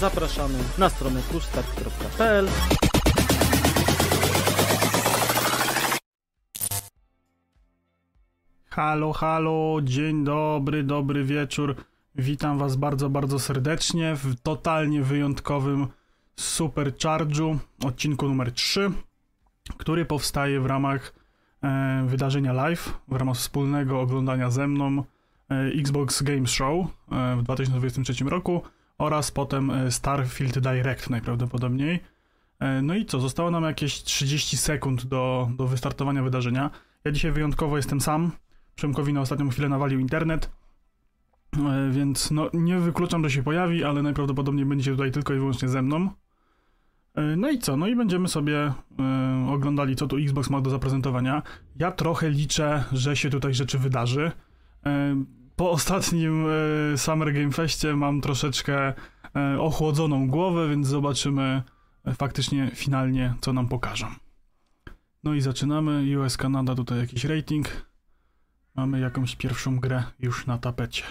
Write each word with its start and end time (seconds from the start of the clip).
zapraszamy 0.00 0.58
na 0.78 0.88
stronę 0.88 1.20
pushstart.pl 1.32 2.48
Halo, 8.70 9.12
halo, 9.12 9.78
dzień 9.82 10.24
dobry, 10.24 10.82
dobry 10.82 11.24
wieczór. 11.24 11.74
Witam 12.14 12.58
Was 12.58 12.76
bardzo, 12.76 13.10
bardzo 13.10 13.38
serdecznie 13.38 14.14
w 14.16 14.40
totalnie 14.42 15.02
wyjątkowym 15.02 15.86
Super 16.36 16.92
Charge'u, 16.94 17.56
odcinku 17.84 18.28
numer 18.28 18.52
3, 18.52 18.90
który 19.76 20.04
powstaje 20.04 20.60
w 20.60 20.66
ramach 20.66 21.12
e, 21.62 22.04
wydarzenia 22.06 22.52
live, 22.52 22.98
w 23.08 23.16
ramach 23.16 23.36
wspólnego 23.36 24.00
oglądania 24.00 24.50
ze 24.50 24.68
mną 24.68 25.04
e, 25.50 25.54
Xbox 25.54 26.22
Games 26.22 26.50
Show 26.50 26.86
e, 27.12 27.36
w 27.36 27.42
2023 27.42 28.24
roku 28.24 28.62
oraz 28.98 29.30
potem 29.30 29.70
e, 29.70 29.90
Starfield 29.90 30.58
Direct 30.58 31.10
najprawdopodobniej. 31.10 32.00
E, 32.58 32.82
no 32.82 32.94
i 32.94 33.06
co, 33.06 33.20
zostało 33.20 33.50
nam 33.50 33.64
jakieś 33.64 34.02
30 34.02 34.56
sekund 34.56 35.06
do, 35.06 35.50
do 35.56 35.66
wystartowania 35.66 36.22
wydarzenia. 36.22 36.70
Ja 37.04 37.12
dzisiaj 37.12 37.32
wyjątkowo 37.32 37.76
jestem 37.76 38.00
sam. 38.00 38.32
Przemkowi 38.74 39.12
na 39.12 39.20
ostatnią 39.20 39.48
chwilę 39.48 39.68
nawalił 39.68 40.00
internet, 40.00 40.50
e, 41.56 41.90
więc 41.90 42.30
no, 42.30 42.50
nie 42.52 42.78
wykluczam, 42.78 43.24
że 43.24 43.30
się 43.30 43.42
pojawi, 43.42 43.84
ale 43.84 44.02
najprawdopodobniej 44.02 44.66
będzie 44.66 44.90
tutaj 44.90 45.12
tylko 45.12 45.34
i 45.34 45.38
wyłącznie 45.38 45.68
ze 45.68 45.82
mną. 45.82 46.10
No 47.36 47.50
i 47.50 47.58
co? 47.58 47.76
No 47.76 47.86
i 47.86 47.96
będziemy 47.96 48.28
sobie 48.28 48.72
e, 48.98 49.46
oglądali, 49.50 49.96
co 49.96 50.06
tu 50.06 50.16
Xbox 50.16 50.50
ma 50.50 50.60
do 50.60 50.70
zaprezentowania. 50.70 51.42
Ja 51.76 51.92
trochę 51.92 52.30
liczę, 52.30 52.84
że 52.92 53.16
się 53.16 53.30
tutaj 53.30 53.54
rzeczy 53.54 53.78
wydarzy. 53.78 54.32
E, 54.86 55.16
po 55.56 55.70
ostatnim 55.70 56.46
e, 56.94 56.98
Summer 56.98 57.32
Game 57.32 57.52
Festie 57.52 57.96
mam 57.96 58.20
troszeczkę 58.20 58.94
e, 59.36 59.60
ochłodzoną 59.60 60.28
głowę, 60.28 60.68
więc 60.68 60.86
zobaczymy 60.86 61.62
e, 62.04 62.14
faktycznie 62.14 62.70
finalnie, 62.74 63.34
co 63.40 63.52
nam 63.52 63.68
pokażą. 63.68 64.06
No 65.24 65.34
i 65.34 65.40
zaczynamy. 65.40 66.18
US 66.18 66.36
Kanada, 66.36 66.74
tutaj 66.74 66.98
jakiś 66.98 67.24
rating. 67.24 67.86
Mamy 68.74 69.00
jakąś 69.00 69.36
pierwszą 69.36 69.80
grę 69.80 70.04
już 70.18 70.46
na 70.46 70.58
tapecie. 70.58 71.04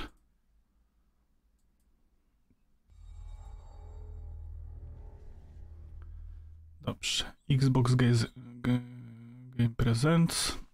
Dobrze. 6.81 7.25
Xbox 7.49 7.95
Game 7.95 9.69
Presents. 9.77 10.64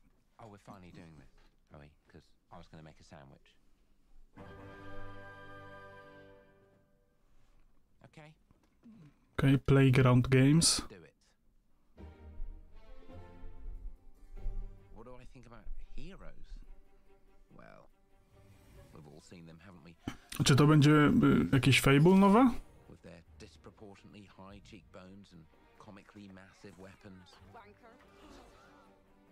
Them, 19.48 19.60
haven't 19.60 19.84
we? 19.84 20.44
Czy 20.44 20.56
to 20.56 20.68
będzie 20.68 20.92
y, 20.92 21.48
jakieś 21.54 21.82
Fable 21.82 22.16
nowe? 22.18 22.52
With 22.90 23.02
their 23.02 23.24
disproportionately 23.40 24.28
high 24.28 24.62
cheekbones 24.64 25.34
and 25.34 25.44
comically 25.78 26.30
massive 26.34 26.80
weapons. 26.80 27.40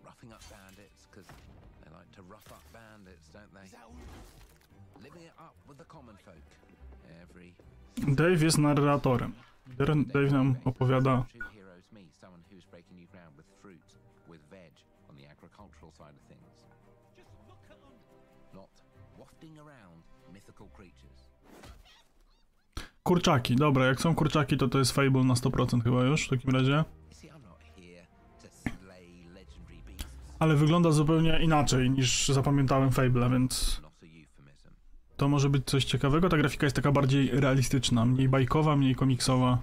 Roughing 0.04 0.32
up 0.32 0.42
bandits, 0.50 1.06
because 1.10 1.28
they 1.84 1.90
like 1.98 2.10
to 2.16 2.22
rough 2.22 2.52
up 2.52 2.64
bandits, 2.72 3.32
don't 3.32 3.52
they? 3.54 3.68
Living 5.02 5.22
it 5.22 5.34
up 5.38 5.54
with 5.68 5.78
the 5.78 5.84
common 5.84 6.16
folk. 6.24 6.44
Every 7.22 7.54
Dave 8.14 8.44
jest 8.44 8.58
narratorem. 8.58 9.32
Dave 9.86 10.30
nam 10.30 10.56
opowiada 10.64 11.24
kurczaki. 23.10 23.56
Dobra, 23.56 23.86
jak 23.86 24.00
są 24.00 24.14
kurczaki, 24.14 24.56
to 24.56 24.68
to 24.68 24.78
jest 24.78 24.92
Fable 24.92 25.24
na 25.24 25.34
100% 25.34 25.82
chyba 25.82 26.02
już 26.02 26.26
w 26.26 26.30
takim 26.30 26.50
razie. 26.50 26.84
Ale 30.38 30.56
wygląda 30.56 30.90
zupełnie 30.90 31.38
inaczej 31.42 31.90
niż 31.90 32.28
zapamiętałem 32.28 32.90
Fable, 32.90 33.30
więc. 33.30 33.82
To 35.20 35.28
może 35.28 35.50
być 35.50 35.66
coś 35.66 35.84
ciekawego. 35.84 36.28
Ta 36.28 36.36
grafika 36.36 36.66
jest 36.66 36.76
taka 36.76 36.92
bardziej 36.92 37.30
realistyczna, 37.30 38.04
mniej 38.04 38.28
bajkowa, 38.28 38.76
mniej 38.76 38.94
komiksowa. 38.94 39.58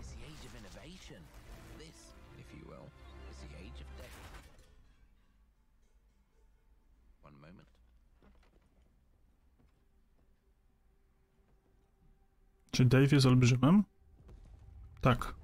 Czy 12.72 12.85
Dave 12.85 13.12
jest 13.12 13.25
olbrzymem? 13.25 13.84
Tak. 15.01 15.35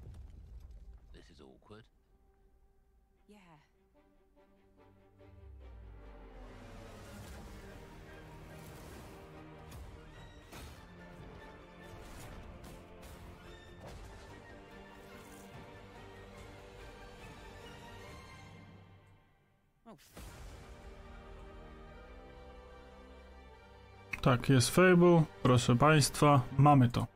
Tak, 24.24 24.48
jest 24.48 24.70
Fable. 24.70 25.22
Proszę 25.42 25.76
Państwa, 25.76 26.42
mamy 26.58 26.88
to. 26.88 27.06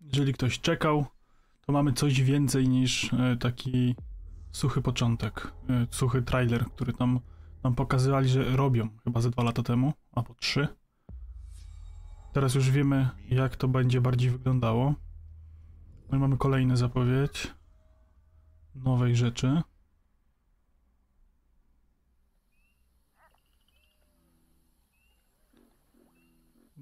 Jeżeli 0.00 0.32
ktoś 0.32 0.60
czekał, 0.60 1.06
to 1.66 1.72
mamy 1.72 1.92
coś 1.92 2.22
więcej 2.22 2.68
niż 2.68 3.14
e, 3.14 3.36
taki 3.36 3.94
suchy 4.52 4.82
początek, 4.82 5.52
e, 5.68 5.86
suchy 5.90 6.22
trailer, 6.22 6.64
który 6.64 6.92
tam 6.92 7.20
nam 7.64 7.74
pokazywali, 7.74 8.28
że 8.28 8.56
robią 8.56 8.88
chyba 9.04 9.20
ze 9.20 9.30
dwa 9.30 9.42
lata 9.42 9.62
temu, 9.62 9.92
albo 10.12 10.34
trzy. 10.34 10.68
Teraz 12.32 12.54
już 12.54 12.70
wiemy, 12.70 13.08
jak 13.28 13.56
to 13.56 13.68
będzie 13.68 14.00
bardziej 14.00 14.30
wyglądało. 14.30 14.94
No 16.10 16.18
i 16.18 16.20
mamy 16.20 16.36
kolejny 16.36 16.76
zapowiedź 16.76 17.54
nowej 18.74 19.16
rzeczy. 19.16 19.62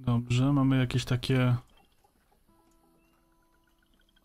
Dobrze, 0.05 0.53
mamy 0.53 0.79
jakieś 0.79 1.05
takie 1.05 1.57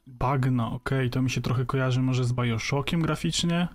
bagna, 0.08 0.72
okej, 0.72 1.10
to 1.10 1.22
mi 1.22 1.30
się 1.30 1.42
trochę 1.42 1.66
kojarzy 1.66 2.02
może 2.02 2.24
z 2.24 2.34
Bioshockiem 2.34 3.02
graficznie. 3.02 3.68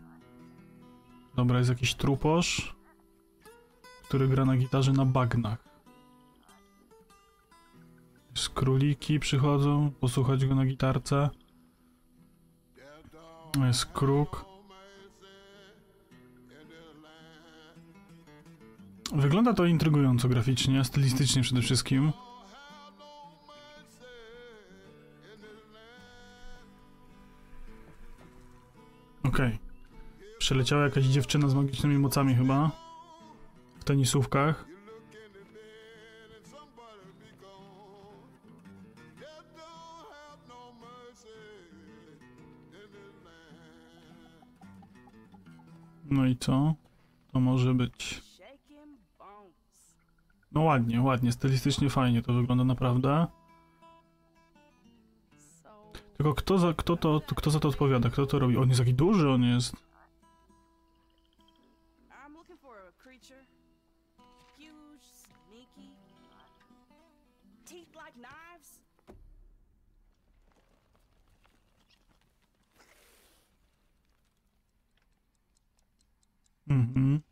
Dobra, 1.36 1.58
jest 1.58 1.70
jakiś 1.70 1.94
truposz, 1.94 2.76
który 4.04 4.28
gra 4.28 4.44
na 4.44 4.56
gitarze 4.56 4.92
na 4.92 5.04
bagnach. 5.04 5.64
Z 8.34 8.48
króliki 8.48 9.18
przychodzą, 9.18 9.90
posłuchać 10.00 10.46
go 10.46 10.54
na 10.54 10.66
gitarce. 10.66 11.30
Jest 13.66 13.86
kruk. 13.86 14.51
Wygląda 19.12 19.54
to 19.54 19.66
intrygująco 19.66 20.28
graficznie, 20.28 20.84
stylistycznie 20.84 21.42
przede 21.42 21.62
wszystkim. 21.62 22.12
Okej. 29.24 29.58
Przeleciała 30.38 30.84
jakaś 30.84 31.04
dziewczyna 31.04 31.48
z 31.48 31.54
magicznymi 31.54 31.98
mocami 31.98 32.34
chyba. 32.34 32.70
W 33.80 33.84
tenisówkach. 33.84 34.66
No 46.10 46.26
i 46.26 46.36
co? 46.36 46.74
To 47.32 47.40
może 47.40 47.74
być. 47.74 48.31
No 50.54 50.62
ładnie, 50.62 51.02
ładnie, 51.02 51.32
stylistycznie 51.32 51.90
fajnie 51.90 52.22
to 52.22 52.32
wygląda 52.32 52.64
naprawdę. 52.64 53.26
Tylko 56.16 56.34
kto 56.34 56.58
za, 56.58 56.74
kto 56.74 56.96
to, 56.96 57.20
kto 57.36 57.50
za 57.50 57.60
to 57.60 57.68
odpowiada? 57.68 58.10
Kto 58.10 58.26
to 58.26 58.38
robi? 58.38 58.56
On 58.56 58.68
jest 58.68 58.80
taki 58.80 58.94
duży, 58.94 59.30
on 59.30 59.42
jest. 59.42 59.76
Mhm. 76.68 77.31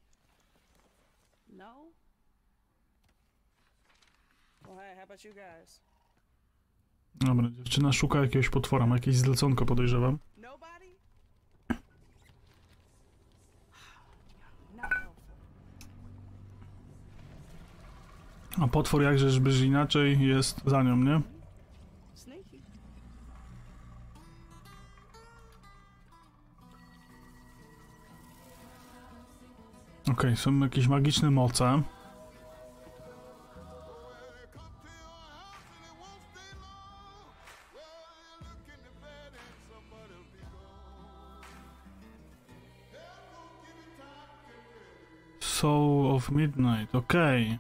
Dobra, 7.15 7.51
dziewczyna 7.51 7.93
szuka 7.93 8.21
jakiegoś 8.21 8.49
potwora, 8.49 8.87
ma 8.87 8.95
jakieś 8.95 9.17
zleconko 9.17 9.67
podejrzewam. 9.67 10.19
A 18.61 18.69
potwór 18.69 19.03
jakżeżbyś 19.03 19.61
inaczej 19.61 20.21
jest 20.29 20.61
za 20.67 20.83
nią, 20.83 20.97
nie? 20.97 21.21
Okej, 30.13 30.37
są 30.37 30.59
jakieś 30.59 30.89
magiczne 30.89 31.31
moce. 31.31 31.83
Of 46.21 46.31
Midnight, 46.31 46.95
okej. 46.95 47.59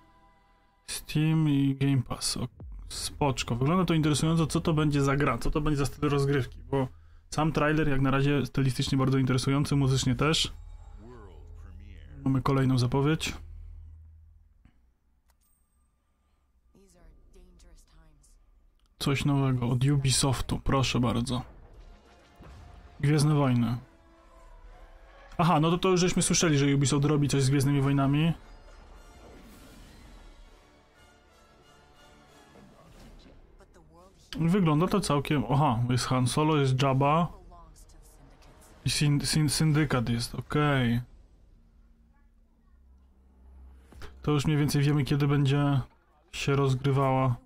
Steam 0.87 1.49
i 1.49 1.77
Game 1.81 2.03
Pass, 2.03 2.37
o, 2.37 2.49
spoczko. 2.89 3.57
Wygląda 3.57 3.85
to 3.85 3.95
interesująco, 3.95 4.47
co 4.47 4.61
to 4.61 4.73
będzie 4.73 5.03
za 5.03 5.17
gra, 5.17 5.39
co 5.39 5.51
to 5.51 5.61
będzie 5.61 5.77
za 5.77 5.87
styl 5.87 6.11
rozgrywki, 6.11 6.59
bo 6.71 6.89
sam 7.31 7.53
trailer 7.53 7.89
jak 7.89 8.01
na 8.01 8.11
razie 8.11 8.47
stylistycznie 8.47 8.99
bardzo 8.99 9.19
interesujący, 9.19 9.77
muzycznie 9.77 10.15
też. 10.15 10.53
Mamy 12.25 12.43
kolejną 12.43 12.79
zapowiedź. 12.79 13.33
Coś 18.99 19.25
nowego 19.25 19.69
od 19.69 19.85
Ubisoftu, 19.85 20.61
proszę 20.65 21.01
bardzo. 21.01 21.43
Gwiezdne 23.01 23.35
Wojny. 23.35 23.77
Aha, 25.39 25.61
no 25.61 25.71
to 25.71 25.79
to 25.79 25.89
już 25.89 26.01
żeśmy 26.01 26.23
słyszeli, 26.23 26.59
że 26.59 26.75
Ubisoft 26.75 27.05
robi 27.05 27.29
coś 27.29 27.43
z 27.43 27.51
Gwiezdnymi 27.51 27.81
Wojnami. 27.81 28.33
Wygląda 34.41 34.87
to 34.87 35.01
całkiem... 35.01 35.45
Aha, 35.51 35.79
jest 35.91 36.07
Han 36.07 36.27
Solo, 36.27 36.57
jest 36.57 36.83
Jabba 36.83 37.29
i 38.85 38.91
syn, 38.91 39.21
syn, 39.21 39.49
Syndykat 39.49 40.09
jest, 40.09 40.35
okej. 40.35 41.01
To 44.23 44.31
już 44.31 44.45
mniej 44.45 44.59
więcej 44.59 44.83
wiemy, 44.83 45.05
kiedy 45.05 45.29
będzie 45.29 45.81
się 46.33 46.57
rozgrywała 46.57 47.37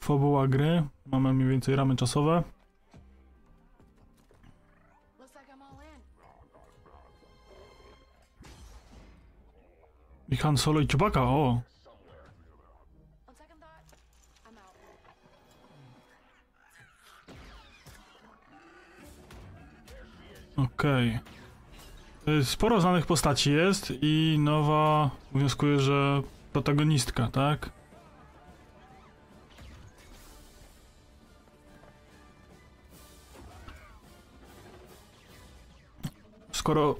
fabuła 0.00 0.48
gry. 0.48 0.82
Mamy 1.06 1.32
mniej 1.32 1.48
więcej 1.48 1.76
ramy 1.76 1.96
czasowe. 1.96 2.42
I 10.28 10.36
Han 10.36 10.56
Solo 10.56 10.80
i 10.80 10.86
Chewbacca, 10.86 11.22
o! 11.22 11.60
Okej. 20.78 21.18
Y, 22.28 22.44
Sporo 22.44 22.80
znanych 22.80 23.06
postaci 23.06 23.52
jest 23.52 23.92
i 24.02 24.36
nowa, 24.40 25.10
wnioskuję, 25.32 25.80
że 25.80 26.22
protagonistka, 26.52 27.28
tak? 27.28 27.70
Skoro 36.52 36.96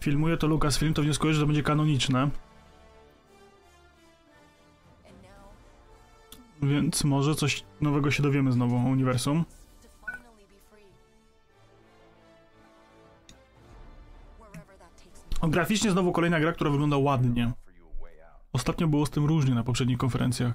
filmuje 0.00 0.36
to 0.36 0.46
Lucasfilm, 0.46 0.94
to 0.94 1.02
wnioskuję, 1.02 1.34
że 1.34 1.40
to 1.40 1.46
będzie 1.46 1.62
kanoniczne, 1.62 2.30
więc 6.62 7.04
może 7.04 7.34
coś 7.34 7.64
nowego 7.80 8.10
się 8.10 8.22
dowiemy 8.22 8.52
znowu 8.52 8.76
o 8.76 8.80
uniwersum. 8.80 9.44
Graficznie 15.50 15.90
znowu 15.90 16.12
kolejna 16.12 16.40
gra, 16.40 16.52
która 16.52 16.70
wygląda 16.70 16.96
ładnie. 16.96 17.52
Ostatnio 18.52 18.88
było 18.88 19.06
z 19.06 19.10
tym 19.10 19.24
różnie 19.24 19.54
na 19.54 19.64
poprzednich 19.64 19.98
konferencjach. 19.98 20.54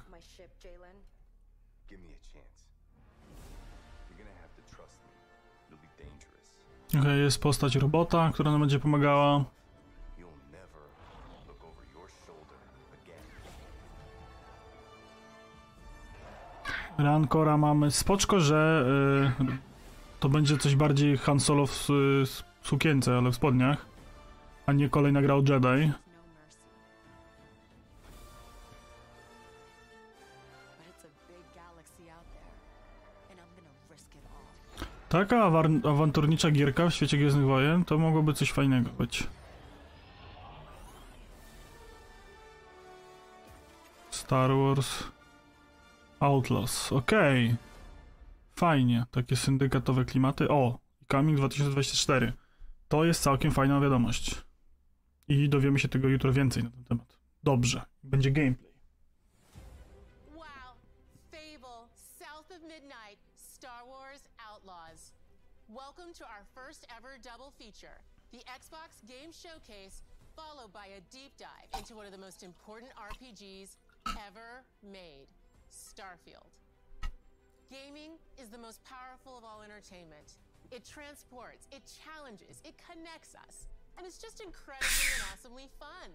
Okej, 7.00 7.20
jest 7.20 7.40
postać 7.42 7.76
robota, 7.76 8.30
która 8.34 8.50
nam 8.50 8.60
będzie 8.60 8.78
pomagała. 8.78 9.44
Rancora 16.98 17.56
mamy. 17.56 17.90
Spoczko, 17.90 18.40
że 18.40 18.86
y, 19.40 19.44
to 20.20 20.28
będzie 20.28 20.58
coś 20.58 20.76
bardziej 20.76 21.16
Han 21.18 21.40
Solo 21.40 21.66
w, 21.66 21.70
s- 21.72 21.90
s- 22.22 22.44
sukience, 22.62 23.18
ale 23.18 23.30
w 23.30 23.34
spodniach, 23.34 23.86
a 24.66 24.72
nie 24.72 24.88
kolejna 24.88 25.22
gra 25.22 25.34
o 25.34 25.42
Jedi. 25.48 25.92
Taka 35.08 35.44
awanturnicza 35.84 36.50
gierka 36.50 36.88
w 36.88 36.94
świecie 36.94 37.16
Gwiezdnych 37.16 37.46
Wojen 37.46 37.84
to 37.84 37.98
mogłoby 37.98 38.34
coś 38.34 38.52
fajnego 38.52 38.90
być. 38.90 39.26
Star 44.10 44.50
Wars 44.50 45.04
Outlaws, 46.20 46.92
okej. 46.92 47.54
Fajnie, 48.56 49.06
takie 49.10 49.36
syndykatowe 49.36 50.04
klimaty. 50.04 50.48
O, 50.48 50.78
Coming 51.10 51.38
2024. 51.38 52.32
To 52.88 53.04
jest 53.04 53.22
całkiem 53.22 53.52
fajna 53.52 53.80
wiadomość. 53.80 54.44
I 55.28 55.48
dowiemy 55.48 55.78
się 55.78 55.88
tego 55.88 56.08
jutro 56.08 56.32
więcej 56.32 56.64
na 56.64 56.70
ten 56.70 56.84
temat. 56.84 57.18
Dobrze, 57.42 57.84
będzie 58.02 58.30
gameplay. 58.30 58.72
Wow. 60.34 60.76
Fable, 61.30 61.88
South 62.18 62.50
of 62.50 62.62
Midnight, 62.62 63.18
Star 63.34 63.86
Wars 63.86 64.24
Outlaws. 64.50 65.12
Welcome 65.68 66.12
to 66.14 66.24
our 66.24 66.44
first 66.54 66.86
ever 66.98 67.18
double 67.18 67.50
feature 67.58 68.00
the 68.32 68.42
Xbox 68.60 69.00
Game 69.06 69.32
Showcase, 69.32 70.02
followed 70.36 70.72
by 70.72 70.86
a 70.86 71.00
deep 71.10 71.32
dive 71.38 71.70
into 71.78 71.94
one 71.94 72.04
of 72.04 72.12
the 72.12 72.18
most 72.18 72.42
important 72.42 72.92
RPGs 73.10 73.76
ever 74.28 74.64
made 74.82 75.28
Starfield. 75.70 76.50
Gaming 77.70 78.18
is 78.36 78.48
the 78.50 78.58
most 78.58 78.84
powerful 78.84 79.38
of 79.38 79.44
all 79.44 79.62
entertainment. 79.62 80.36
It 80.70 80.84
transports, 80.84 81.66
it 81.72 81.82
challenges, 82.04 82.60
it 82.64 82.74
connects 82.76 83.34
us, 83.48 83.66
and 83.96 84.06
it's 84.06 84.18
just 84.26 84.40
incredibly 84.40 85.08
and 85.14 85.22
awesomely 85.32 85.68
fun. 85.78 86.10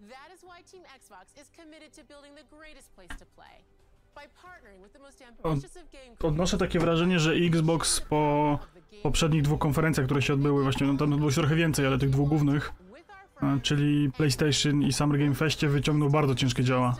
That 0.00 0.28
is 0.34 0.42
why 0.42 0.62
Team 0.72 0.82
Xbox 0.98 1.24
is 1.40 1.50
committed 1.56 1.92
to 1.92 2.04
building 2.04 2.34
the 2.34 2.56
greatest 2.56 2.88
place 2.94 3.14
to 3.18 3.26
play. 3.36 3.64
Odnoszę 6.22 6.58
takie 6.58 6.78
wrażenie, 6.78 7.18
że 7.18 7.32
Xbox 7.32 8.00
po 8.00 8.58
poprzednich 9.02 9.42
dwóch 9.42 9.58
konferencjach, 9.58 10.06
które 10.06 10.22
się 10.22 10.32
odbyły, 10.32 10.62
właśnie 10.62 10.86
no, 10.86 10.96
tam 10.96 11.18
było 11.18 11.30
się 11.30 11.40
trochę 11.40 11.54
więcej, 11.54 11.86
ale 11.86 11.98
tych 11.98 12.10
dwóch 12.10 12.28
głównych, 12.28 12.72
czyli 13.62 14.12
PlayStation 14.12 14.82
i 14.82 14.92
Summer 14.92 15.18
Game 15.18 15.34
Festie 15.34 15.68
wyciągnął 15.68 16.10
bardzo 16.10 16.34
ciężkie 16.34 16.64
działa. 16.64 16.96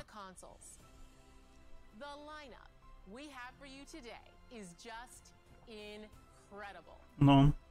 to 7.19 7.65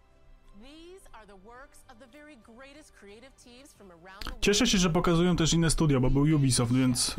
Cieszę 4.41 4.67
się, 4.67 4.77
że 4.77 4.89
pokazują 4.89 5.35
też 5.35 5.53
inne 5.53 5.69
studia, 5.69 5.99
bo 5.99 6.09
był 6.09 6.35
Ubisoft, 6.35 6.73
więc 6.73 7.15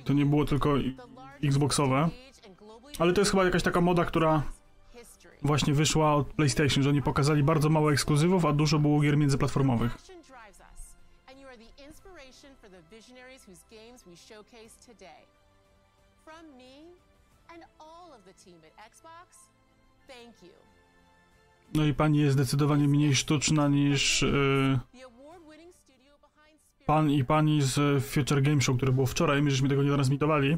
e, 0.00 0.04
to 0.04 0.12
nie 0.12 0.26
było 0.26 0.44
tylko 0.44 0.74
Xboxowe. 1.44 2.08
Ale 2.98 3.12
to 3.12 3.20
jest 3.20 3.30
chyba 3.30 3.44
jakaś 3.44 3.62
taka 3.62 3.80
moda, 3.80 4.04
która 4.04 4.42
właśnie 5.42 5.74
wyszła 5.74 6.14
od 6.14 6.26
PlayStation, 6.28 6.82
że 6.82 6.90
oni 6.90 7.02
pokazali 7.02 7.42
bardzo 7.42 7.68
mało 7.68 7.92
ekskluzywów, 7.92 8.44
a 8.44 8.52
dużo 8.52 8.78
było 8.78 9.00
gier 9.00 9.16
międzyplatformowych. 9.16 9.98
From 16.24 16.46
me 16.56 16.92
and 17.48 17.64
all 17.78 18.12
of 18.12 18.24
the 18.24 18.34
team 18.44 18.58
at 18.58 18.86
Xbox, 18.86 19.48
thank 20.06 20.42
you. 20.42 20.77
No 21.74 21.84
i 21.84 21.94
pani 21.94 22.18
jest 22.18 22.32
zdecydowanie 22.32 22.88
mniej 22.88 23.14
sztuczna 23.14 23.68
niż 23.68 24.22
yy, 24.22 24.78
pan 26.86 27.10
i 27.10 27.24
pani 27.24 27.62
z 27.62 28.04
Future 28.04 28.42
Game 28.42 28.60
Show, 28.60 28.76
które 28.76 28.92
było 28.92 29.06
wczoraj. 29.06 29.42
My 29.42 29.50
żeśmy 29.50 29.68
tego 29.68 29.82
nie 29.82 29.92
transmitowali, 29.92 30.56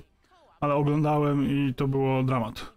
ale 0.60 0.74
oglądałem 0.74 1.50
i 1.50 1.74
to 1.74 1.88
było 1.88 2.22
dramat. 2.22 2.72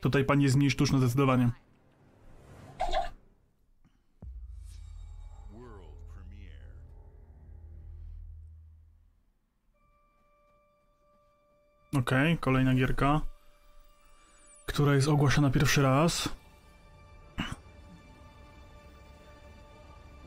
Tutaj 0.00 0.24
pani 0.24 0.44
jest 0.44 0.56
mniej 0.56 0.70
sztuczna 0.70 0.98
zdecydowanie. 0.98 1.50
Okej, 11.98 12.38
kolejna 12.38 12.74
gierka, 12.74 13.20
która 14.72 14.94
jest 14.94 15.08
ogłaszana 15.08 15.50
pierwszy 15.50 15.82
raz. 15.82 16.28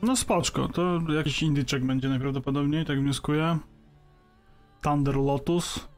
No 0.02 0.16
spoczko, 0.16 0.68
to 0.68 1.00
jakiś 1.12 1.42
indyczek 1.42 1.84
będzie 1.84 2.08
najprawdopodobniej, 2.08 2.84
tak 2.84 3.00
wnioskuję. 3.00 3.58
Thunder 4.82 5.16
Lotus. 5.16 5.88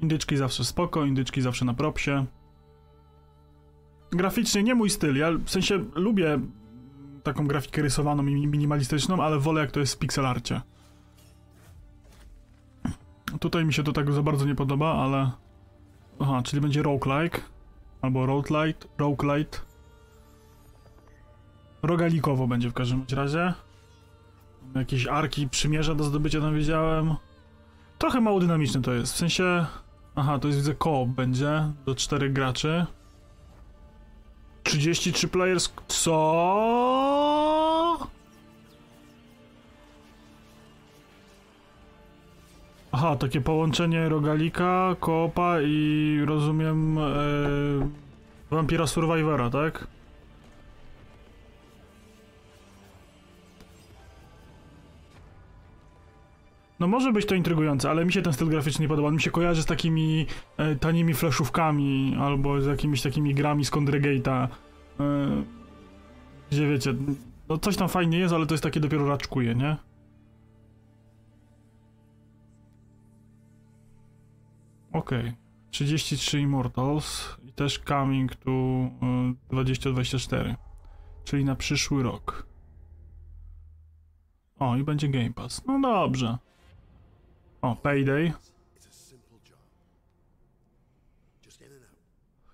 Indyczki 0.00 0.36
zawsze 0.36 0.64
spoko, 0.64 1.04
indyczki 1.04 1.42
zawsze 1.42 1.64
na 1.64 1.74
propsie. 1.74 2.26
Graficznie 4.10 4.62
nie 4.62 4.74
mój 4.74 4.90
styl, 4.90 5.16
ja 5.16 5.32
w 5.44 5.50
sensie 5.50 5.84
lubię 5.94 6.40
taką 7.22 7.46
grafikę 7.46 7.82
rysowaną 7.82 8.26
i 8.26 8.46
minimalistyczną, 8.46 9.22
ale 9.22 9.38
wolę 9.38 9.60
jak 9.60 9.70
to 9.70 9.80
jest 9.80 9.94
w 9.94 9.98
pixelarcie. 9.98 10.60
Tutaj 13.46 13.64
mi 13.64 13.72
się 13.72 13.82
to 13.82 13.92
tak 13.92 14.12
za 14.12 14.22
bardzo 14.22 14.44
nie 14.44 14.54
podoba, 14.54 14.94
ale... 14.94 15.30
Aha, 16.20 16.42
czyli 16.44 16.62
będzie 16.62 16.82
roguelike. 16.82 17.40
Albo 18.02 18.26
roguelite, 18.26 18.88
roguelite. 18.98 19.58
Rogalikowo 21.82 22.46
będzie 22.46 22.70
w 22.70 22.72
każdym 22.72 23.04
razie. 23.12 23.54
Jakieś 24.74 25.06
arki 25.06 25.48
przymierza 25.48 25.94
do 25.94 26.04
zdobycia 26.04 26.40
tam 26.40 26.54
widziałem. 26.54 27.14
Trochę 27.98 28.20
mało 28.20 28.40
dynamiczne 28.40 28.82
to 28.82 28.92
jest, 28.92 29.12
w 29.12 29.16
sensie... 29.16 29.66
Aha, 30.16 30.38
to 30.38 30.48
jest 30.48 30.58
widzę 30.58 30.74
koop 30.74 31.08
będzie, 31.08 31.72
do 31.84 31.94
czterech 31.94 32.32
graczy. 32.32 32.86
33 34.62 35.28
players... 35.28 35.72
Co? 35.88 37.25
Aha, 42.98 43.16
takie 43.16 43.40
połączenie 43.40 44.08
rogalika, 44.08 44.96
koopa 45.00 45.56
i 45.62 46.18
rozumiem 46.26 46.98
e, 46.98 47.02
Vampira 48.50 48.86
Survivora, 48.86 49.50
tak? 49.50 49.86
No 56.80 56.86
może 56.86 57.12
być 57.12 57.26
to 57.26 57.34
intrygujące, 57.34 57.90
ale 57.90 58.04
mi 58.04 58.12
się 58.12 58.22
ten 58.22 58.32
styl 58.32 58.48
graficzny 58.48 58.82
nie 58.82 58.88
podoba. 58.88 59.08
On 59.08 59.14
mi 59.14 59.22
się 59.22 59.30
kojarzy 59.30 59.62
z 59.62 59.66
takimi 59.66 60.26
e, 60.56 60.76
tanimi 60.76 61.14
flashówkami 61.14 62.16
albo 62.20 62.60
z 62.60 62.66
jakimiś 62.66 63.02
takimi 63.02 63.34
grami 63.34 63.64
z 63.64 63.70
Condregate'a. 63.70 64.48
E, 65.00 65.42
gdzie 66.50 66.68
wiecie, 66.68 66.94
no 67.48 67.58
coś 67.58 67.76
tam 67.76 67.88
fajnie 67.88 68.18
jest, 68.18 68.34
ale 68.34 68.46
to 68.46 68.54
jest 68.54 68.64
takie 68.64 68.80
dopiero 68.80 69.08
raczkuje, 69.08 69.54
nie? 69.54 69.76
Okej. 74.96 75.32
33 75.70 76.40
Immortals 76.40 77.36
i 77.44 77.52
też 77.52 77.78
Coming 77.88 78.32
y, 78.32 78.36
2024. 79.50 80.56
Czyli 81.24 81.44
na 81.44 81.56
przyszły 81.56 82.02
rok. 82.02 82.46
O, 84.58 84.76
i 84.76 84.84
będzie 84.84 85.08
Game 85.08 85.32
Pass. 85.32 85.62
No 85.66 85.80
dobrze. 85.80 86.38
O, 87.62 87.76
Payday. 87.76 88.32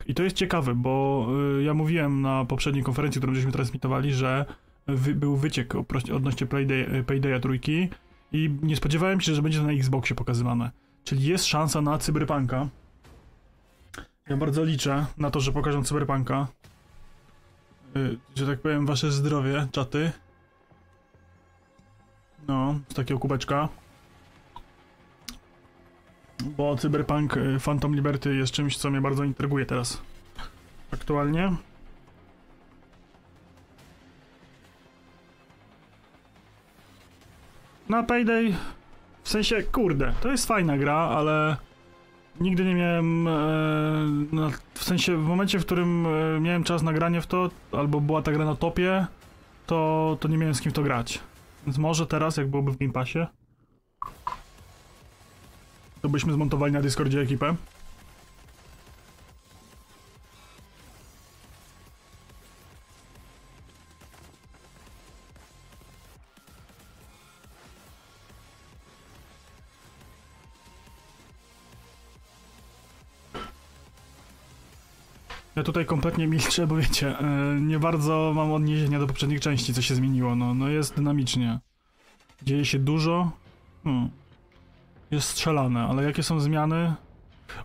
I 0.06 0.14
to 0.14 0.22
jest 0.22 0.36
ciekawe, 0.36 0.74
bo 0.74 1.26
y, 1.58 1.62
ja 1.62 1.74
mówiłem 1.74 2.22
na 2.22 2.44
poprzedniej 2.44 2.84
konferencji, 2.84 3.20
którą 3.20 3.34
żeśmy 3.34 3.52
transmitowali, 3.52 4.12
że 4.12 4.44
wy, 4.86 5.14
był 5.14 5.36
wyciek 5.36 5.74
odnośnie 6.14 6.46
Payday, 6.46 7.04
Paydaya 7.06 7.40
trójki 7.40 7.88
i 8.32 8.50
nie 8.62 8.76
spodziewałem 8.76 9.20
się, 9.20 9.34
że 9.34 9.42
będzie 9.42 9.58
to 9.58 9.64
na 9.64 9.72
Xboxie 9.72 10.16
pokazywane. 10.16 10.70
Czyli 11.04 11.24
jest 11.24 11.44
szansa 11.44 11.80
na 11.80 11.98
Cyberpunka. 11.98 12.68
Ja 14.28 14.36
bardzo 14.36 14.64
liczę 14.64 15.06
na 15.18 15.30
to, 15.30 15.40
że 15.40 15.52
pokażą 15.52 15.84
Cyberpunka. 15.84 16.46
Y, 17.96 18.18
że 18.34 18.46
tak 18.46 18.60
powiem, 18.60 18.86
wasze 18.86 19.10
zdrowie, 19.10 19.66
czaty. 19.72 20.12
No, 22.48 22.80
z 22.88 22.94
takiego 22.94 23.20
kubeczka. 23.20 23.68
Bo 26.44 26.76
Cyberpunk 26.76 27.36
y, 27.36 27.58
Phantom 27.64 27.94
Liberty 27.94 28.34
jest 28.34 28.52
czymś, 28.52 28.76
co 28.76 28.90
mnie 28.90 29.00
bardzo 29.00 29.24
intryguje 29.24 29.66
teraz. 29.66 30.02
Aktualnie. 30.92 31.52
Na 37.88 38.02
Payday 38.02 38.54
w 39.22 39.28
sensie, 39.28 39.62
kurde, 39.62 40.12
to 40.20 40.30
jest 40.30 40.46
fajna 40.46 40.78
gra, 40.78 40.94
ale 40.94 41.56
nigdy 42.40 42.64
nie 42.64 42.74
miałem. 42.74 43.28
E, 43.28 43.30
na, 44.32 44.50
w 44.74 44.84
sensie, 44.84 45.16
w 45.16 45.26
momencie, 45.26 45.58
w 45.58 45.66
którym 45.66 46.06
e, 46.06 46.40
miałem 46.40 46.64
czas 46.64 46.82
na 46.82 46.92
granie 46.92 47.20
w 47.20 47.26
to, 47.26 47.50
albo 47.72 48.00
była 48.00 48.22
ta 48.22 48.32
gra 48.32 48.44
na 48.44 48.56
topie, 48.56 49.06
to, 49.66 50.16
to 50.20 50.28
nie 50.28 50.38
miałem 50.38 50.54
z 50.54 50.60
kim 50.60 50.72
to 50.72 50.82
grać. 50.82 51.20
Więc 51.66 51.78
może 51.78 52.06
teraz, 52.06 52.36
jak 52.36 52.48
byłoby 52.48 52.72
w 52.72 52.76
Game 52.76 52.92
Passie, 52.92 53.18
to 56.02 56.08
byśmy 56.08 56.32
zmontowali 56.32 56.72
na 56.72 56.82
Discordzie 56.82 57.20
ekipę. 57.20 57.54
Ja 75.56 75.62
tutaj 75.62 75.86
kompletnie 75.86 76.26
milczę, 76.26 76.66
bo 76.66 76.76
wiecie, 76.76 77.18
e, 77.18 77.60
nie 77.60 77.78
bardzo 77.78 78.32
mam 78.34 78.52
odniesienia 78.52 78.98
do 78.98 79.06
poprzednich 79.06 79.40
części, 79.40 79.74
co 79.74 79.82
się 79.82 79.94
zmieniło. 79.94 80.36
No, 80.36 80.54
no 80.54 80.68
jest 80.68 80.96
dynamicznie. 80.96 81.60
Dzieje 82.42 82.64
się 82.64 82.78
dużo. 82.78 83.30
Hmm. 83.84 84.10
Jest 85.10 85.28
strzelane, 85.28 85.82
ale 85.82 86.02
jakie 86.02 86.22
są 86.22 86.40
zmiany? 86.40 86.94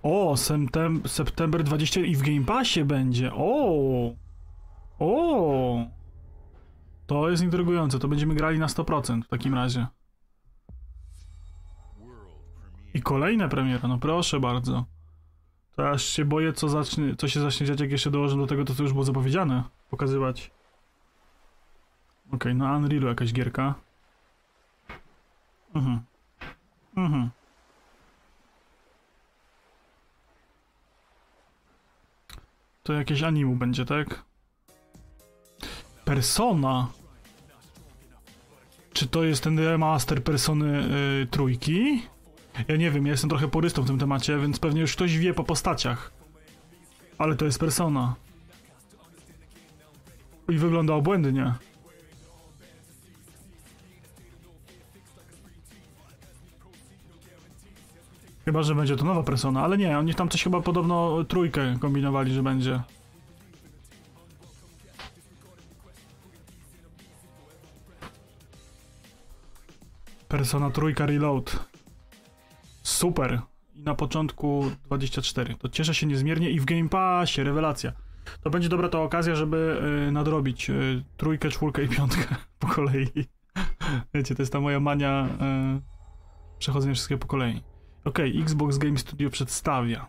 O, 0.04 0.38
septem 0.38 1.02
September 1.08 1.64
20 1.64 2.02
i 2.02 2.16
w 2.16 2.22
Game 2.22 2.46
Passie 2.46 2.84
będzie. 2.84 3.32
O! 3.34 4.12
O! 5.00 5.86
To 7.08 7.30
jest 7.30 7.44
intrygujące, 7.44 8.00
to 8.00 8.08
będziemy 8.08 8.36
grali 8.36 8.60
na 8.60 8.68
100% 8.68 9.22
w 9.24 9.28
takim 9.28 9.54
razie. 9.54 9.88
I 12.94 13.02
kolejne 13.02 13.50
premiery, 13.50 13.88
no 13.88 13.98
proszę 13.98 14.40
bardzo. 14.40 14.86
To 15.78 15.90
aż 15.90 16.04
się 16.04 16.26
boję, 16.26 16.54
co, 16.54 16.70
zacznie, 16.70 17.16
co 17.16 17.28
się 17.28 17.40
zacznie 17.40 17.66
dziać, 17.66 17.80
jak 17.80 17.92
jeszcze 17.92 18.12
dołożę 18.12 18.38
do 18.38 18.48
tego 18.48 18.66
to, 18.66 18.76
co 18.76 18.84
już 18.84 18.94
było 18.94 19.04
zapowiedziane. 19.04 19.64
Pokazywać. 19.90 20.52
Okej, 22.32 22.56
no 22.56 22.78
Unrealu 22.78 23.08
jakaś 23.08 23.34
gierka. 23.34 23.74
Mhm. 25.76 26.02
Mhm. 26.98 27.30
To 32.84 32.94
jakieś 32.94 33.24
animu 33.24 33.56
będzie, 33.56 33.86
tak? 33.86 34.24
Persona? 36.06 36.88
Czy 38.94 39.08
to 39.08 39.24
jest 39.24 39.44
ten 39.44 39.60
remaster 39.60 40.24
Persony 40.24 40.90
y, 41.24 41.28
trójki? 41.28 42.02
Ja 42.68 42.76
nie 42.76 42.92
wiem, 42.92 43.06
ja 43.06 43.12
jestem 43.12 43.30
trochę 43.30 43.48
porystą 43.48 43.82
w 43.82 43.88
tym 43.88 44.00
temacie, 44.00 44.38
więc 44.40 44.60
pewnie 44.60 44.82
już 44.82 44.96
ktoś 44.96 45.18
wie 45.18 45.34
po 45.34 45.44
postaciach. 45.44 46.12
Ale 47.18 47.36
to 47.36 47.46
jest 47.46 47.60
persona. 47.60 48.16
I 50.50 50.58
wygląda 50.58 50.94
obłędnie. 50.94 51.54
Chyba, 58.46 58.64
że 58.64 58.76
będzie 58.76 58.96
to 58.96 59.06
nowa 59.06 59.24
persona, 59.24 59.64
ale 59.64 59.78
nie, 59.78 59.98
oni 59.98 60.16
tam 60.16 60.30
coś 60.30 60.44
chyba 60.44 60.62
podobno 60.62 61.24
trójkę 61.24 61.76
kombinowali, 61.80 62.34
że 62.34 62.44
będzie. 62.44 62.82
Persona 70.28 70.72
trójka 70.72 71.06
reload. 71.06 71.77
Super. 72.88 73.42
I 73.76 73.84
na 73.84 73.96
początku 73.96 74.72
24. 74.86 75.56
To 75.56 75.70
cieszę 75.70 75.96
się 75.96 76.08
niezmiernie 76.08 76.50
i 76.50 76.60
w 76.60 76.66
Game 76.66 76.90
Passie, 76.90 77.44
rewelacja. 77.44 77.92
To 78.42 78.50
będzie 78.50 78.70
dobra 78.70 78.90
ta 78.90 79.00
okazja, 79.02 79.36
żeby 79.36 79.82
y, 80.08 80.12
nadrobić 80.12 80.70
y, 80.70 81.04
trójkę, 81.18 81.50
czwórkę 81.50 81.84
i 81.84 81.88
piątkę 81.88 82.36
po 82.60 82.68
kolei. 82.68 83.08
Wiecie, 84.14 84.36
to 84.36 84.42
jest 84.42 84.54
ta 84.54 84.60
moja 84.60 84.80
mania 84.80 85.30
y, 85.78 86.60
przechodzenia 86.60 86.94
wszystkiego 86.94 87.20
po 87.20 87.28
kolei. 87.28 87.64
Okej, 88.06 88.42
Xbox 88.42 88.78
Game 88.78 88.98
Studio 88.98 89.30
przedstawia. 89.30 90.08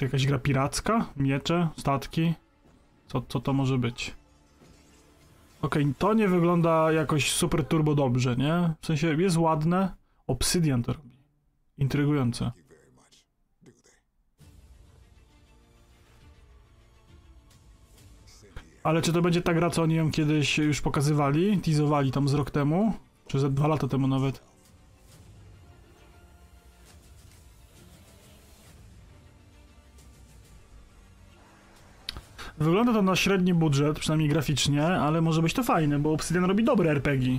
Jakaś 0.00 0.26
gra 0.26 0.38
piracka? 0.38 1.06
Miecze? 1.16 1.68
Statki? 1.76 2.34
Co, 3.06 3.22
co 3.28 3.40
to 3.40 3.52
może 3.52 3.78
być? 3.78 4.21
Okej, 5.62 5.94
to 5.98 6.14
nie 6.14 6.28
wygląda 6.28 6.92
jakoś 6.92 7.32
super 7.32 7.64
turbo 7.64 7.94
dobrze, 7.94 8.36
nie? 8.36 8.74
W 8.80 8.86
sensie 8.86 9.22
jest 9.22 9.36
ładne. 9.36 9.96
Obsydian 10.26 10.82
to 10.82 10.92
robi. 10.92 11.10
Intrygujące. 11.78 12.52
Ale 18.82 19.02
czy 19.02 19.12
to 19.12 19.22
będzie 19.22 19.42
ta 19.42 19.54
gra, 19.54 19.70
co 19.70 19.82
oni 19.82 19.94
ją 19.94 20.10
kiedyś 20.10 20.58
już 20.58 20.80
pokazywali? 20.80 21.58
Teasowali 21.58 22.12
tam 22.12 22.28
z 22.28 22.34
rok 22.34 22.50
temu? 22.50 22.92
Czy 23.26 23.40
ze 23.40 23.50
dwa 23.50 23.66
lata 23.68 23.88
temu 23.88 24.06
nawet? 24.06 24.51
Wygląda 32.62 32.92
to 32.92 33.02
na 33.02 33.16
średni 33.16 33.54
budżet, 33.54 33.98
przynajmniej 33.98 34.28
graficznie, 34.28 34.86
ale 34.86 35.20
może 35.20 35.42
być 35.42 35.54
to 35.54 35.62
fajne, 35.62 35.98
bo 35.98 36.12
Obsidian 36.12 36.44
robi 36.44 36.64
dobre 36.64 36.90
RPG. 36.90 37.38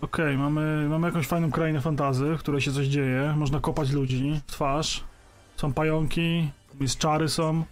Okej, 0.00 0.38
mamy, 0.38 0.86
mamy 0.88 1.06
jakąś 1.06 1.26
fajną 1.26 1.50
krainę 1.50 1.80
fantazy, 1.80 2.36
w 2.36 2.38
której 2.38 2.60
się 2.60 2.72
coś 2.72 2.86
dzieje. 2.86 3.34
Można 3.36 3.60
kopać 3.60 3.90
ludzi 3.90 4.40
w 4.46 4.52
twarz. 4.52 5.04
Są 5.56 5.72
pająki, 5.72 6.50
jest 6.80 6.98
czary 6.98 7.28
są. 7.28 7.64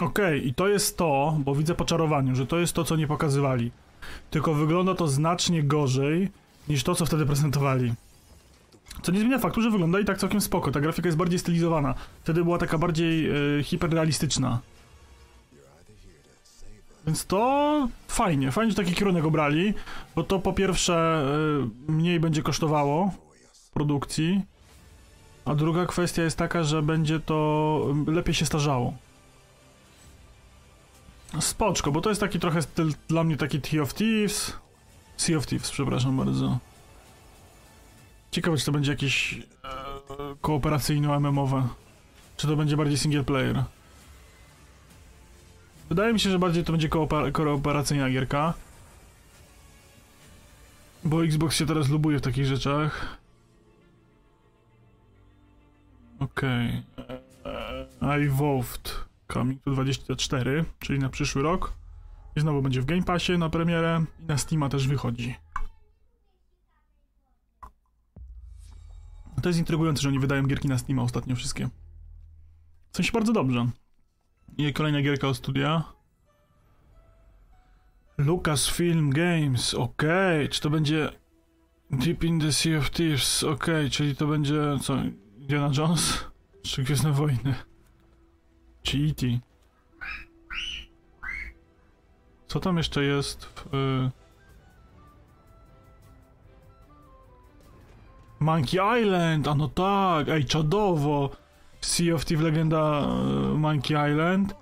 Okej, 0.00 0.48
i 0.48 0.54
to 0.54 0.68
jest 0.68 0.96
to, 0.96 1.36
bo 1.38 1.54
widzę 1.54 1.74
po 1.74 1.84
czarowaniu, 1.84 2.36
że 2.36 2.46
to 2.46 2.58
jest 2.58 2.72
to, 2.72 2.84
co 2.84 2.96
nie 2.96 3.06
pokazywali. 3.06 3.70
Tylko 4.30 4.54
wygląda 4.54 4.94
to 4.94 5.08
znacznie 5.08 5.62
gorzej 5.62 6.30
niż 6.70 6.84
to, 6.84 6.94
co 6.94 7.06
wtedy 7.06 7.26
prezentowali. 7.26 7.94
Co 9.02 9.12
nie 9.12 9.20
zmienia 9.20 9.38
faktu, 9.38 9.62
że 9.62 9.70
wygląda 9.70 10.00
i 10.00 10.04
tak 10.04 10.18
całkiem 10.18 10.40
spoko. 10.40 10.70
Ta 10.70 10.80
grafika 10.80 11.08
jest 11.08 11.18
bardziej 11.18 11.38
stylizowana. 11.38 11.94
Wtedy 12.22 12.44
była 12.44 12.58
taka 12.58 12.78
bardziej 12.78 13.30
e, 13.30 13.62
hiperrealistyczna. 13.62 14.60
Więc 17.06 17.26
to 17.26 17.88
fajnie, 18.08 18.52
fajnie, 18.52 18.70
że 18.70 18.76
taki 18.76 18.94
kierunek 18.94 19.24
obrali, 19.24 19.74
bo 20.14 20.22
to 20.22 20.38
po 20.38 20.52
pierwsze 20.52 21.24
e, 21.88 21.92
mniej 21.92 22.20
będzie 22.20 22.42
kosztowało 22.42 23.12
produkcji, 23.72 24.42
a 25.44 25.54
druga 25.54 25.86
kwestia 25.86 26.22
jest 26.22 26.36
taka, 26.36 26.62
że 26.62 26.82
będzie 26.82 27.20
to 27.20 27.86
lepiej 28.06 28.34
się 28.34 28.46
starzało. 28.46 28.94
Spoczko, 31.40 31.92
bo 31.92 32.00
to 32.00 32.08
jest 32.08 32.20
taki 32.20 32.40
trochę 32.40 32.62
styl 32.62 32.92
dla 33.08 33.24
mnie 33.24 33.36
taki 33.36 33.60
Sea 33.60 33.82
of 33.82 33.94
Thieves. 33.94 34.52
Sea 35.20 35.36
of 35.36 35.46
Thieves, 35.46 35.70
przepraszam 35.70 36.16
bardzo. 36.16 36.58
Ciekawe, 38.30 38.56
czy 38.56 38.64
to 38.64 38.72
będzie 38.72 38.90
jakieś 38.90 39.34
e, 39.34 39.38
kooperacyjno-MMOwe. 40.42 41.68
Czy 42.36 42.46
to 42.46 42.56
będzie 42.56 42.76
bardziej 42.76 42.98
single 42.98 43.24
player. 43.24 43.64
Wydaje 45.88 46.12
mi 46.12 46.20
się, 46.20 46.30
że 46.30 46.38
bardziej 46.38 46.64
to 46.64 46.72
będzie 46.72 46.88
kooper- 46.88 47.32
kooperacyjna 47.32 48.10
gierka. 48.10 48.54
Bo 51.04 51.24
Xbox 51.24 51.56
się 51.56 51.66
teraz 51.66 51.88
lubuje 51.88 52.18
w 52.18 52.22
takich 52.22 52.46
rzeczach. 52.46 53.18
Okej. 56.20 56.82
Okay. 58.00 58.24
iVoved 58.24 59.04
Coming 59.32 59.62
to 59.62 59.70
24, 59.70 60.64
czyli 60.78 60.98
na 60.98 61.08
przyszły 61.08 61.42
rok. 61.42 61.79
I 62.36 62.40
znowu 62.40 62.62
będzie 62.62 62.80
w 62.80 62.84
Game 62.84 63.02
Passie 63.02 63.38
na 63.38 63.50
premierę 63.50 64.04
i 64.20 64.24
na 64.24 64.38
Steama 64.38 64.68
też 64.68 64.88
wychodzi. 64.88 65.34
To 69.42 69.48
jest 69.48 69.58
intrygujące, 69.58 70.02
że 70.02 70.08
oni 70.08 70.18
wydają 70.18 70.46
gierki 70.46 70.68
na 70.68 70.78
Steama 70.78 71.02
ostatnio 71.02 71.36
wszystkie. 71.36 71.68
W 72.92 72.96
sensie 72.96 73.12
bardzo 73.12 73.32
dobrze. 73.32 73.66
I 74.58 74.72
kolejna 74.72 75.02
gierka 75.02 75.28
od 75.28 75.36
studia. 75.36 75.84
Lucasfilm 78.18 79.10
Games, 79.10 79.74
okej, 79.74 80.48
czy 80.48 80.60
to 80.60 80.70
będzie 80.70 81.12
Deep 81.90 82.24
in 82.24 82.40
the 82.40 82.52
Sea 82.52 82.78
of 82.78 82.90
Thieves, 82.90 83.44
okej, 83.44 83.90
czyli 83.90 84.16
to 84.16 84.26
będzie 84.26 84.62
co, 84.82 84.96
Indiana 85.38 85.70
Jones? 85.76 86.24
Czy 86.62 86.82
Gwiezdne 86.82 87.12
Wojny? 87.12 87.54
Czy 88.82 88.98
E.T.? 88.98 89.49
Co 92.50 92.60
tam 92.60 92.76
jeszcze 92.76 93.04
jest 93.04 93.44
w... 93.44 93.74
Y... 93.74 94.10
Monkey 98.40 99.00
Island, 99.02 99.48
a 99.48 99.54
no 99.54 99.68
tak, 99.68 100.28
ej, 100.28 100.44
czadowo! 100.44 101.30
Sea 101.80 102.14
of 102.14 102.24
Thieves 102.24 102.44
legenda 102.44 103.02
y, 103.54 103.58
Monkey 103.58 104.10
Island. 104.10 104.54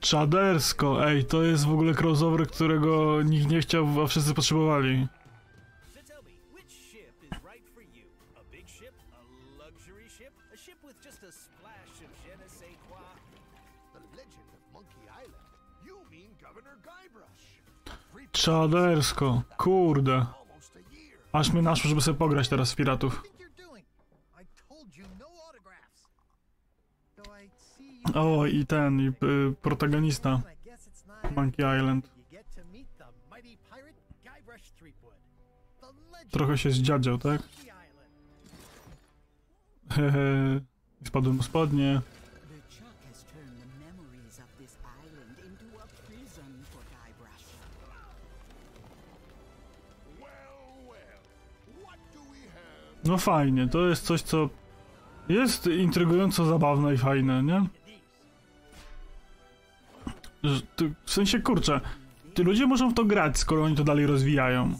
Czadersko, 0.00 1.08
ej, 1.08 1.24
to 1.24 1.42
jest 1.42 1.66
w 1.66 1.72
ogóle 1.72 1.94
crossover, 1.94 2.46
którego 2.46 3.22
nikt 3.22 3.50
nie 3.50 3.60
chciał, 3.60 4.02
a 4.04 4.06
wszyscy 4.06 4.34
potrzebowali. 4.34 5.06
Czadersko, 18.32 19.42
kurde. 19.56 20.26
Aż 21.32 21.52
mnie 21.52 21.62
naszło, 21.62 21.88
żeby 21.88 22.00
sobie 22.00 22.18
pograć 22.18 22.48
teraz 22.48 22.72
w 22.72 22.76
piratów. 22.76 23.22
O, 28.14 28.46
i 28.46 28.66
ten, 28.66 29.00
i 29.00 29.08
y, 29.08 29.12
protagonista 29.62 30.40
Monkey 31.36 31.78
Island. 31.78 32.10
Trochę 36.30 36.58
się 36.58 36.70
zdziadział, 36.70 37.18
tak? 37.18 37.42
Hehe. 39.90 40.60
I 41.02 41.06
Spadły 41.06 41.32
mu 41.32 41.42
spodnie. 41.42 42.00
No 53.04 53.18
fajnie, 53.18 53.68
to 53.68 53.86
jest 53.86 54.04
coś, 54.04 54.22
co 54.22 54.48
jest 55.28 55.66
intrygująco 55.66 56.44
zabawne 56.44 56.94
i 56.94 56.98
fajne, 56.98 57.42
nie? 57.42 57.66
W 61.04 61.10
sensie, 61.10 61.40
kurczę, 61.40 61.80
ty 62.34 62.44
ludzie 62.44 62.66
muszą 62.66 62.90
w 62.90 62.94
to 62.94 63.04
grać, 63.04 63.38
skoro 63.38 63.64
oni 63.64 63.76
to 63.76 63.84
dalej 63.84 64.06
rozwijają. 64.06 64.74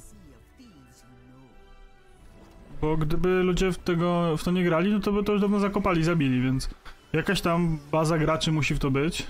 Bo 2.80 2.96
gdyby 2.96 3.28
ludzie 3.28 3.72
w, 3.72 3.78
tego, 3.78 4.36
w 4.36 4.44
to 4.44 4.50
nie 4.50 4.64
grali, 4.64 4.92
no 4.92 5.00
to 5.00 5.12
by 5.12 5.24
to 5.24 5.32
już 5.32 5.40
dawno 5.40 5.60
zakopali, 5.60 6.04
zabili, 6.04 6.42
więc 6.42 6.70
jakaś 7.12 7.40
tam 7.40 7.78
baza 7.92 8.18
graczy 8.18 8.52
musi 8.52 8.74
w 8.74 8.78
to 8.78 8.90
być. 8.90 9.26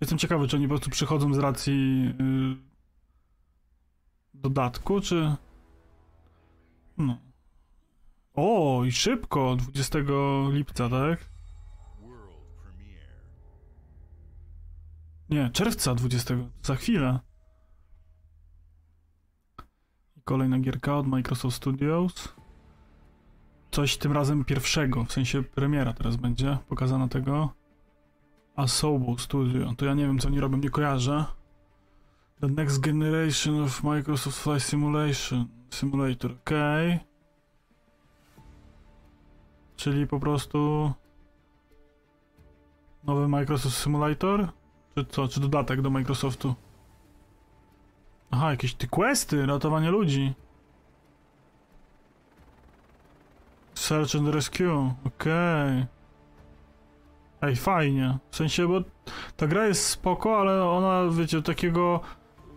Jestem 0.00 0.18
ciekawy, 0.18 0.48
czy 0.48 0.56
oni 0.56 0.66
po 0.66 0.68
prostu 0.68 0.90
przychodzą 0.90 1.34
z 1.34 1.38
racji 1.38 2.04
yy, 2.04 2.56
dodatku, 4.34 5.00
czy... 5.00 5.36
No. 6.98 7.31
O, 8.34 8.84
i 8.84 8.92
szybko, 8.92 9.56
20 9.56 9.98
lipca, 10.50 10.88
tak? 10.88 11.32
Nie, 15.30 15.50
czerwca 15.50 15.94
20, 15.94 16.34
za 16.62 16.74
chwilę. 16.74 17.20
Kolejna 20.24 20.58
gierka 20.58 20.96
od 20.96 21.06
Microsoft 21.06 21.56
Studios. 21.56 22.34
Coś 23.70 23.96
tym 23.96 24.12
razem 24.12 24.44
pierwszego, 24.44 25.04
w 25.04 25.12
sensie 25.12 25.42
premiera 25.42 25.92
teraz 25.92 26.16
będzie 26.16 26.58
pokazana 26.68 27.08
tego. 27.08 27.52
Asobo 28.56 29.18
Studio, 29.18 29.74
to 29.76 29.84
ja 29.84 29.94
nie 29.94 30.06
wiem 30.06 30.18
co 30.18 30.28
oni 30.28 30.40
robią, 30.40 30.58
nie 30.58 30.70
kojarzę. 30.70 31.24
The 32.40 32.48
Next 32.48 32.80
Generation 32.80 33.62
of 33.62 33.82
Microsoft 33.82 34.38
Flight 34.38 34.62
Simulation. 34.62 35.48
Simulator, 35.70 36.32
okej. 36.32 37.11
Czyli 39.76 40.06
po 40.06 40.20
prostu 40.20 40.92
nowy 43.04 43.28
Microsoft 43.28 43.76
Simulator? 43.76 44.48
Czy 44.94 45.04
co? 45.04 45.28
Czy 45.28 45.40
dodatek 45.40 45.80
do 45.80 45.90
Microsoftu? 45.90 46.54
Aha, 48.30 48.50
jakieś 48.50 48.74
ty 48.74 48.86
questy, 48.86 49.46
ratowanie 49.46 49.90
ludzi. 49.90 50.34
Search 53.74 54.14
and 54.16 54.28
Rescue, 54.28 54.94
okej. 55.06 55.86
Ej, 57.42 57.56
fajnie. 57.56 58.18
W 58.30 58.36
sensie, 58.36 58.68
bo 58.68 58.80
ta 59.36 59.46
gra 59.46 59.66
jest 59.66 59.86
spoko, 59.86 60.40
ale 60.40 60.64
ona, 60.64 61.10
wiecie, 61.10 61.42
takiego 61.42 62.00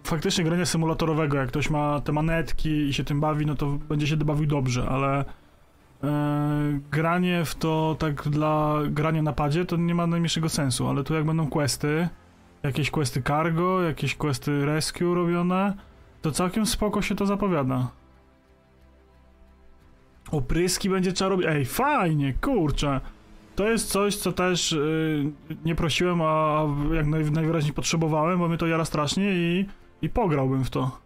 faktycznie 0.04 0.44
grania 0.44 0.66
symulatorowego, 0.66 1.38
jak 1.38 1.48
ktoś 1.50 1.70
ma 1.70 2.02
te 2.02 2.12
manetki 2.12 2.70
i 2.70 2.94
się 2.94 3.04
tym 3.04 3.20
bawi, 3.20 3.46
no 3.46 3.56
to 3.56 3.66
będzie 3.66 4.08
się 4.08 4.18
bawił 4.18 4.46
dobrze, 4.46 4.90
ale 4.90 5.26
granie 6.92 7.46
w 7.46 7.56
to 7.56 7.96
tak 8.00 8.30
dla 8.30 8.80
grania 8.90 9.22
na 9.22 9.34
padzie 9.34 9.66
to 9.66 9.78
nie 9.78 9.96
ma 9.96 10.08
najmniejszego 10.08 10.50
sensu, 10.50 10.88
ale 10.88 11.04
tu 11.04 11.14
jak 11.14 11.26
będą 11.26 11.50
questy, 11.50 12.10
jakieś 12.64 12.92
questy 12.92 13.22
cargo, 13.22 13.82
jakieś 13.82 14.16
questy 14.16 14.66
rescue 14.66 15.16
robione, 15.16 15.74
to 16.22 16.32
całkiem 16.32 16.66
spoko 16.66 17.02
się 17.02 17.16
to 17.16 17.26
zapowiada. 17.26 17.88
Opryski 20.32 20.90
będzie 20.90 21.14
trzeba 21.14 21.30
robić. 21.30 21.48
Ej, 21.50 21.66
fajnie, 21.66 22.34
kurczę. 22.34 23.02
To 23.56 23.70
jest 23.70 23.92
coś, 23.92 24.16
co 24.16 24.32
też 24.32 24.72
y, 24.72 25.32
nie 25.66 25.76
prosiłem, 25.76 26.22
a 26.22 26.64
jak 26.94 27.06
naj, 27.06 27.32
najwyraźniej 27.32 27.74
potrzebowałem, 27.74 28.40
bo 28.40 28.48
mnie 28.48 28.58
to 28.58 28.68
jara 28.68 28.86
strasznie 28.86 29.32
i, 29.32 29.66
i 30.02 30.10
pograłbym 30.10 30.64
w 30.64 30.70
to. 30.70 31.05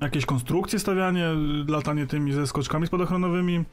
Jakieś 0.00 0.26
konstrukcje 0.26 0.78
stawianie, 0.78 1.28
latanie 1.68 2.06
tymi 2.06 2.32
ze 2.32 2.46
skoczkami 2.46 2.86
spadochronowymi. 2.86 3.64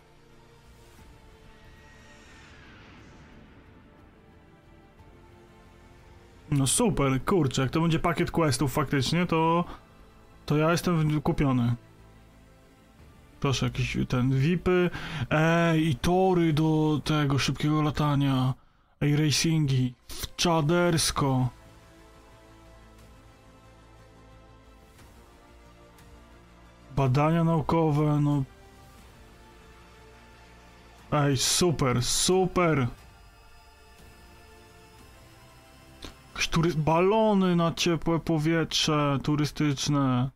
No 6.51 6.67
super, 6.67 7.25
kurczę, 7.25 7.61
jak 7.61 7.71
to 7.71 7.81
będzie 7.81 7.99
pakiet 7.99 8.31
questów 8.31 8.73
faktycznie, 8.73 9.25
to 9.25 9.65
to 10.45 10.57
ja 10.57 10.71
jestem 10.71 11.21
kupiony. 11.21 11.75
Proszę, 13.39 13.65
jakieś 13.65 13.97
ten 14.07 14.39
VIPy. 14.39 14.89
Ej, 15.29 15.87
i 15.87 15.95
tory 15.95 16.53
do 16.53 17.01
tego 17.03 17.39
szybkiego 17.39 17.81
latania. 17.81 18.53
Ej, 19.01 19.15
racingi. 19.15 19.93
Czadersko. 20.35 21.49
Badania 26.95 27.43
naukowe, 27.43 28.19
no. 28.19 28.43
Ej, 31.11 31.37
super, 31.37 32.03
super. 32.03 32.87
Balony 36.77 37.55
na 37.55 37.73
ciepłe 37.73 38.19
powietrze 38.19 39.19
turystyczne. 39.23 40.29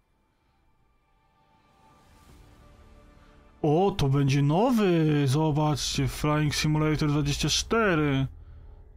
O, 3.61 3.91
to 3.97 4.09
będzie 4.09 4.41
nowy! 4.41 5.23
Zobaczcie, 5.27 6.07
Flying 6.07 6.55
Simulator 6.55 7.09
24. 7.09 8.27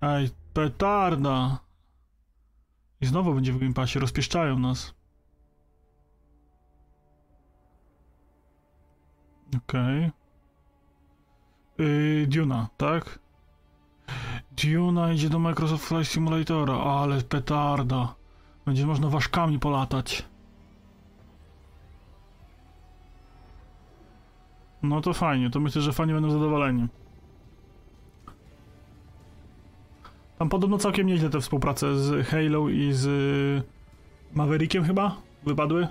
Ej, 0.02 0.30
petarda. 0.52 1.58
I 3.00 3.06
znowu 3.06 3.34
będzie 3.34 3.52
w 3.52 3.58
Game 3.58 3.74
Passie, 3.74 3.98
rozpieszczają 3.98 4.58
nas. 4.58 4.99
Okej. 9.56 10.10
Okay. 11.76 11.86
Yy, 11.86 12.26
Duna, 12.26 12.68
tak? 12.76 13.18
Duna 14.64 15.12
idzie 15.12 15.28
do 15.28 15.38
Microsoft 15.38 15.84
Flight 15.84 16.12
Simulatora, 16.12 16.74
ale 16.74 17.22
petarda. 17.22 18.14
Będzie 18.66 18.86
można 18.86 19.08
ważkami 19.08 19.58
polatać. 19.58 20.24
No 24.82 25.00
to 25.00 25.14
fajnie, 25.14 25.50
to 25.50 25.60
myślę, 25.60 25.82
że 25.82 25.92
fani 25.92 26.12
będą 26.12 26.30
zadowoleni. 26.30 26.88
Tam 30.38 30.48
podobno 30.48 30.78
całkiem 30.78 31.06
nieźle 31.06 31.30
te 31.30 31.40
współprace 31.40 31.98
z 31.98 32.26
Halo 32.26 32.68
i 32.68 32.92
z 32.92 33.06
Maverickiem 34.34 34.84
chyba 34.84 35.16
wypadły. 35.44 35.88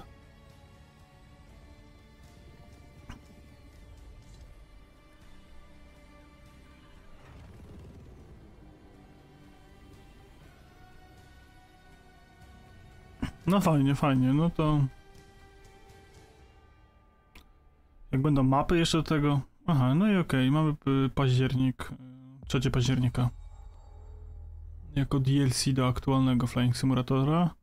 No 13.49 13.61
fajnie, 13.61 13.95
fajnie, 13.95 14.33
no 14.33 14.49
to... 14.49 14.79
Jak 18.11 18.21
będą 18.21 18.43
mapy 18.43 18.77
jeszcze 18.77 18.97
do 18.97 19.03
tego... 19.03 19.41
Aha, 19.65 19.95
no 19.95 20.07
i 20.07 20.17
okej, 20.17 20.49
okay, 20.49 20.51
mamy 20.51 20.75
y, 21.05 21.09
październik, 21.09 21.89
3 22.47 22.71
października. 22.71 23.29
Jako 24.95 25.19
DLC 25.19 25.69
do 25.73 25.87
aktualnego 25.87 26.47
Flying 26.47 26.77
Simulatora. 26.77 27.55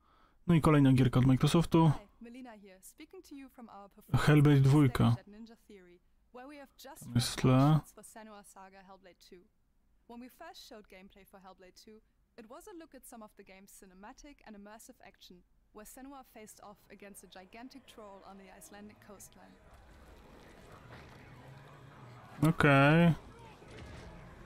No 0.46 0.54
i 0.54 0.60
kolejna 0.60 0.92
gierka 0.92 1.20
od 1.20 1.26
Microsoftu. 1.26 1.92
Hellblade 4.14 4.60
2. 4.60 5.16
Tam 7.00 7.14
jest 7.14 7.36
tle. 7.36 7.80
When 10.08 10.20
we 10.20 10.28
first 10.28 10.68
showed 10.68 10.88
gameplay 10.88 11.24
for 11.24 11.40
Hellblade 11.40 11.74
2, 11.84 12.00
it 12.38 12.46
was 12.48 12.68
a 12.68 12.72
look 12.78 12.94
at 12.94 13.06
some 13.06 13.24
of 13.24 13.30
the 13.36 13.44
game's 13.44 13.72
cinematic 13.72 14.36
and 14.46 14.56
immersive 14.56 15.00
action, 15.08 15.42
where 15.76 15.84
Senua 15.84 16.24
faced 16.32 16.60
off 16.62 16.78
against 16.90 17.22
a 17.22 17.26
gigantic 17.26 17.86
troll 17.86 18.24
on 18.30 18.38
the 18.38 18.48
Icelandic 18.58 18.96
coastline. 19.06 19.54
Okay. 22.42 23.14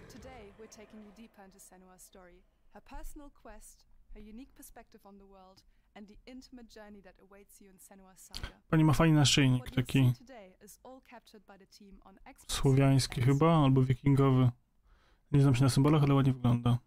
Today, 0.08 0.42
we're 0.58 0.74
taking 0.80 1.00
you 1.04 1.12
deeper 1.16 1.42
into 1.44 1.58
Senua's 1.58 2.02
story, 2.02 2.42
her 2.74 2.80
personal 2.80 3.30
quest, 3.42 3.84
her 4.14 4.20
unique 4.20 4.52
perspective 4.56 5.02
on 5.06 5.18
the 5.18 5.24
world, 5.24 5.62
and 5.94 6.08
the 6.08 6.18
intimate 6.26 6.68
journey 6.68 7.00
that 7.02 7.14
awaits 7.22 7.60
you 7.60 7.68
in 7.70 7.78
Senua's 7.78 8.20
saga. 8.20 8.54
Pani 8.68 8.84
ma 8.84 8.92
fajny 8.92 9.14
naszyjnik, 9.14 9.70
taki 9.70 10.12
słowiański 12.48 13.22
chyba, 13.22 13.64
albo 13.64 13.82
wikingowy. 13.82 14.50
Nie 15.32 15.42
znam 15.42 15.54
się 15.54 15.62
na 15.64 15.70
symbolach, 15.70 16.02
ale 16.02 16.14
ładnie 16.14 16.32
wygląda. 16.32 16.78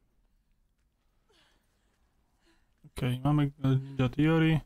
Okej, 2.98 3.20
okay, 3.20 3.24
mamy 3.24 3.52
Ninja 3.64 4.10
Theory. 4.10 4.60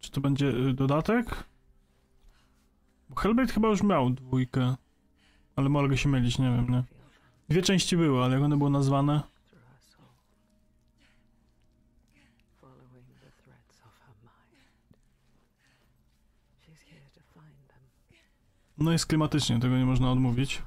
Czy 0.00 0.10
to 0.10 0.20
będzie 0.20 0.46
y, 0.48 0.74
dodatek? 0.74 1.44
Bo 3.08 3.16
Hellblade 3.16 3.52
chyba 3.52 3.68
już 3.68 3.82
miał 3.82 4.10
dwójkę. 4.10 4.76
Ale 5.56 5.68
mogę 5.68 5.96
się 5.96 6.08
mylić, 6.08 6.38
nie 6.38 6.50
wiem, 6.50 6.70
nie? 6.70 6.84
Dwie 7.48 7.62
części 7.62 7.96
były, 7.96 8.24
ale 8.24 8.34
jak 8.34 8.42
one 8.42 8.56
były 8.56 8.70
nazwane? 8.70 9.22
No 18.78 18.92
jest 18.92 19.06
klimatycznie, 19.06 19.60
tego 19.60 19.78
nie 19.78 19.84
można 19.84 20.12
odmówić. 20.12 20.62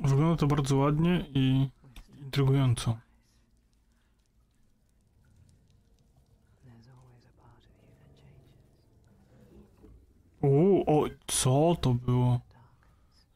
Wygląda 0.00 0.36
to 0.36 0.46
bardzo 0.46 0.76
ładnie 0.76 1.26
i 1.34 1.68
intrygująco. 2.24 2.98
Uuu, 10.40 10.84
o, 10.86 11.08
co 11.26 11.76
to 11.80 11.94
było? 11.94 12.40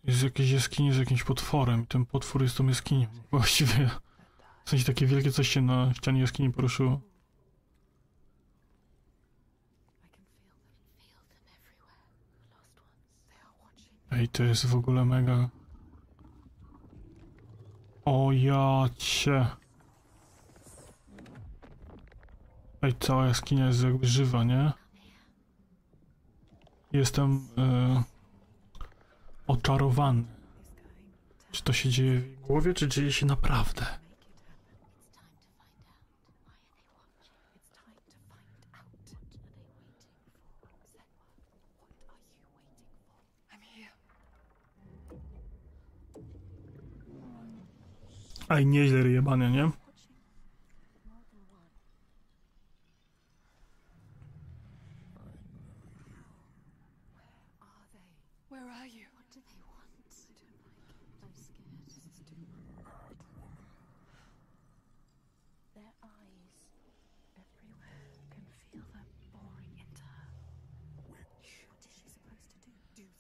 Jest 0.05 0.23
jakieś 0.23 0.51
jaskinie 0.51 0.93
z 0.93 0.99
jakimś 0.99 1.25
potworem. 1.25 1.87
Ten 1.87 2.07
potwór 2.07 2.43
jest 2.43 2.57
tą 2.57 2.67
jaskinią. 2.67 3.07
Właściwie. 3.31 3.91
W 4.65 4.71
sensie 4.71 4.85
takie 4.85 5.07
wielkie 5.07 5.33
coś 5.33 5.49
się 5.49 5.63
na 5.63 5.95
ścianie 5.95 6.21
jaskini 6.21 6.53
poruszyło. 6.53 7.01
Ej, 14.11 14.29
to 14.29 14.43
jest 14.43 14.67
w 14.67 14.75
ogóle 14.75 15.05
mega 15.05 15.49
o 18.05 18.33
jacie. 18.33 19.47
Ej, 22.83 22.95
cała 23.01 23.27
jaskinia 23.27 23.67
jest 23.67 23.85
jakby 23.85 24.07
żywa, 24.07 24.45
nie? 24.45 24.73
Jestem 26.93 27.49
yy, 27.57 28.03
oczarowany. 29.47 30.25
Czy 31.53 31.63
to 31.63 31.73
się 31.73 31.89
dzieje 31.89 32.21
w 32.21 32.41
głowie, 32.41 32.75
czy 32.75 32.89
dzieje 32.89 33.13
się 33.13 33.27
naprawdę? 33.27 34.04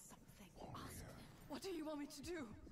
Something. 0.08 0.52
Ask 0.74 0.98
them. 1.00 1.14
What 1.48 1.62
do 1.62 1.70
you 1.70 1.84
want 1.86 2.00
me 2.00 2.06
to 2.06 2.22
do? 2.22 2.63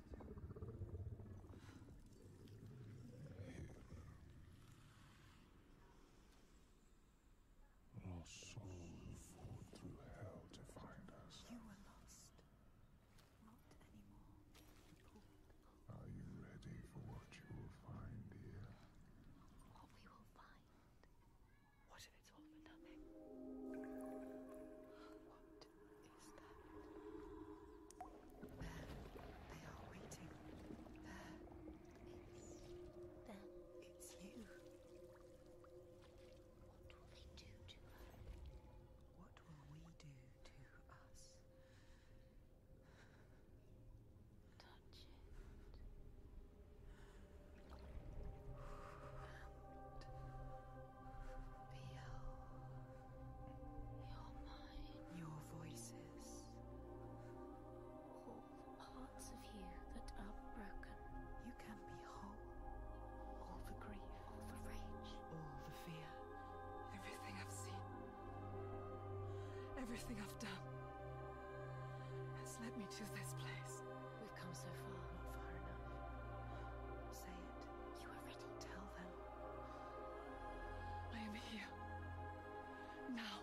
Everything 69.93 70.17
I've 70.25 70.39
done 70.41 70.65
has 72.41 72.57
led 72.65 72.73
me 72.81 72.85
to 72.89 73.05
this 73.13 73.37
place. 73.37 73.85
We've 74.17 74.33
come 74.33 74.49
so 74.49 74.65
far, 74.89 74.97
not 75.13 75.29
far 75.37 75.53
enough. 75.53 75.85
Say 77.13 77.29
it. 77.29 77.61
You 78.01 78.09
are 78.09 78.17
ready. 78.25 78.49
Tell 78.57 78.81
them. 78.97 79.13
I 81.13 81.21
am 81.21 81.37
here. 81.45 81.69
Now. 83.13 83.37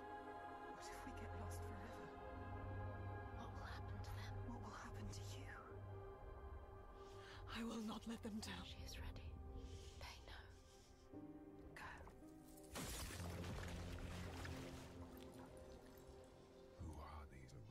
What 0.75 0.83
if 0.91 0.99
we 1.07 1.15
get 1.23 1.31
lost 1.39 1.63
forever? 1.63 2.07
What 3.39 3.47
will 3.55 3.71
happen 3.71 3.95
to 4.03 4.11
them? 4.19 4.33
What 4.51 4.59
will 4.67 4.75
happen 4.75 5.07
to 5.07 5.23
you? 5.31 5.55
I 7.47 7.63
will 7.63 7.87
not 7.87 8.03
let 8.11 8.27
them 8.27 8.43
down. 8.43 8.67
She 8.67 8.83
is 8.83 8.99
ready. 8.99 9.20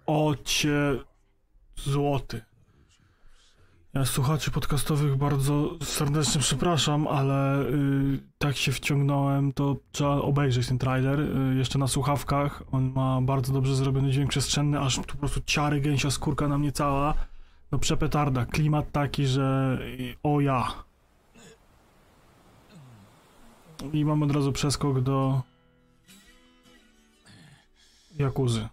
Ocie 0.09 0.99
złoty. 1.75 2.41
Ja 3.93 4.05
słuchaczy 4.05 4.51
podcastowych 4.51 5.15
bardzo 5.15 5.69
serdecznie 5.83 6.41
przepraszam, 6.41 7.07
ale 7.07 7.61
y, 7.61 8.19
tak 8.37 8.57
się 8.57 8.71
wciągnąłem, 8.71 9.53
to 9.53 9.75
trzeba 9.91 10.15
obejrzeć 10.15 10.67
ten 10.67 10.77
trailer 10.77 11.19
y, 11.19 11.55
jeszcze 11.57 11.79
na 11.79 11.87
słuchawkach. 11.87 12.63
On 12.71 12.91
ma 12.91 13.21
bardzo 13.21 13.53
dobrze 13.53 13.75
zrobiony 13.75 14.11
dźwięk 14.11 14.29
przestrzenny, 14.29 14.79
aż 14.79 14.95
tu 14.95 15.03
po 15.03 15.17
prostu 15.17 15.41
ciary 15.45 15.81
gęsia 15.81 16.11
skórka 16.11 16.47
na 16.47 16.57
mnie 16.57 16.71
cała. 16.71 17.13
No 17.71 17.79
przepetarda, 17.79 18.45
klimat 18.45 18.91
taki, 18.91 19.25
że 19.25 19.79
y, 19.99 20.15
o 20.23 20.41
ja. 20.41 20.73
I 23.93 24.05
mam 24.05 24.23
od 24.23 24.31
razu 24.31 24.51
przeskok 24.51 25.01
do 25.01 25.41
Jakuzy. 28.17 28.67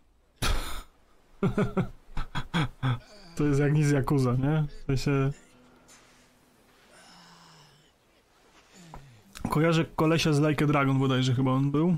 To 3.37 3.44
jest 3.44 3.61
jak 3.61 3.72
nic 3.72 3.92
Yakuza, 3.92 4.32
nie? 4.32 4.64
W 4.82 4.87
sensie... 4.87 5.32
Kojarzę 9.50 9.85
kolesia 9.85 10.32
z 10.32 10.40
Like 10.40 10.64
a 10.64 10.68
Dragon 10.68 10.98
bodajże 10.98 11.35
chyba 11.35 11.50
on 11.50 11.70
był. 11.70 11.96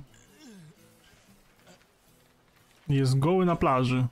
Jest 2.89 3.19
goły 3.19 3.47
na 3.47 3.57
plaży. 3.57 4.07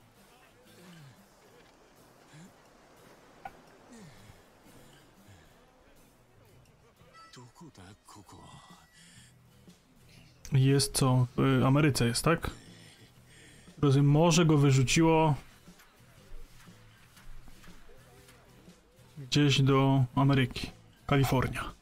Jest 10.51 10.93
co? 10.93 11.27
W 11.37 11.63
Ameryce 11.65 12.05
jest, 12.05 12.23
tak? 12.23 12.51
Rozumiem, 13.81 14.09
morze 14.09 14.45
go 14.45 14.57
wyrzuciło 14.57 15.35
gdzieś 19.17 19.61
do 19.61 20.05
Ameryki. 20.15 20.71
Kalifornia. 21.07 21.73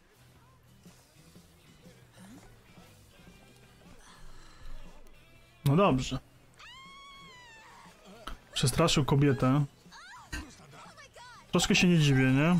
No 5.65 5.75
dobrze. 5.75 6.19
Przestraszył 8.53 9.05
kobietę. 9.05 9.65
Troszkę 11.51 11.75
się 11.75 11.87
nie 11.87 11.99
dziwię, 11.99 12.31
nie? 12.31 12.59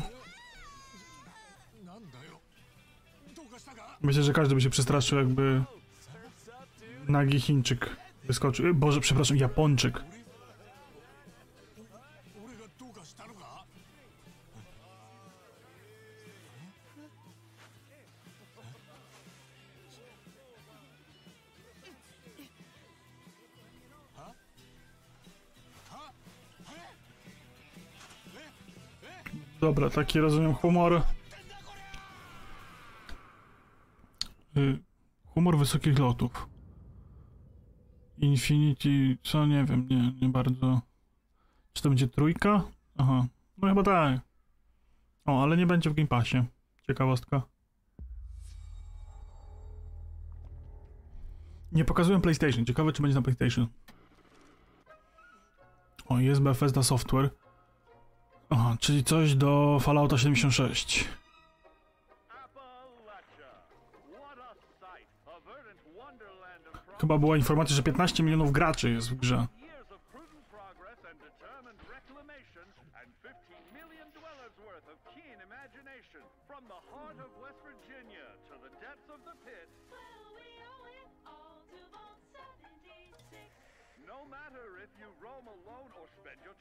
Myślę, 4.00 4.22
że 4.22 4.32
każdy 4.32 4.54
by 4.54 4.60
się 4.60 4.70
przestraszył, 4.70 5.18
jakby 5.18 5.64
nagi 7.08 7.40
Chińczyk 7.40 8.05
wyskoczył. 8.26 8.66
E, 8.66 8.74
Boże, 8.74 9.00
przepraszam, 9.00 9.36
Japończyk. 9.36 10.00
Dobra, 29.60 29.90
taki 29.90 30.20
rozumiem 30.20 30.54
humor. 30.54 31.02
Y, 34.56 34.78
humor 35.26 35.58
wysokich 35.58 35.98
lotów. 35.98 36.55
Infinity, 38.18 39.18
co 39.22 39.46
nie 39.46 39.64
wiem, 39.64 39.88
nie, 39.88 40.12
nie 40.22 40.28
bardzo. 40.28 40.80
Czy 41.72 41.82
to 41.82 41.88
będzie 41.88 42.08
trójka? 42.08 42.64
Aha, 42.96 43.26
no 43.58 43.68
chyba 43.68 43.82
tak. 43.82 44.20
O, 45.26 45.42
ale 45.42 45.56
nie 45.56 45.66
będzie 45.66 45.90
w 45.90 45.94
Game 45.94 46.08
Passie. 46.08 46.44
Ciekawostka. 46.86 47.42
Nie 51.72 51.84
pokazują 51.84 52.20
PlayStation. 52.20 52.64
Ciekawe, 52.64 52.92
czy 52.92 53.02
będzie 53.02 53.14
na 53.14 53.22
PlayStation. 53.22 53.66
O, 56.06 56.18
jest 56.18 56.40
Bethesda 56.40 56.82
Software. 56.82 57.30
Aha, 58.50 58.76
czyli 58.80 59.04
coś 59.04 59.34
do 59.34 59.78
Fallouta 59.80 60.18
76. 60.18 61.08
Chyba 67.00 67.18
była 67.18 67.36
informacja, 67.36 67.76
że 67.76 67.82
15 67.82 68.22
milionów 68.22 68.52
graczy 68.52 68.90
jest 68.90 69.10
w 69.10 69.14
grze. 69.14 69.36
No 69.36 69.46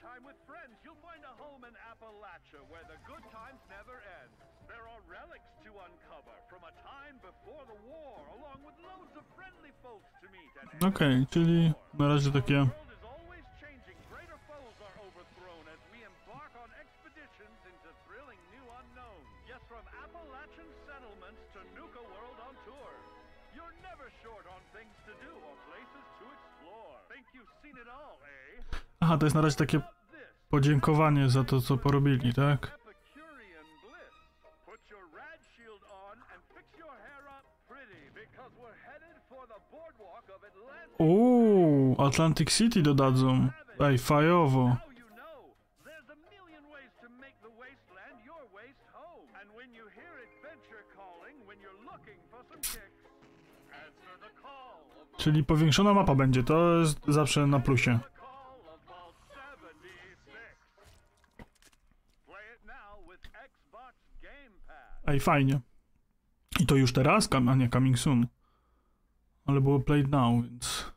time 0.05 0.27
with 0.27 0.37
friends, 0.45 0.77
you'll 0.85 1.01
find 1.01 1.25
a 1.25 1.33
home 1.41 1.65
in 1.65 1.73
Appalachia 1.89 2.61
where 2.69 2.85
the 2.85 2.97
good 3.09 3.23
times 3.31 3.61
never 3.69 3.97
end. 4.21 4.54
Relics 5.09 5.51
to 5.65 5.71
uncover 5.87 6.35
from 6.49 6.63
a 6.63 6.73
time 6.91 7.15
before 7.29 7.63
the 7.71 7.77
war, 7.89 8.15
along 8.35 8.59
with 8.67 8.77
loads 8.89 9.13
of 9.17 9.25
friendly 9.37 9.71
folks 9.83 10.09
to 10.21 10.27
meet 10.35 10.93
Okej, 10.93 11.27
czyli 11.29 11.73
na 11.93 12.07
razie 12.07 12.31
takie 12.31 12.59
eh? 12.61 12.85
Aha, 28.99 29.17
to 29.17 29.25
jest 29.25 29.35
na 29.35 29.41
razie 29.41 29.55
takie 29.55 29.81
podziękowanie 30.49 31.29
za 31.29 31.43
to, 31.43 31.61
co 31.61 31.77
porobili, 31.77 32.33
tak? 32.33 32.84
Some 52.31 52.45
kicks, 52.51 52.77
answer 53.71 54.15
the 54.21 54.29
call 54.41 54.81
of 55.01 55.17
Czyli 55.17 55.43
powiększona 55.43 55.93
mapa 55.93 56.15
będzie, 56.15 56.43
to 56.43 56.79
jest 56.79 56.99
zawsze 57.07 57.47
na 57.47 57.59
plusie. 57.59 57.99
Vault 58.87 59.15
76. 59.29 60.17
Play 62.25 62.55
it 62.55 62.65
now 62.65 63.11
with 63.11 63.21
Xbox 63.45 63.93
Game 64.21 64.55
Pass. 64.67 65.03
Ej, 65.07 65.19
fajnie. 65.19 65.59
I 66.59 66.65
to 66.65 66.75
już 66.75 66.93
teraz? 66.93 67.29
A 67.47 67.55
nie, 67.55 67.69
coming 67.69 67.99
soon. 67.99 68.27
Ale 69.45 69.61
było 69.61 69.79
played 69.79 70.09
now, 70.11 70.43
więc... 70.43 70.91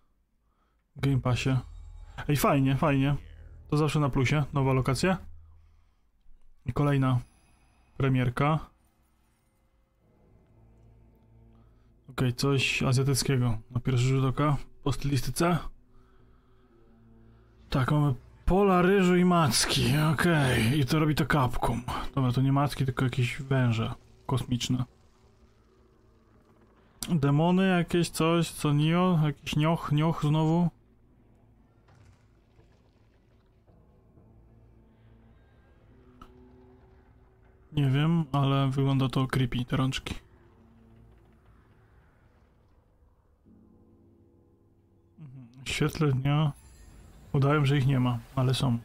W 0.97 1.01
Game 1.01 1.21
Passie. 1.21 1.57
Ej, 2.29 2.37
fajnie, 2.37 2.77
fajnie. 2.77 3.17
To 3.71 3.77
zawsze 3.77 4.01
na 4.01 4.09
plusie. 4.09 4.45
Nowa 4.53 4.73
lokacja. 4.73 5.19
I 6.67 6.73
kolejna 6.73 7.19
premierka. 7.97 8.59
Okej, 12.11 12.35
coś 12.35 12.83
azjatyckiego. 12.83 13.59
Na 13.71 13.81
pierwszy 13.81 14.05
rzut 14.05 14.25
oka. 14.25 14.57
Po 14.83 14.93
stylistyce. 14.93 15.59
Tak, 17.71 17.93
mamy 17.93 18.15
pola 18.45 18.83
ryżu 18.83 19.17
i 19.17 19.25
macki. 19.25 19.83
Okej, 20.13 20.79
i 20.79 20.85
to 20.85 20.99
robi 20.99 21.15
to 21.15 21.27
kapką. 21.27 21.81
Dobra, 22.15 22.33
to 22.33 22.41
nie 22.41 22.53
macki, 22.53 22.85
tylko 22.85 23.05
jakieś 23.05 23.43
węże 23.43 23.95
kosmiczne. 24.27 24.85
Demony 27.09 27.69
jakieś, 27.69 28.11
coś, 28.11 28.51
co 28.51 28.73
Nio? 28.73 29.19
Jakiś 29.25 29.57
nioch, 29.57 29.93
nioch 29.93 30.23
znowu? 30.23 30.69
Nie 37.73 37.91
wiem, 37.91 38.25
ale 38.33 38.71
wygląda 38.71 39.09
to 39.09 39.27
creepy, 39.27 39.65
te 39.65 39.77
rączki. 39.77 40.15
Mhm. 45.19 45.65
W 45.65 45.69
świetle 45.69 46.13
dnia 46.13 46.53
udają, 47.33 47.65
że 47.65 47.79
ich 47.79 47.87
nie 47.87 48.01
ma, 48.01 48.19
ale 48.37 48.55
są. 48.55 48.79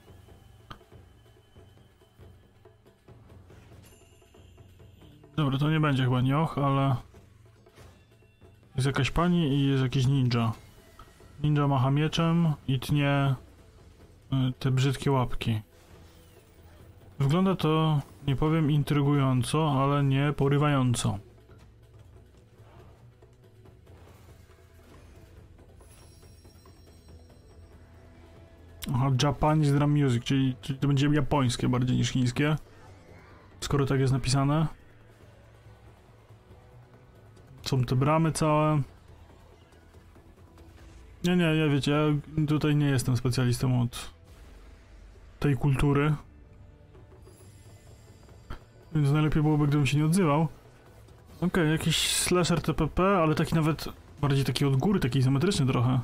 Dobra, 5.36 5.58
to 5.58 5.70
nie 5.70 5.80
będzie 5.80 6.04
chyba 6.04 6.22
nioch, 6.22 6.58
ale... 6.58 6.96
Jest 8.76 8.88
jakaś 8.88 9.12
pani 9.12 9.48
i 9.48 9.68
jest 9.68 9.84
jakiś 9.84 10.08
ninja. 10.08 10.52
Ninja 11.44 11.68
macha 11.68 11.92
mieczem 11.92 12.54
i 12.68 12.80
tnie 12.80 13.36
y, 14.34 14.54
te 14.60 14.72
brzydkie 14.72 15.12
łapki. 15.12 15.62
Wygląda 17.20 17.56
to, 17.56 18.02
nie 18.28 18.36
powiem 18.36 18.72
intrygująco, 18.72 19.72
ale 19.72 20.04
nie 20.04 20.34
porywająco. 20.38 21.20
Aha, 28.94 29.12
Japanese 29.24 29.74
Drum 29.74 29.92
Music, 29.92 30.24
czyli, 30.24 30.56
czyli 30.62 30.80
to 30.80 30.88
będzie 30.88 31.08
japońskie 31.08 31.70
bardziej 31.70 31.98
niż 31.98 32.10
chińskie. 32.10 32.56
Skoro 33.60 33.86
tak 33.86 34.00
jest 34.00 34.14
napisane. 34.14 34.83
Są 37.66 37.84
te 37.84 37.96
bramy 37.96 38.32
całe. 38.32 38.82
Nie, 41.24 41.36
nie, 41.36 41.56
nie, 41.56 41.70
wiecie, 41.70 41.92
ja 41.92 42.04
tutaj 42.48 42.76
nie 42.76 42.86
jestem 42.86 43.18
specjalistą 43.18 43.82
od 43.82 44.12
tej 45.40 45.58
kultury. 45.58 46.16
Więc 48.96 49.12
najlepiej 49.12 49.44
byłoby, 49.44 49.68
gdybym 49.68 49.86
się 49.88 49.98
nie 49.98 50.06
odzywał. 50.06 50.48
Okej, 51.42 51.72
jakiś 51.72 51.98
slasher 52.16 52.62
TPP, 52.62 53.04
ale 53.04 53.36
taki 53.36 53.56
nawet 53.56 53.90
bardziej 54.22 54.46
taki 54.46 54.66
od 54.66 54.76
góry, 54.76 55.00
taki 55.00 55.20
izometryczny 55.20 55.66
trochę. 55.66 56.00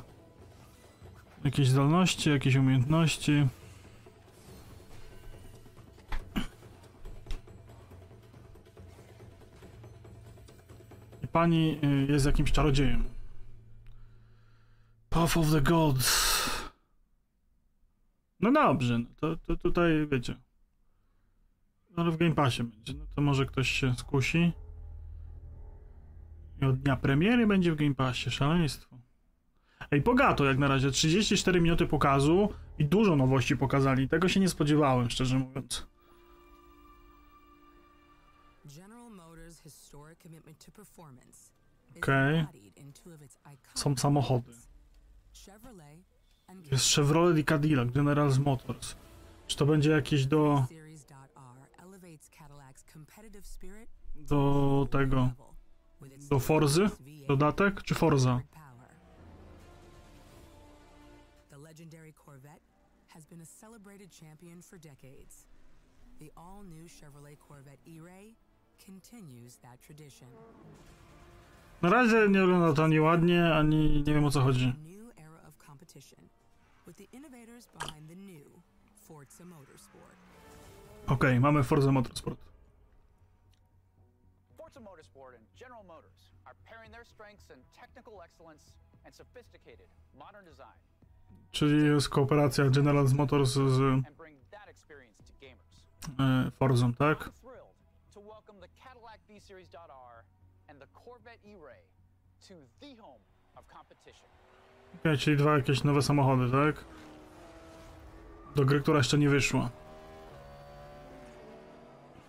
Jakieś 1.44 1.68
zdolności, 1.68 2.30
jakieś 2.30 2.56
umiejętności. 2.56 3.46
Pani 11.32 11.78
y, 11.84 12.12
jest 12.12 12.26
jakimś 12.26 12.52
czarodziejem. 12.52 13.04
Path 15.10 15.36
of 15.36 15.50
the 15.50 15.60
Gods. 15.60 16.30
No 18.40 18.52
dobrze, 18.52 18.98
no 18.98 19.06
to, 19.16 19.36
to 19.36 19.56
tutaj 19.56 20.06
wiecie. 20.10 20.34
No 21.90 22.02
ale 22.02 22.10
w 22.10 22.16
Game 22.16 22.34
Passie 22.34 22.64
będzie, 22.64 22.94
no 22.94 23.06
to 23.14 23.22
może 23.22 23.46
ktoś 23.46 23.68
się 23.68 23.94
skusi. 23.94 24.52
I 26.62 26.64
od 26.64 26.78
dnia 26.78 26.96
premiery 26.96 27.46
będzie 27.46 27.72
w 27.72 27.76
Game 27.76 27.94
Passie, 27.94 28.30
szaleństwo. 28.30 28.98
Ej, 29.90 30.02
Pogato 30.02 30.44
jak 30.44 30.58
na 30.58 30.68
razie, 30.68 30.90
34 30.90 31.60
minuty 31.60 31.86
pokazu 31.86 32.48
i 32.78 32.84
dużo 32.84 33.16
nowości 33.16 33.56
pokazali. 33.56 34.08
Tego 34.08 34.28
się 34.28 34.40
nie 34.40 34.48
spodziewałem, 34.48 35.10
szczerze 35.10 35.38
mówiąc. 35.38 35.89
Okej. 41.96 42.46
iconic 42.76 43.40
Są 43.74 43.96
samochody. 43.96 44.52
Jest 46.70 46.94
Chevrolet 46.94 47.38
i 47.38 47.44
Cadillac, 47.44 47.90
General 47.90 48.38
Motors. 48.38 48.96
Czy 49.46 49.56
to 49.56 49.66
będzie 49.66 49.90
jakieś 49.90 50.26
do... 50.26 50.66
Do 54.14 54.88
tego... 54.90 55.30
do 56.30 56.38
Forzy? 56.38 56.90
Dodatek? 57.28 57.82
Czy 57.82 57.94
Forza? 57.94 58.40
Legendary 61.70 62.12
Corvette 62.12 62.62
has 63.08 63.24
been 63.26 63.40
a 63.40 63.46
celebrated 63.46 64.10
champion 64.10 64.62
for 64.62 64.78
decades. 64.78 65.46
The 66.18 66.30
all-new 66.34 66.88
Chevrolet 66.88 67.36
Corvette 67.36 67.86
E-Ray. 67.86 68.36
Na 71.82 71.90
razie 71.90 72.28
nie 72.28 72.40
wygląda 72.40 72.72
to 72.72 72.84
ani 72.84 73.00
ładnie, 73.00 73.54
ani 73.54 74.02
nie 74.06 74.14
wiem 74.14 74.24
o 74.24 74.30
co 74.30 74.40
chodzi. 74.40 74.74
Okej, 81.06 81.40
mamy 81.40 81.62
Forza 81.62 81.92
Motorsport. 81.92 82.38
Forza 84.56 84.80
Motorsport 84.80 85.36
and 85.36 85.44
General 85.58 85.84
Motors 85.84 86.30
are 86.44 86.54
pairing 86.70 86.92
their 86.92 87.06
strengths 87.06 87.50
in 87.50 87.62
technical 87.80 88.22
excellence 88.24 88.72
and 89.06 89.14
sophisticated 89.14 89.88
modern 90.14 90.44
design 90.44 90.78
Czyli 91.50 91.84
jest 91.86 92.08
kooperacja 92.08 92.70
General 92.70 93.06
Motors 93.14 93.50
z 93.50 93.58
gamers. 95.40 95.82
e, 96.20 96.50
Forzą, 96.50 96.94
tak? 96.94 97.30
To 98.14 98.20
welcome 98.20 98.58
the 98.60 98.68
Cadillac 98.84 99.20
V-Series.R 99.28 100.24
and 100.68 100.80
the 100.80 100.86
Corvette 100.94 101.38
E-Ray 101.46 101.84
to 102.48 102.54
the 102.80 102.94
home 103.02 103.22
of 103.56 103.64
competition. 103.68 104.26
Okej, 105.00 105.18
czyli 105.18 105.36
dwa 105.36 105.56
jakieś 105.56 105.84
nowe 105.84 106.02
samochody, 106.02 106.50
tak? 106.50 106.84
Do 108.56 108.64
gry, 108.64 108.80
która 108.80 108.98
jeszcze 108.98 109.18
nie 109.18 109.28
wyszła. 109.28 109.70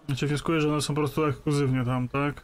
Znaczy 0.07 0.27
wnioskuję, 0.27 0.61
że 0.61 0.69
one 0.69 0.81
są 0.81 0.93
po 0.93 1.01
prostu 1.01 1.25
ekskluzywnie 1.25 1.85
tam, 1.85 2.07
tak? 2.07 2.43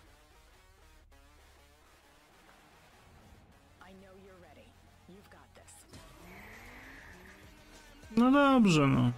No 8.17 8.31
dobrze, 8.31 8.87
no. 8.87 9.11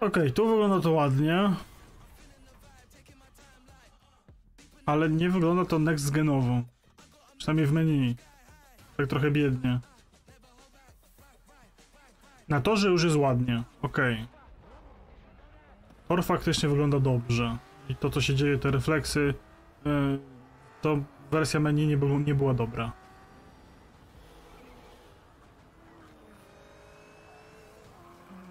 Okej, 0.00 0.32
tu 0.32 0.48
wygląda 0.48 0.80
to 0.80 0.90
ładnie. 0.92 1.50
Ale 4.86 5.10
nie 5.10 5.30
wygląda 5.30 5.64
to 5.64 5.78
next 5.78 6.10
genowo. 6.10 6.62
Przynajmniej 7.38 7.66
w 7.66 7.72
menu. 7.72 8.16
Tak 8.96 9.06
trochę 9.06 9.30
biednie. 9.30 9.80
Na 12.48 12.60
torze 12.60 12.88
już 12.88 13.04
jest 13.04 13.16
ładnie. 13.16 13.62
Okej. 13.82 14.26
Tor 16.08 16.24
faktycznie 16.24 16.68
wygląda 16.68 17.00
dobrze. 17.00 17.56
I 17.88 17.96
to 17.96 18.10
co 18.10 18.20
się 18.20 18.34
dzieje, 18.34 18.58
te 18.58 18.70
refleksy, 18.70 19.34
yy, 19.84 20.18
to 20.82 20.98
wersja 21.30 21.60
menu 21.60 21.86
nie, 21.86 21.96
nie 22.26 22.34
była 22.34 22.54
dobra. 22.54 22.92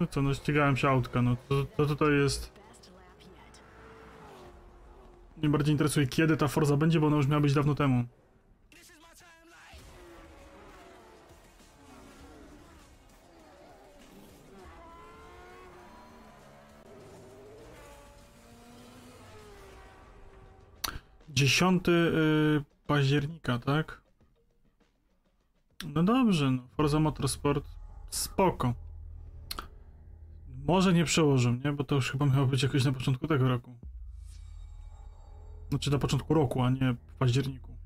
No 0.00 0.06
co, 0.06 0.22
no 0.22 0.34
ścigałem 0.34 0.76
się 0.76 0.88
autka, 0.88 1.22
no 1.22 1.36
to, 1.48 1.64
to 1.64 1.86
tutaj 1.86 2.12
jest... 2.12 2.52
Mnie 5.36 5.48
bardziej 5.48 5.72
interesuje 5.72 6.06
kiedy 6.06 6.36
ta 6.36 6.48
Forza 6.48 6.76
będzie, 6.76 7.00
bo 7.00 7.06
ona 7.06 7.16
już 7.16 7.26
miała 7.26 7.40
być 7.40 7.54
dawno 7.54 7.74
temu. 7.74 8.04
Dziesiąty 21.28 21.90
y, 21.90 22.64
października, 22.86 23.58
tak? 23.58 24.00
No 25.94 26.02
dobrze, 26.02 26.50
no. 26.50 26.62
Forza 26.76 27.00
Motorsport 27.00 27.64
spoko. 28.10 28.74
Może 30.66 30.92
nie 30.92 31.04
przełożę, 31.04 31.58
nie? 31.64 31.72
Bo 31.72 31.84
to 31.84 31.94
już 31.94 32.10
chyba 32.10 32.26
miało 32.26 32.46
być 32.46 32.62
jakoś 32.62 32.84
na 32.84 32.92
początku 32.92 33.26
tego 33.26 33.48
roku. 33.48 33.76
Znaczy 35.68 35.90
na 35.90 35.98
początku 35.98 36.34
roku, 36.34 36.62
a 36.62 36.70
nie 36.70 36.96
w 37.06 37.14
październiku. 37.18 37.76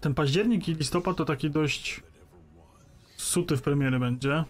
Ten 0.00 0.14
październik 0.14 0.68
i 0.68 0.74
listopad 0.74 1.16
to 1.16 1.24
taki 1.24 1.50
dość 1.50 2.02
suty 3.16 3.56
w 3.56 3.62
premiery 3.62 3.98
będzie. 3.98 4.44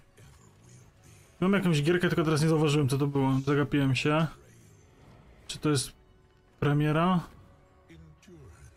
Mam 1.41 1.53
jakąś 1.53 1.83
gierkę, 1.83 2.09
tylko 2.09 2.25
teraz 2.25 2.43
nie 2.43 2.49
zauważyłem 2.49 2.89
co 2.89 2.99
to 2.99 3.07
było. 3.07 3.41
Zagapiłem 3.47 3.95
się. 3.95 4.27
Czy 5.47 5.59
to 5.59 5.70
jest 5.70 5.93
premiera? 6.61 7.20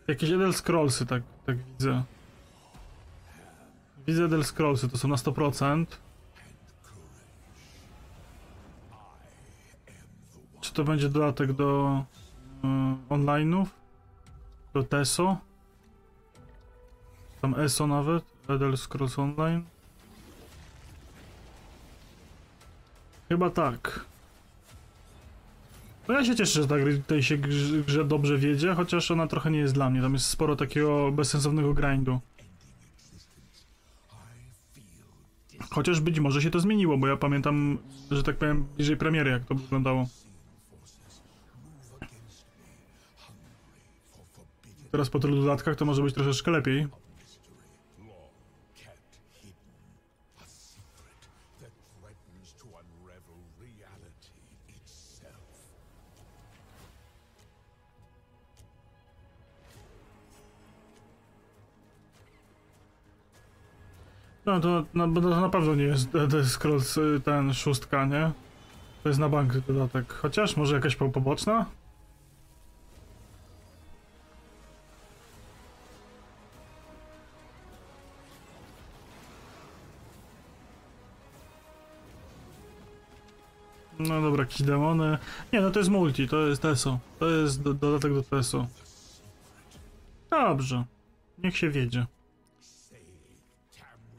Jakieś 0.08 0.30
Elder 0.30 0.52
Scrollsy, 0.52 1.06
tak, 1.06 1.22
tak 1.46 1.56
widzę. 1.56 2.02
Widzę 4.06 4.22
Elder 4.22 4.44
Scrollsy, 4.44 4.88
to 4.88 4.98
są 4.98 5.08
na 5.08 5.16
100%. 5.16 5.86
To 10.78 10.84
będzie 10.84 11.08
dodatek 11.08 11.52
do 11.52 12.04
y, 12.64 12.66
online'ów? 13.14 13.66
Do 14.74 14.82
TESO? 14.82 15.36
Tam 17.40 17.54
ESO 17.54 17.86
nawet? 17.86 18.24
Elder 18.48 18.78
Scrolls 18.78 19.18
Online? 19.18 19.62
Chyba 23.28 23.50
tak. 23.50 24.04
No 26.08 26.14
ja 26.14 26.24
się 26.24 26.36
cieszę, 26.36 26.62
że 26.62 26.68
ta 26.68 26.74
tutaj 26.96 27.22
się 27.22 27.36
grze 27.86 28.04
dobrze 28.04 28.38
wiedzie, 28.38 28.74
chociaż 28.74 29.10
ona 29.10 29.26
trochę 29.26 29.50
nie 29.50 29.58
jest 29.58 29.74
dla 29.74 29.90
mnie. 29.90 30.02
Tam 30.02 30.12
jest 30.12 30.26
sporo 30.26 30.56
takiego 30.56 31.12
bezsensownego 31.12 31.74
grindu. 31.74 32.20
Chociaż 35.70 36.00
być 36.00 36.20
może 36.20 36.42
się 36.42 36.50
to 36.50 36.60
zmieniło, 36.60 36.98
bo 36.98 37.08
ja 37.08 37.16
pamiętam, 37.16 37.78
że 38.10 38.22
tak 38.22 38.36
powiem, 38.36 38.66
bliżej 38.76 38.96
premiery, 38.96 39.30
jak 39.30 39.44
to 39.44 39.54
wyglądało. 39.54 40.06
Teraz 44.90 45.10
po 45.10 45.18
tylu 45.18 45.40
dodatkach 45.40 45.76
to 45.76 45.84
może 45.84 46.02
być 46.02 46.14
troszeczkę 46.14 46.50
lepiej. 46.50 46.86
No 64.46 64.60
to, 64.60 64.84
to 64.94 65.20
na 65.40 65.48
pewno 65.48 65.74
nie 65.74 65.84
jest 65.84 66.12
The 66.12 66.44
Scrolls 66.44 66.96
y, 66.96 67.20
ten 67.24 67.54
szóstka, 67.54 68.06
nie? 68.06 68.30
To 69.02 69.08
jest 69.08 69.18
na 69.18 69.28
bank 69.28 69.58
dodatek. 69.58 70.12
Chociaż 70.12 70.56
może 70.56 70.74
jakaś 70.74 70.96
po- 70.96 71.08
poboczna? 71.08 71.66
No 84.08 84.22
dobra, 84.22 84.42
jakieś 84.42 84.62
demony. 84.62 85.18
Nie, 85.52 85.60
no 85.60 85.70
to 85.70 85.80
jest 85.80 85.90
multi, 85.90 86.28
to 86.28 86.46
jest 86.46 86.62
TESO. 86.62 86.98
To 87.18 87.30
jest 87.30 87.62
do, 87.62 87.74
dodatek 87.74 88.14
do 88.14 88.22
TESO. 88.22 88.66
Dobrze. 90.30 90.84
Niech 91.38 91.56
się 91.56 91.70
wiedzie. 91.70 92.06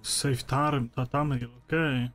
Save 0.02 0.44
Tarm, 0.44 0.90
Tatamir, 0.90 1.50
okej. 1.66 2.10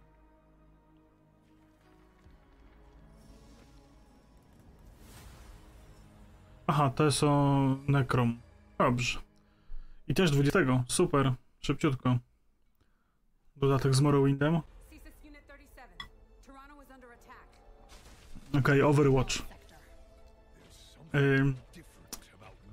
Aha, 6.66 6.90
te 6.90 7.10
są 7.10 7.78
Necrom. 7.88 8.40
Dobrze. 8.78 9.18
I 10.08 10.14
też 10.14 10.30
20. 10.30 10.84
Super. 10.88 11.32
Szybciutko. 11.60 12.18
Dodatek 13.56 13.94
z 13.94 14.00
Morrowindem. 14.00 14.60
Okej, 18.58 18.82
Overwatch. 18.82 19.38
Ym, 21.14 21.54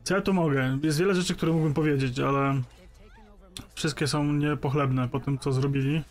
co 0.04 0.16
ja 0.16 0.22
tu 0.22 0.34
mogę? 0.34 0.78
Jest 0.84 1.00
wiele 1.00 1.16
rzeczy, 1.16 1.36
które 1.36 1.52
mógłbym 1.52 1.74
powiedzieć, 1.74 2.20
ale 2.20 2.62
wszystkie 3.76 4.08
są 4.08 4.24
niepochlebne 4.24 5.08
po 5.08 5.20
tym, 5.20 5.40
co 5.40 5.54
zrobili. 5.54 6.04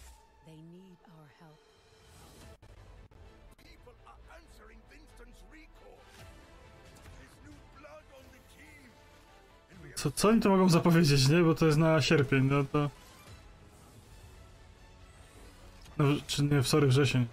Co, 9.94 10.10
co 10.10 10.28
oni 10.28 10.40
to 10.40 10.48
mogą 10.50 10.68
zapowiedzieć, 10.68 11.28
nie? 11.28 11.42
Bo 11.42 11.54
to 11.54 11.66
jest 11.66 11.78
na 11.78 12.02
sierpień, 12.02 12.44
no 12.44 12.64
to... 12.64 12.90
No, 15.98 16.04
czy 16.26 16.44
nie, 16.44 16.62
sorry, 16.62 16.86
wrzesień. 16.86 17.26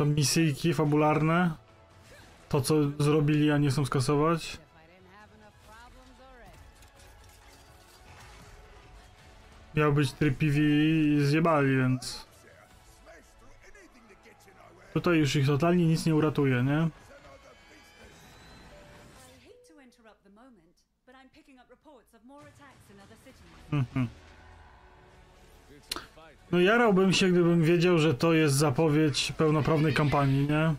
To 0.00 0.06
misyjki 0.06 0.74
fabularne? 0.74 1.50
To, 2.48 2.60
co 2.60 2.74
zrobili, 2.98 3.50
a 3.50 3.58
nie 3.58 3.70
chcą 3.70 3.86
skasować? 3.86 4.58
Miał 9.74 9.92
być 9.92 10.12
tryb 10.12 10.38
PV 10.38 10.58
i 10.58 11.18
zjebali, 11.20 11.76
więc... 11.76 12.26
Tutaj 14.94 15.18
już 15.18 15.36
ich 15.36 15.46
totalnie 15.46 15.86
nic 15.86 16.06
nie 16.06 16.14
uratuje, 16.14 16.62
nie? 16.62 16.88
I 23.72 24.19
No 26.52 26.60
jarałbym 26.60 27.12
się, 27.12 27.28
gdybym 27.28 27.62
wiedział, 27.62 27.98
że 27.98 28.14
to 28.14 28.32
jest 28.32 28.54
zapowiedź 28.54 29.32
pełnoprawnej 29.32 29.94
kampanii, 29.94 30.46
nie? 30.46 30.74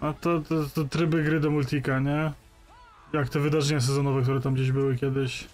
A 0.00 0.12
to, 0.12 0.40
to, 0.40 0.54
to 0.74 0.84
tryby 0.84 1.22
gry 1.22 1.40
do 1.40 1.50
multika, 1.50 1.98
nie? 1.98 2.32
Jak 3.12 3.28
te 3.28 3.40
wydarzenia 3.40 3.80
sezonowe, 3.80 4.22
które 4.22 4.40
tam 4.40 4.54
gdzieś 4.54 4.72
były 4.72 4.96
kiedyś. 4.96 5.48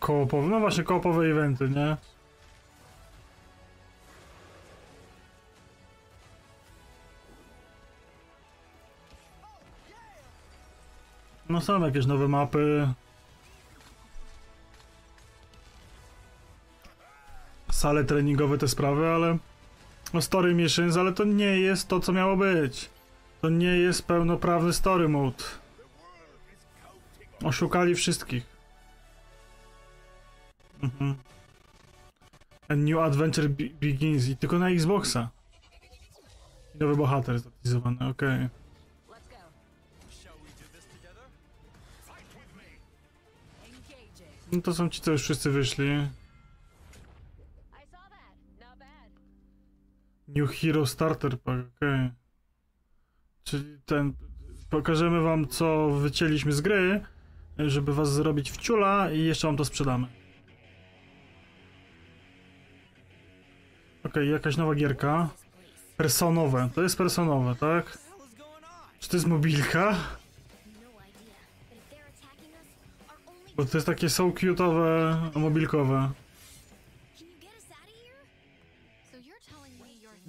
Koopowe, 0.00 0.48
no 0.48 0.60
właśnie 0.60 0.84
koopowe 0.84 1.26
eventy, 1.26 1.68
nie? 1.68 1.96
No 11.50 11.60
są 11.60 11.84
jakieś 11.84 12.06
nowe 12.06 12.28
mapy. 12.28 12.88
Sale 17.70 18.04
treningowe, 18.04 18.58
te 18.58 18.68
sprawy, 18.68 19.08
ale... 19.08 19.38
No 20.14 20.22
story 20.22 20.54
missions, 20.54 20.96
ale 20.96 21.12
to 21.12 21.24
nie 21.24 21.44
jest 21.58 21.88
to, 21.88 22.00
co 22.00 22.12
miało 22.12 22.36
być. 22.36 22.90
To 23.40 23.48
nie 23.48 23.78
jest 23.78 24.06
pełnoprawny 24.06 24.72
story 24.72 25.08
mode. 25.08 25.44
Oszukali 27.44 27.94
wszystkich. 27.94 28.46
Mhm. 30.82 31.14
A 32.68 32.74
new 32.74 32.98
adventure 32.98 33.48
be 33.48 33.64
begins 33.80 34.28
i 34.28 34.36
tylko 34.36 34.58
na 34.58 34.70
Xboxa. 34.70 35.28
Nowy 36.80 36.96
bohater 36.96 37.38
zaktualizowany, 37.38 38.08
okej. 38.08 38.48
No 44.52 44.60
to 44.60 44.74
są 44.74 44.88
ci, 44.88 45.00
co 45.00 45.10
już 45.12 45.22
wszyscy 45.22 45.50
wyszli. 45.50 46.08
New 50.28 50.50
Hero 50.50 50.86
Starter 50.86 51.40
Pack, 51.40 51.68
okej. 51.76 52.10
Czyli 53.44 53.78
ten... 53.86 54.12
Pokażemy 54.70 55.20
wam, 55.20 55.48
co 55.48 55.90
wycięliśmy 55.90 56.52
z 56.52 56.60
gry, 56.60 57.00
żeby 57.58 57.94
was 57.94 58.12
zrobić 58.12 58.50
w 58.50 58.56
ciula 58.56 59.10
i 59.10 59.24
jeszcze 59.24 59.46
wam 59.46 59.56
to 59.56 59.64
sprzedamy. 59.64 60.06
Okej, 64.04 64.30
jakaś 64.30 64.56
nowa 64.56 64.74
gierka. 64.74 65.28
Personowe. 65.96 66.70
To 66.74 66.82
jest 66.82 66.98
personowe, 66.98 67.54
tak? 67.54 67.98
Czy 68.98 69.08
to 69.08 69.16
jest 69.16 69.26
mobilka? 69.26 69.96
Bo 73.56 73.64
to 73.64 73.76
jest 73.76 73.86
takie 73.86 74.08
so 74.08 74.28
cute'owe, 74.28 75.16
mobilkowe. 75.36 76.10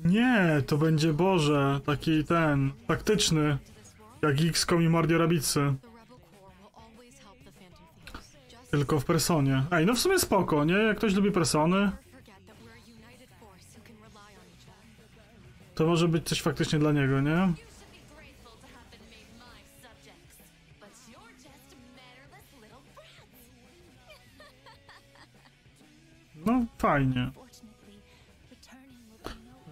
Nie, 0.06 0.62
to 0.68 0.78
będzie 0.78 1.14
Boże, 1.14 1.80
taki 1.86 2.24
ten, 2.24 2.72
taktyczny. 2.88 3.58
Jak 4.22 4.36
XCOM 4.42 4.84
i 4.84 4.90
Mario 4.90 5.18
Rabbidsy. 5.18 5.74
Tylko 8.72 9.00
w 9.00 9.06
personie. 9.06 9.64
Ej, 9.72 9.86
no 9.86 9.94
w 9.94 10.00
sumie 10.00 10.20
spoko, 10.20 10.66
nie? 10.66 10.74
Jak 10.74 10.98
ktoś 10.98 11.14
lubi 11.14 11.32
persony. 11.32 11.92
To 15.76 15.86
może 15.86 16.08
być 16.08 16.28
coś 16.28 16.42
faktycznie 16.42 16.80
dla 16.80 16.92
niego, 16.92 17.22
nie? 17.22 17.54
No, 26.46 26.66
fajnie. 26.78 27.32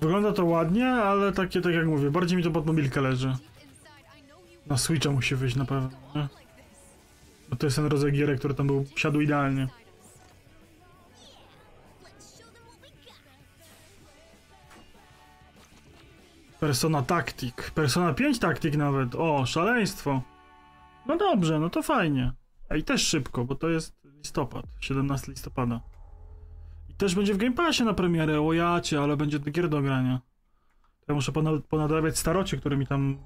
Wygląda 0.01 0.33
to 0.33 0.45
ładnie, 0.45 0.87
ale 0.87 1.31
takie, 1.31 1.61
tak 1.61 1.73
jak 1.73 1.85
mówię, 1.85 2.11
bardziej 2.11 2.37
mi 2.37 2.43
to 2.43 2.51
pod 2.51 2.65
mobilkę 2.65 3.01
leży. 3.01 3.35
Na 4.67 4.77
Switcha 4.77 5.11
musi 5.11 5.35
wyjść 5.35 5.55
na 5.55 5.65
pewno, 5.65 5.89
nie? 6.15 6.27
Bo 7.49 7.55
to 7.55 7.67
jest 7.67 7.75
ten 7.75 7.85
rodzaj 7.85 8.11
gierek, 8.11 8.39
który 8.39 8.53
tam 8.53 8.67
był, 8.67 8.85
siadł 8.95 9.21
idealnie. 9.21 9.67
Persona 16.59 17.01
Tactic. 17.01 17.55
Persona 17.75 18.13
5 18.13 18.39
Tactic 18.39 18.75
nawet. 18.75 19.15
O, 19.15 19.45
szaleństwo. 19.45 20.21
No 21.05 21.17
dobrze, 21.17 21.59
no 21.59 21.69
to 21.69 21.81
fajnie. 21.81 22.33
A 22.69 22.75
i 22.75 22.83
też 22.83 23.07
szybko, 23.07 23.45
bo 23.45 23.55
to 23.55 23.69
jest 23.69 23.95
listopad. 24.17 24.65
17 24.79 25.31
listopada. 25.31 25.81
Też 26.99 27.15
będzie 27.15 27.33
w 27.33 27.37
Game 27.37 27.55
Passie 27.55 27.83
na 27.83 27.93
premierę. 27.93 28.41
O 28.41 28.53
jacie, 28.53 29.01
ale 29.01 29.17
będzie 29.17 29.39
gier 29.39 29.69
do 29.69 29.81
grania. 29.81 30.21
Ja 31.07 31.15
muszę 31.15 31.31
pona- 31.31 31.61
ponadrabiać 31.61 32.17
starocie, 32.17 32.57
które 32.57 32.77
mi 32.77 32.87
tam 32.87 33.17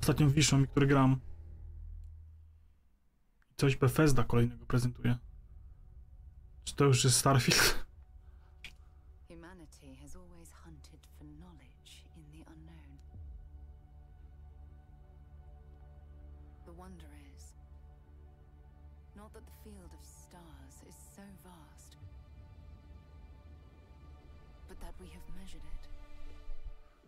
ostatnio 0.00 0.30
wiszą 0.30 0.62
i 0.62 0.66
które 0.66 0.86
gram. 0.86 1.20
Coś 3.56 3.76
Bethesda 3.76 4.24
kolejnego 4.24 4.66
prezentuje. 4.66 5.18
Czy 6.64 6.76
to 6.76 6.84
już 6.84 7.04
jest 7.04 7.16
Starfield? 7.16 7.83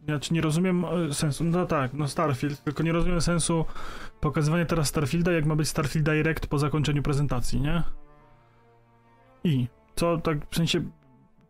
Znaczy 0.06 0.34
nie 0.34 0.40
rozumiem 0.40 0.84
e, 0.84 1.14
sensu. 1.14 1.44
No 1.44 1.66
tak, 1.66 1.92
no 1.94 2.08
Starfield, 2.08 2.64
tylko 2.64 2.82
nie 2.82 2.92
rozumiem 2.92 3.20
sensu 3.20 3.64
pokazywania 4.20 4.64
teraz 4.64 4.88
Starfielda, 4.88 5.32
jak 5.32 5.46
ma 5.46 5.56
być 5.56 5.68
Starfield 5.68 6.06
Direct 6.06 6.46
po 6.46 6.58
zakończeniu 6.58 7.02
prezentacji, 7.02 7.60
nie? 7.60 7.82
I 9.44 9.66
co 9.96 10.18
tak 10.18 10.38
w 10.50 10.56
sensie 10.56 10.82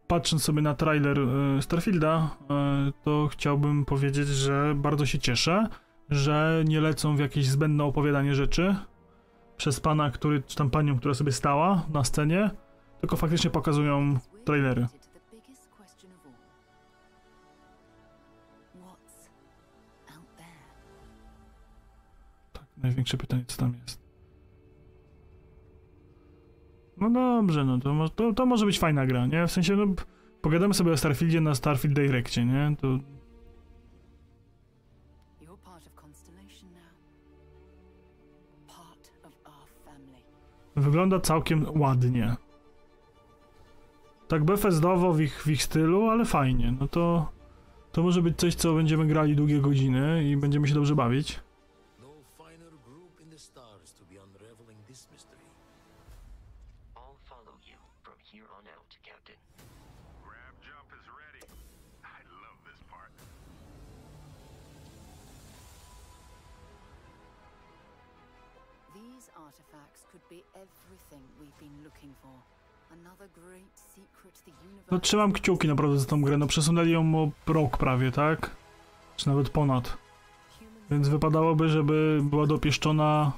patrząc 0.07 0.45
sobie 0.45 0.63
na 0.63 0.75
trailer 0.75 1.19
e, 1.19 1.63
Starfielda, 1.63 2.37
e, 2.51 2.93
to 3.03 3.29
chciałbym 3.33 3.85
powiedzieć, 3.85 4.29
że 4.29 4.75
bardzo 4.77 5.07
się 5.07 5.19
cieszę, 5.19 5.69
że 6.11 6.65
nie 6.67 6.81
lecą 6.81 7.17
w 7.17 7.21
jakieś 7.21 7.47
zbędne 7.47 7.85
opowiadanie 7.85 8.35
rzeczy 8.35 8.77
przez 9.57 9.81
pana, 9.81 10.11
który, 10.11 10.43
czy 10.43 10.57
tam 10.57 10.71
panią, 10.71 10.99
która 10.99 11.15
sobie 11.15 11.33
stała 11.33 11.83
na 11.93 12.05
scenie, 12.05 12.51
tylko 13.01 13.17
faktycznie 13.17 13.51
pokazują 13.51 14.19
trailery. 14.45 14.87
Największe 22.87 23.17
pytanie, 23.17 23.45
co 23.47 23.57
tam 23.57 23.75
jest. 23.83 24.07
No 26.97 27.11
dobrze, 27.11 27.65
no 27.65 27.79
to, 27.79 28.09
to, 28.09 28.33
to 28.33 28.47
może 28.47 28.67
być 28.67 28.79
fajna 28.79 29.07
gra, 29.07 29.27
nie? 29.27 29.47
W 29.47 29.53
sensie, 29.53 29.77
no, 29.77 29.87
pogadamy 30.43 30.75
sobie 30.75 30.93
o 30.93 30.97
Starfieldzie 30.97 31.41
na 31.41 31.55
Starfield 31.55 31.95
Direccie, 31.95 32.45
nie? 32.45 32.77
To 32.81 32.99
wygląda 40.77 41.21
całkiem 41.21 41.81
ładnie. 41.81 42.37
Tak 44.29 44.45
Bethesdowo 44.45 45.13
w 45.13 45.21
ich, 45.21 45.43
w 45.43 45.47
ich 45.47 45.63
stylu, 45.63 46.09
ale 46.09 46.25
fajnie. 46.25 46.75
No 46.81 46.89
to, 46.89 47.29
to 47.93 48.03
może 48.03 48.23
być 48.23 48.37
coś, 48.39 48.55
co 48.55 48.75
będziemy 48.75 49.07
grali 49.07 49.37
długie 49.37 49.61
godziny 49.61 50.25
i 50.25 50.37
będziemy 50.37 50.69
się 50.69 50.75
dobrze 50.75 50.95
bawić. 50.95 51.46
No 74.91 74.99
trzymam 74.99 75.33
kciuki 75.33 75.69
naprawdę 75.69 75.99
za 75.99 76.07
tą 76.07 76.23
grę. 76.23 76.39
No 76.39 76.47
przesunęli 76.47 76.93
ją 76.93 77.15
o 77.15 77.53
rok 77.53 77.77
prawie, 77.77 78.13
tak? 78.13 78.51
Czy 79.17 79.29
nawet 79.29 79.51
ponad. 79.51 79.97
Więc 80.91 81.09
wypadałoby, 81.09 81.69
żeby 81.69 82.21
była 82.23 82.47
dopieszczona 82.47 83.33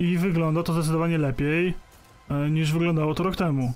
I 0.00 0.18
wygląda 0.18 0.62
to 0.62 0.72
zdecydowanie 0.72 1.18
lepiej 1.18 1.74
e, 2.30 2.50
niż 2.50 2.72
wyglądało 2.72 3.14
to 3.14 3.22
rok 3.22 3.36
temu. 3.36 3.72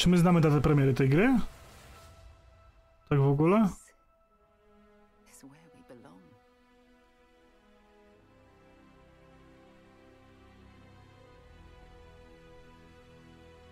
Czy 0.00 0.08
my 0.08 0.18
znamy 0.18 0.40
datę 0.40 0.60
premiery 0.60 0.94
tej 0.94 1.08
gry? 1.08 1.38
Tak 3.08 3.18
w 3.18 3.26
ogóle? 3.26 3.68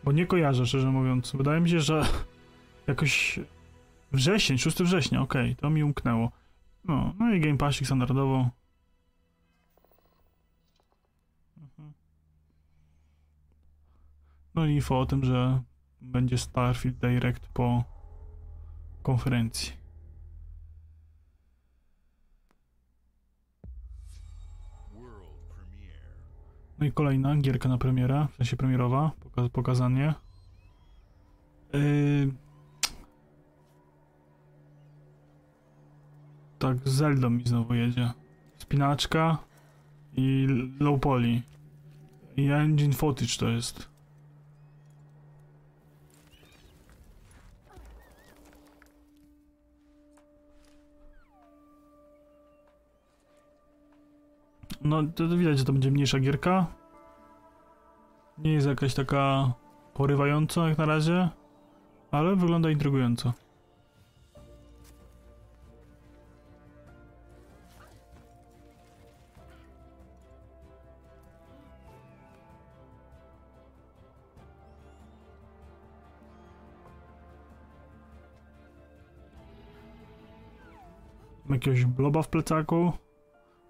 Bo 0.05 0.13
nie 0.13 0.27
kojarzę, 0.27 0.67
szczerze 0.67 0.91
mówiąc. 0.91 1.33
Wydaje 1.33 1.61
mi 1.61 1.71
się, 1.71 1.81
że 1.81 2.07
jakoś 2.87 3.41
Wrzesień, 4.13 4.59
6 4.59 4.83
września, 4.83 5.23
okej, 5.23 5.57
to 5.57 5.71
mi 5.71 5.85
umknęło. 5.85 6.33
No, 6.85 7.15
no 7.19 7.35
i 7.35 7.41
Game 7.41 7.59
Passik 7.59 7.87
standardowo. 7.87 8.51
Mhm. 11.59 11.93
No 14.55 14.67
i 14.67 14.75
info 14.75 15.01
o 15.01 15.07
tym, 15.07 15.25
że 15.25 15.63
będzie 16.01 16.39
Starfield 16.39 16.99
Direct 16.99 17.49
po 17.49 17.85
konferencji. 19.03 19.73
No 26.79 26.87
i 26.87 26.93
kolejna 26.93 27.37
gierka 27.37 27.69
na 27.69 27.79
premierę, 27.79 28.27
w 28.33 28.37
sensie 28.37 28.57
premierowa, 28.57 29.13
poka- 29.21 29.49
pokazanie. 29.49 30.15
Yy... 31.73 32.33
Tak, 36.59 36.79
z 36.79 36.93
Zeldą 36.93 37.31
mi 37.31 37.47
znowu 37.47 37.75
jedzie. 37.75 38.13
Spinaczka 38.57 39.39
i 40.17 40.47
low 40.81 41.01
poly. 41.01 41.43
I 42.37 42.51
engine 42.51 42.93
footage 42.93 43.37
to 43.39 43.49
jest. 43.49 43.89
No, 54.89 55.03
to, 55.15 55.29
widać, 55.29 55.59
że 55.59 55.65
to 55.65 55.73
będzie 55.73 55.91
mniejsza 55.91 56.19
gierka. 56.19 56.67
Nie 58.39 58.53
jest 58.53 58.67
jakaś 58.67 58.95
taka 58.95 59.53
porywająca 59.95 60.69
jak 60.69 60.79
na 60.79 60.85
razie, 60.85 61.29
ale 62.11 62.37
wygląda 62.37 62.71
intrygująco. 62.71 63.33
Jakiegoś 81.51 81.85
bloba 81.85 82.23
w 82.23 82.29
plecaku 82.29 82.93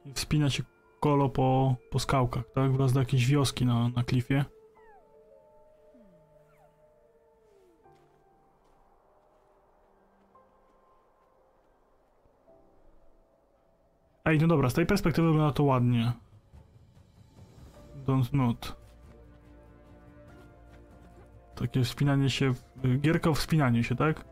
i 0.04 0.12
wspina 0.12 0.50
się 0.50 0.77
kolo 1.00 1.28
po, 1.28 1.76
po 1.90 1.98
skałkach, 1.98 2.44
tak? 2.54 2.72
Wraz 2.72 2.92
do 2.92 3.00
jakiejś 3.00 3.26
wioski 3.26 3.66
na, 3.66 3.88
na 3.88 4.04
klifie. 4.04 4.44
Ej, 14.24 14.38
no 14.38 14.46
dobra, 14.46 14.70
z 14.70 14.74
tej 14.74 14.86
perspektywy 14.86 15.28
wygląda 15.28 15.52
to 15.52 15.62
ładnie. 15.62 16.12
Don't 18.06 18.34
not. 18.34 18.76
Takie 21.54 21.84
wspinanie 21.84 22.30
się, 22.30 22.52
gierka 23.00 23.30
o 23.30 23.34
wspinaniu 23.34 23.82
się, 23.82 23.96
tak? 23.96 24.27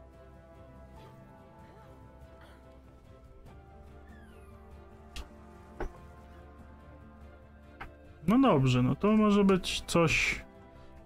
No 8.26 8.38
dobrze, 8.38 8.82
no 8.82 8.94
to 8.94 9.16
może 9.16 9.44
być 9.44 9.80
coś 9.86 10.44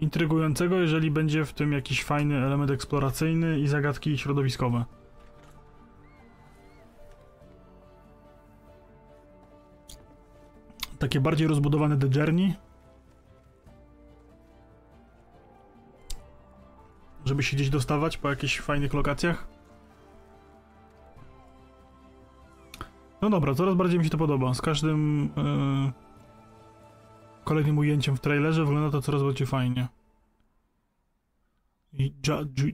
intrygującego, 0.00 0.78
jeżeli 0.78 1.10
będzie 1.10 1.44
w 1.44 1.52
tym 1.52 1.72
jakiś 1.72 2.04
fajny 2.04 2.36
element 2.46 2.70
eksploracyjny 2.70 3.60
i 3.60 3.68
zagadki 3.68 4.18
środowiskowe. 4.18 4.84
Takie 10.98 11.20
bardziej 11.20 11.48
rozbudowane 11.48 11.96
The 11.98 12.08
Journey. 12.18 12.54
Żeby 17.24 17.42
się 17.42 17.56
gdzieś 17.56 17.70
dostawać 17.70 18.16
po 18.16 18.30
jakichś 18.30 18.60
fajnych 18.60 18.94
lokacjach. 18.94 19.48
No 23.22 23.30
dobra, 23.30 23.54
coraz 23.54 23.74
bardziej 23.74 23.98
mi 23.98 24.04
się 24.04 24.10
to 24.10 24.18
podoba. 24.18 24.54
Z 24.54 24.60
każdym 24.60 25.30
yy, 25.36 26.09
kolejnym 27.44 27.78
ujęciem 27.78 28.16
w 28.16 28.20
trailerze 28.20 28.64
wygląda 28.64 28.90
to 28.90 29.02
coraz 29.02 29.22
bardziej 29.22 29.46
fajnie. 29.46 29.88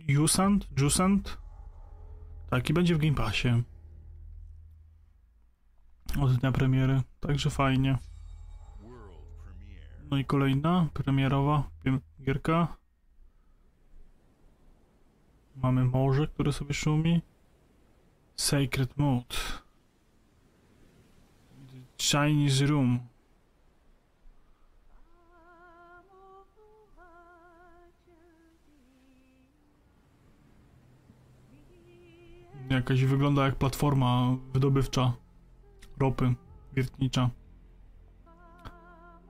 Jusant? 0.08 0.68
Jusant? 0.80 1.38
Tak, 2.50 2.70
i 2.70 2.72
będzie 2.72 2.94
w 2.94 2.98
Game 2.98 3.14
Passie. 3.14 3.48
Od 6.20 6.32
dnia 6.36 6.52
premiery, 6.52 7.02
także 7.20 7.50
fajnie. 7.50 7.98
No 10.10 10.16
i 10.16 10.24
kolejna 10.24 10.88
premierowa 10.94 11.70
gierka. 12.22 12.76
Mamy 15.56 15.84
morze, 15.84 16.26
które 16.26 16.52
sobie 16.52 16.74
szumi. 16.74 17.22
Sacred 18.36 18.96
Mode. 18.96 19.36
Chinese 21.98 22.66
Room. 22.66 23.00
Jakaś 32.70 33.04
wygląda 33.04 33.44
jak 33.44 33.54
platforma 33.54 34.36
wydobywcza 34.52 35.12
ropy 35.98 36.34
wiertnicza. 36.72 37.30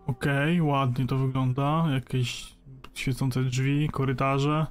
Okej, 0.07 0.63
ładnie 0.63 1.07
to 1.07 1.19
wygląda. 1.19 1.85
Jakieś 1.93 2.55
świecące 2.95 3.45
drzwi, 3.45 3.89
korytarze. 3.89 4.67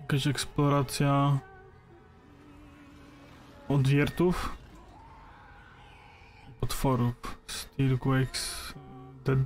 Jakaś 0.00 0.26
eksploracja 0.26 1.38
odwiertów. 3.68 4.56
Potworów. 6.60 7.38
Steelquakes. 7.46 8.74
The 9.24 9.36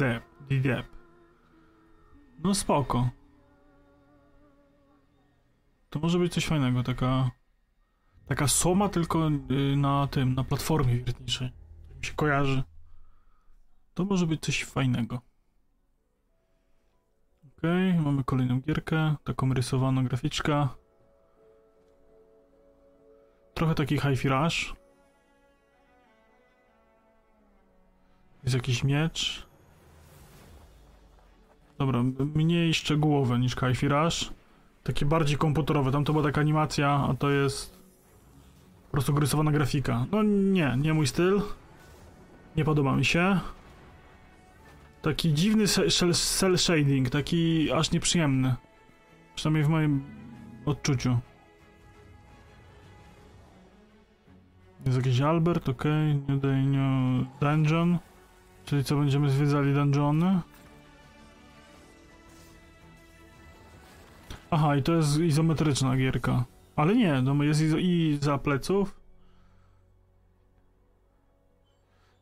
No 2.45 2.55
spoko. 2.55 3.11
To 5.91 5.99
może 5.99 6.19
być 6.19 6.33
coś 6.33 6.47
fajnego, 6.47 6.83
taka... 6.83 7.31
Taka 8.27 8.49
soma 8.49 8.89
tylko 8.89 9.29
y, 9.29 9.77
na 9.77 10.07
tym, 10.07 10.35
na 10.35 10.45
platformie 10.45 10.95
wiertniczej. 10.95 11.53
Tak 11.89 11.99
mi 11.99 12.05
się 12.05 12.13
kojarzy. 12.15 12.63
To 13.95 14.05
może 14.05 14.27
być 14.27 14.41
coś 14.41 14.65
fajnego. 14.65 15.21
Okej, 17.59 17.95
mamy 17.95 18.25
kolejną 18.25 18.61
gierkę, 18.61 19.15
taką 19.25 19.55
rysowaną 19.55 20.05
graficzka. 20.05 20.69
Trochę 23.55 23.75
taki 23.75 23.99
hi-fi 23.99 24.29
rush. 24.29 24.75
Jest 28.43 28.55
jakiś 28.55 28.85
miecz. 28.85 29.52
Dobra, 31.87 32.03
mniej 32.35 32.75
szczegółowe 32.75 33.39
niż 33.39 33.57
hi-fi 33.57 33.89
rush. 33.89 34.31
Takie 34.83 35.07
bardziej 35.07 35.37
komputerowe. 35.37 35.93
Tam 35.93 36.05
to 36.05 36.13
była 36.13 36.25
taka 36.25 36.41
animacja, 36.41 37.07
a 37.11 37.15
to 37.15 37.31
jest 37.31 37.79
po 38.87 38.93
prostu 38.93 39.21
rysowana 39.21 39.53
grafika. 39.53 40.07
No 40.13 40.23
nie, 40.23 40.77
nie 40.79 40.95
mój 40.95 41.07
styl. 41.07 41.41
Nie 42.57 42.65
podoba 42.65 42.97
mi 42.97 43.05
się. 43.05 43.41
Taki 45.03 45.35
dziwny 45.35 45.65
cel 46.19 46.59
shading, 46.59 47.11
taki 47.11 47.73
aż 47.73 47.91
nieprzyjemny. 47.91 48.55
Przynajmniej 49.35 49.65
w 49.65 49.69
moim 49.69 50.05
odczuciu. 50.67 51.19
Jest 54.87 54.99
jakiś 54.99 55.21
Albert, 55.21 55.69
okay. 55.69 56.21
New 56.29 56.43
New 56.43 57.27
Dungeon. 57.41 57.99
Czyli 58.65 58.85
co, 58.85 58.97
będziemy 58.97 59.31
zwiedzali 59.31 59.75
dungeony? 59.75 60.41
Aha, 64.55 64.77
i 64.77 64.83
to 64.83 64.93
jest 64.95 65.19
izometryczna 65.19 65.97
gierka. 65.97 66.45
Ale 66.77 66.95
nie, 66.97 67.23
no 67.23 67.45
jest 67.45 67.61
i 67.79 68.19
za 68.21 68.39
pleców. 68.39 69.01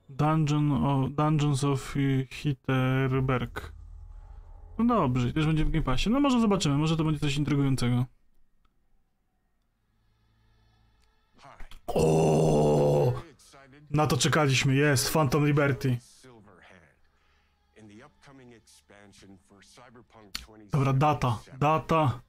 Dungeon 0.09 0.72
o, 0.72 1.09
Dungeons 1.09 1.64
of 1.64 1.95
Hitterberg. 2.31 3.72
No 4.78 4.85
dobrze, 4.85 5.33
też 5.33 5.47
będzie 5.47 5.64
w 5.64 5.70
Game 5.70 5.85
Passie. 5.85 6.11
No 6.11 6.20
może 6.20 6.41
zobaczymy, 6.41 6.78
może 6.78 6.97
to 6.97 7.05
będzie 7.05 7.20
coś 7.20 7.37
intrygującego. 7.37 8.07
O, 11.87 13.12
Na 13.91 14.07
to 14.07 14.16
czekaliśmy, 14.16 14.74
jest, 14.74 15.12
Phantom 15.12 15.47
Liberty. 15.47 15.99
Silverhand. 16.22 16.81
In 17.76 17.89
the 17.89 17.95
Dobra, 20.71 20.93
data, 20.93 21.39
data. 21.59 22.21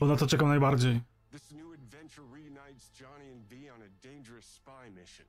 Bo 0.00 0.06
na 0.06 0.16
to 0.16 0.26
czekam 0.26 0.48
najbardziej. 0.48 1.00
This 1.30 1.50
new 1.52 1.72
adventure 1.74 2.24
reunites 2.32 3.00
Johnny 3.00 3.32
and 3.32 3.48
V 3.48 3.70
on 3.70 3.82
a 3.82 3.88
dangerous 4.08 4.44
spy 4.44 4.90
mission 4.90 5.26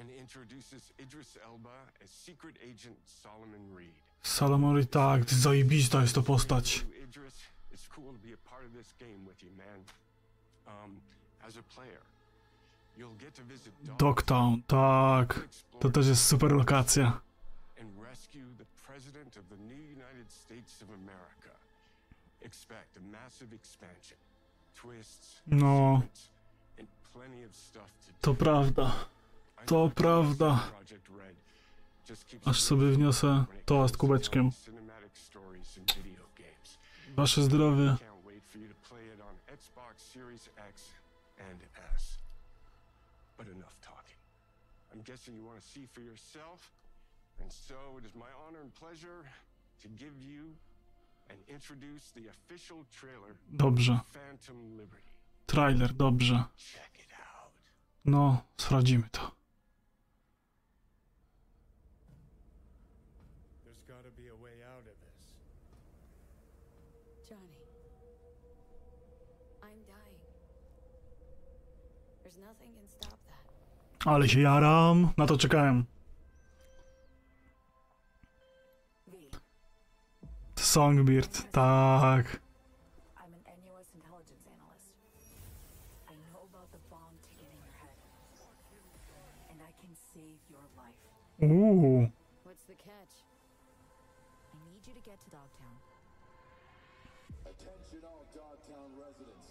and 0.00 0.10
introduces 0.10 0.92
Idris 0.98 1.38
Elba 1.46 1.86
as 2.04 2.10
secret 2.10 2.56
agent 2.62 2.96
Solomon 3.22 3.76
Reed. 3.76 3.94
Salomon 4.22 4.86
tak, 4.86 5.30
zajebista 5.30 6.02
jest 6.02 6.14
to 6.14 6.22
postać. 6.22 6.86
Idris, 7.04 7.34
it's 7.72 7.88
cool 7.88 8.12
to 8.12 8.18
be 8.26 8.34
a 8.34 8.50
part 8.50 8.66
of 8.66 8.72
this 8.72 8.94
game 8.98 9.26
with 9.28 9.42
you, 9.42 9.50
man. 9.56 9.84
Um, 10.66 11.00
as 11.48 11.56
a 11.56 11.62
player, 11.62 12.00
you'll 12.96 13.18
get 13.18 13.34
to 13.34 13.42
visit 13.42 13.72
Dogtown, 13.98 14.62
tak. 14.66 15.48
To 15.80 15.90
też 15.90 16.06
jest 16.06 16.26
super 16.26 16.52
lokacja. 16.52 17.20
And 17.82 17.90
rescue 18.10 18.46
the 18.58 18.68
president 18.86 19.36
of 19.36 19.44
the 19.50 19.56
new 19.70 19.82
United 19.98 20.28
States 20.30 20.82
of 20.82 20.88
America. 21.02 21.52
Expect 22.42 22.96
a 22.96 23.02
massive 23.18 23.52
expansion, 23.52 24.16
twists, 24.74 25.42
No, 25.46 26.02
and 26.78 26.86
plenty 27.12 27.42
of 27.42 27.52
stuff 27.54 27.90
to 28.06 28.12
to 28.22 28.34
prawda. 28.44 28.86
To 29.66 29.90
prawda. 29.94 30.70
Aż 32.44 32.60
sobie 32.62 32.86
wniosę 32.90 33.44
toast 33.64 33.96
kubeczkiem. 33.96 34.50
Wasze 37.16 37.42
zdrowie. 37.42 37.96
But 43.38 43.48
enough 43.48 43.76
talking. 43.80 44.18
I'm 44.92 45.02
guessing 45.02 45.36
you 45.36 45.44
want 45.44 45.60
to 45.60 45.66
see 45.66 45.86
for 45.86 46.00
yourself, 46.00 46.70
and 47.40 47.50
so 47.52 47.74
it 47.98 48.04
is 48.06 48.14
my 48.14 48.30
honor 48.46 48.60
and 48.62 48.74
pleasure 48.74 49.24
to 49.82 49.88
give 49.88 50.14
you 50.20 50.54
and 51.30 51.38
introduce 51.48 52.10
the 52.14 52.28
official 52.28 52.84
trailer 53.00 53.36
Dobrze. 53.56 54.00
Phantom 54.10 54.76
Liberty. 54.76 55.02
Trailer, 55.46 55.88
dobrze. 55.92 56.44
No, 58.04 58.42
sprawdzimy 58.56 59.08
to. 59.12 59.20
There's 63.64 63.82
gotta 63.88 64.10
be 64.16 64.26
a 64.28 64.34
way 64.44 64.56
out 64.74 64.80
of 64.80 64.96
this. 65.04 65.20
Johnny. 67.28 67.58
I'm 69.62 69.78
dying. 69.86 70.20
There's 72.22 72.38
nothing 72.38 72.72
can 72.74 72.88
stop 72.88 73.18
that. 73.28 74.06
Ale 74.06 74.28
się 74.28 74.40
jaram. 74.40 75.12
Na 75.16 75.26
to 75.26 75.36
czekałem. 75.36 75.84
Your 90.50 90.66
life. 90.76 91.00
Uuu. 91.42 92.12
What's 92.44 92.64
the 92.70 92.74
catch? 92.74 93.14
I 94.54 94.56
need 94.70 94.86
you 94.86 94.94
to 94.94 95.00
get 95.00 95.18
to 95.24 95.30
Dogtown. 95.30 95.76
Attention 97.44 98.00
all 98.04 98.24
Dogtown 98.34 98.90
residents. 98.94 99.48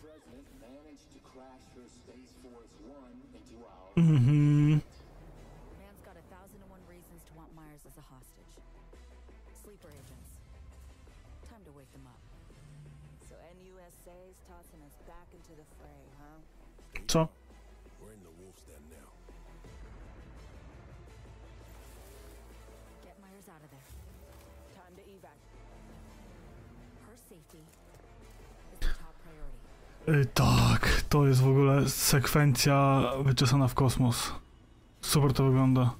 President 0.00 0.46
managed 0.60 1.08
to 1.12 1.20
crash 1.20 1.64
her 1.76 1.88
Space 1.88 2.32
Force 2.42 2.74
One 2.86 3.20
into 3.34 3.56
our 3.66 3.92
Mhm. 3.96 4.67
Priority. 30.08 30.20
Y, 30.22 30.26
tak, 30.34 31.02
to 31.08 31.26
jest 31.26 31.40
w 31.40 31.48
ogóle 31.48 31.88
sekwencja 31.88 33.02
wyczesana 33.22 33.68
w 33.68 33.74
kosmos. 33.74 34.32
Super 35.00 35.32
to 35.32 35.44
wygląda. 35.44 35.94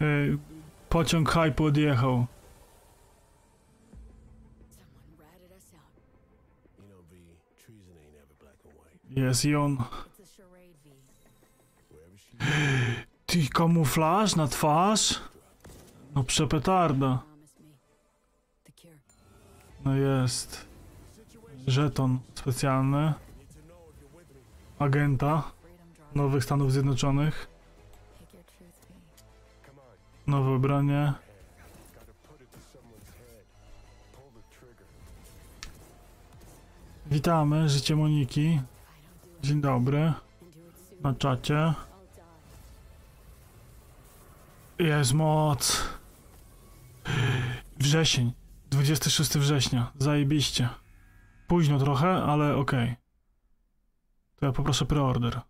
Y, 0.00 0.51
Pociąg 0.92 1.30
hype 1.30 1.64
odjechał. 1.64 2.26
Jest 9.10 9.44
i 9.44 9.56
on. 9.56 9.84
Ty 13.26 13.48
kamuflaż 13.48 14.36
na 14.36 14.48
twarz? 14.48 15.20
No 16.14 16.24
przepetarda. 16.24 17.22
No 19.84 19.94
jest. 19.94 20.66
Żeton 21.66 22.18
specjalny. 22.34 23.12
Agenta. 24.78 25.52
Nowych 26.14 26.44
Stanów 26.44 26.72
Zjednoczonych. 26.72 27.51
Nowe 30.26 30.50
ubranie. 30.50 31.12
Witamy, 37.06 37.68
życie 37.68 37.96
Moniki. 37.96 38.60
Dzień 39.42 39.60
dobry. 39.60 40.12
Na 41.00 41.14
czacie. 41.14 41.74
Jest 44.78 45.12
moc. 45.12 45.84
Wrzesień. 47.78 48.32
26 48.70 49.38
września. 49.38 49.92
Zajebiście. 49.98 50.68
Późno 51.46 51.78
trochę, 51.78 52.08
ale 52.08 52.56
okej. 52.56 52.96
To 54.36 54.46
ja 54.46 54.52
poproszę 54.52 54.86
preorder. 54.86 55.40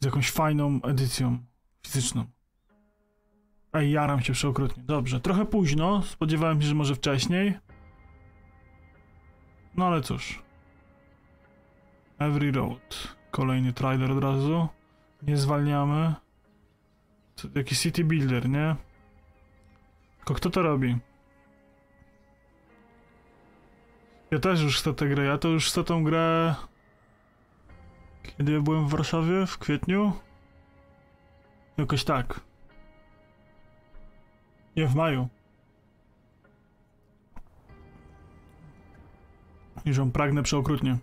Z 0.00 0.04
jakąś 0.04 0.30
fajną 0.30 0.82
edycją 0.82 1.38
fizyczną. 1.86 2.35
Ej, 3.76 3.90
jaram 3.90 4.20
się 4.20 4.32
przeokrutnie. 4.32 4.82
Dobrze, 4.82 5.20
trochę 5.20 5.46
późno. 5.46 6.02
Spodziewałem 6.02 6.62
się, 6.62 6.68
że 6.68 6.74
może 6.74 6.94
wcześniej. 6.94 7.58
No 9.74 9.86
ale 9.86 10.00
cóż. 10.00 10.42
Every 12.18 12.52
Road. 12.52 13.16
Kolejny 13.30 13.72
trailer 13.72 14.10
od 14.10 14.22
razu. 14.22 14.68
Nie 15.22 15.36
zwalniamy. 15.36 16.14
To 17.36 17.48
jakiś 17.54 17.80
city 17.80 18.04
builder, 18.04 18.48
nie? 18.48 18.76
Tylko 20.16 20.34
kto 20.34 20.50
to 20.50 20.62
robi? 20.62 20.96
Ja 24.30 24.38
też 24.38 24.62
już 24.62 24.78
chcę 24.78 24.94
tę 24.94 25.08
grę. 25.08 25.24
Ja 25.24 25.38
to 25.38 25.48
już 25.48 25.68
chcę 25.68 25.84
tą 25.84 26.04
grę. 26.04 26.54
Kiedy 28.22 28.52
ja 28.52 28.60
byłem 28.60 28.86
w 28.86 28.90
Warszawie? 28.90 29.46
W 29.46 29.58
kwietniu? 29.58 30.12
Jakoś 31.76 32.04
tak. 32.04 32.40
Nie, 34.76 34.86
w 34.86 34.94
maju. 34.94 35.28
Już 39.84 39.96
ją 39.96 40.12
pragnę 40.12 40.42
przeokrutnie. 40.42 40.98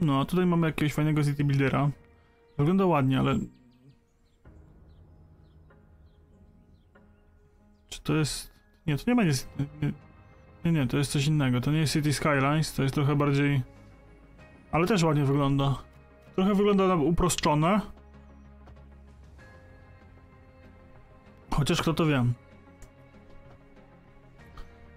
No, 0.00 0.20
a 0.20 0.24
tutaj 0.24 0.46
mamy 0.46 0.66
jakiegoś 0.66 0.92
fajnego 0.94 1.24
city 1.24 1.44
buildera. 1.44 1.90
Wygląda 2.58 2.86
ładnie, 2.86 3.18
ale... 3.18 3.38
Czy 7.88 8.02
to 8.02 8.14
jest... 8.14 8.52
Nie, 8.86 8.96
to 8.96 9.04
nie 9.06 9.14
będzie... 9.14 9.42
Nie, 10.64 10.72
nie, 10.72 10.86
to 10.86 10.98
jest 10.98 11.12
coś 11.12 11.26
innego. 11.26 11.60
To 11.60 11.72
nie 11.72 11.78
jest 11.78 11.92
City 11.92 12.12
Skylines, 12.12 12.74
to 12.74 12.82
jest 12.82 12.94
trochę 12.94 13.16
bardziej... 13.16 13.62
Ale 14.72 14.86
też 14.86 15.02
ładnie 15.02 15.24
wygląda. 15.24 15.82
Trochę 16.34 16.54
wygląda 16.54 16.88
na 16.88 16.94
uproszczone. 16.94 17.80
Chociaż 21.52 21.82
kto 21.82 21.94
to 21.94 22.06
wie. 22.06 22.24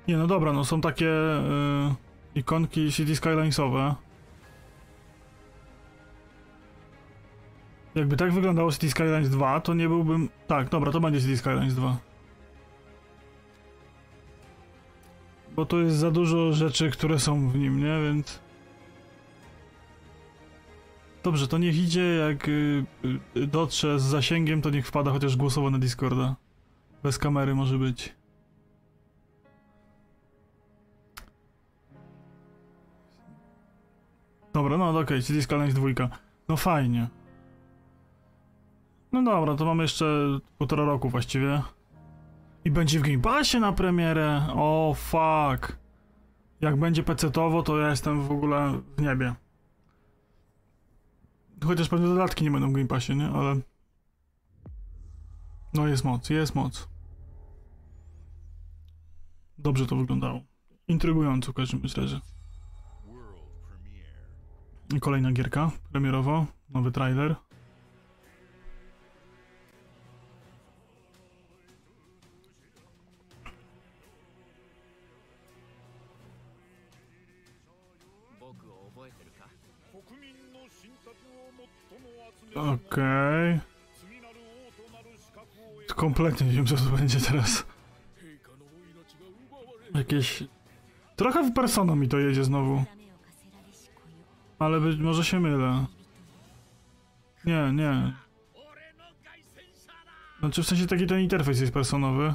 Nie, 0.07 0.17
no 0.17 0.27
dobra, 0.27 0.53
no 0.53 0.65
są 0.65 0.81
takie 0.81 1.09
y, 1.09 2.39
ikonki 2.39 2.91
City 2.91 3.15
Skylinesowe. 3.15 3.95
Jakby 7.95 8.17
tak 8.17 8.33
wyglądało 8.33 8.71
City 8.71 8.89
Skylines 8.89 9.29
2, 9.29 9.59
to 9.59 9.73
nie 9.73 9.87
byłbym... 9.87 10.29
Tak, 10.47 10.69
dobra, 10.69 10.91
to 10.91 10.99
będzie 10.99 11.21
City 11.21 11.37
Skylines 11.37 11.75
2. 11.75 11.97
Bo 15.55 15.65
to 15.65 15.79
jest 15.79 15.95
za 15.95 16.11
dużo 16.11 16.53
rzeczy, 16.53 16.89
które 16.89 17.19
są 17.19 17.49
w 17.49 17.55
nim, 17.55 17.79
nie? 17.79 17.99
Więc... 18.03 18.39
Dobrze, 21.23 21.47
to 21.47 21.57
niech 21.57 21.77
idzie, 21.77 22.15
jak 22.15 22.47
y, 22.47 22.85
y, 23.35 23.47
dotrze 23.47 23.99
z 23.99 24.03
zasięgiem, 24.03 24.61
to 24.61 24.69
niech 24.69 24.87
wpada 24.87 25.11
chociaż 25.11 25.35
głosowo 25.35 25.69
na 25.69 25.79
Discorda. 25.79 26.35
Bez 27.05 27.17
kamery 27.17 27.55
może 27.55 27.77
być. 27.77 28.15
Dobra, 34.53 34.77
no 34.77 34.89
okej, 34.89 35.19
okay, 35.19 35.41
Skylanders 35.41 35.75
dwójka. 35.75 36.09
No 36.47 36.57
fajnie. 36.57 37.07
No 39.11 39.23
dobra, 39.23 39.55
to 39.55 39.65
mamy 39.65 39.83
jeszcze 39.83 40.05
półtora 40.57 40.85
roku 40.85 41.09
właściwie. 41.09 41.61
I 42.65 42.71
będzie 42.71 42.99
w 42.99 43.01
Game 43.01 43.19
Passie 43.19 43.59
na 43.59 43.71
premierę. 43.71 44.47
O 44.53 44.95
fuck. 44.97 45.77
Jak 46.61 46.75
będzie 46.75 47.03
PC-towo, 47.03 47.63
to 47.63 47.77
ja 47.77 47.89
jestem 47.89 48.21
w 48.21 48.31
ogóle 48.31 48.79
w 48.97 49.01
niebie. 49.01 49.35
Chociaż 51.63 51.89
pewnie 51.89 52.07
dodatki 52.07 52.43
nie 52.43 52.51
będą 52.51 52.69
w 52.69 52.73
Game 52.73 52.87
Passie, 52.87 53.15
nie? 53.15 53.27
Ale... 53.27 53.55
No 55.73 55.87
jest 55.87 56.03
moc, 56.03 56.29
jest 56.29 56.55
moc. 56.55 56.94
Dobrze 59.57 59.85
to 59.85 59.95
wyglądało. 59.95 60.41
Intrygująco 60.87 61.51
w 61.51 61.55
każdym 61.55 61.81
razie. 61.97 62.19
I 64.95 64.99
Kolejna 64.99 65.31
gierka 65.31 65.71
premierowo, 65.91 66.45
nowy 66.69 66.91
trailer. 66.91 67.35
Okej. 82.55 83.59
Kompletnie 85.95 86.47
nie 86.47 86.53
wiem, 86.53 86.65
co 86.65 86.75
to 86.75 86.97
będzie 86.97 87.19
teraz. 87.19 87.74
Jakieś... 89.95 90.43
Trochę 91.15 91.43
w 91.43 91.53
Persona 91.53 91.95
mi 91.95 92.07
to 92.07 92.19
jedzie 92.19 92.43
znowu. 92.43 92.83
Ale 94.59 94.79
być 94.79 94.99
może 94.99 95.23
się 95.23 95.39
mylę. 95.39 95.85
Nie, 97.45 97.71
nie. 97.73 98.13
Znaczy 100.39 100.63
w 100.63 100.67
sensie 100.67 100.87
taki 100.87 101.07
ten 101.07 101.19
interfejs 101.19 101.59
jest 101.59 101.73
personowy. 101.73 102.33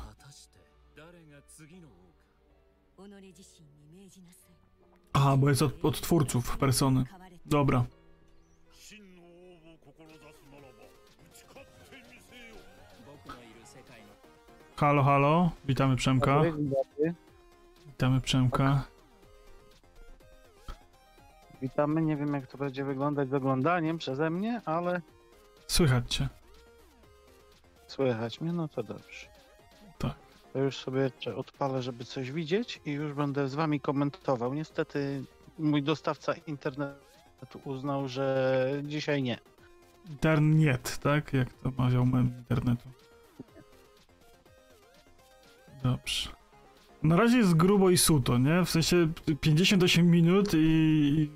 Aha, 5.13 5.37
bo 5.37 5.49
jest 5.49 5.63
od, 5.63 5.85
od 5.85 6.01
twórców 6.01 6.59
persony. 6.59 7.05
Dobra. 7.47 7.85
Halo, 14.77 15.03
halo. 15.03 15.51
Witamy 15.65 15.97
Przemka. 15.97 16.43
Witamy 18.01 18.21
Przemka. 18.21 18.85
Witamy, 21.63 22.03
nie 22.03 22.17
wiem 22.17 22.35
jak 22.35 22.47
to 22.47 22.59
będzie 22.59 22.85
wyglądać 22.85 23.29
z 23.29 23.35
oglądaniem 23.35 23.99
przeze 23.99 24.31
mnie, 24.31 24.61
ale 24.65 25.01
Słychać 25.67 26.15
cię. 26.15 26.29
słychać 27.87 28.41
mnie, 28.41 28.53
no 28.53 28.69
to 28.69 28.83
dobrze. 28.83 29.27
Tak. 29.99 30.15
To 30.53 30.59
już 30.59 30.77
sobie 30.77 31.11
odpalę, 31.37 31.83
żeby 31.83 32.05
coś 32.05 32.33
widzieć 32.33 32.81
i 32.85 32.91
już 32.91 33.13
będę 33.13 33.49
z 33.49 33.55
wami 33.55 33.81
komentował. 33.81 34.55
Niestety 34.55 35.25
mój 35.59 35.83
dostawca 35.83 36.35
internetu 36.47 37.61
uznał, 37.65 38.09
że 38.09 38.67
dzisiaj 38.85 39.23
nie. 39.23 39.39
Internet, 40.11 40.99
tak? 40.99 41.33
Jak 41.33 41.53
to 41.53 41.71
mawiał 41.79 42.07
mem 42.07 42.27
internetu. 42.39 42.89
Dobrze. 45.83 46.40
Na 47.03 47.17
razie 47.17 47.37
jest 47.39 47.55
grubo 47.55 47.91
i 47.91 47.99
suto, 47.99 48.39
nie? 48.39 48.65
W 48.65 48.71
sensie 48.71 49.09
58 49.41 50.07
minut 50.11 50.55
i, 50.55 50.59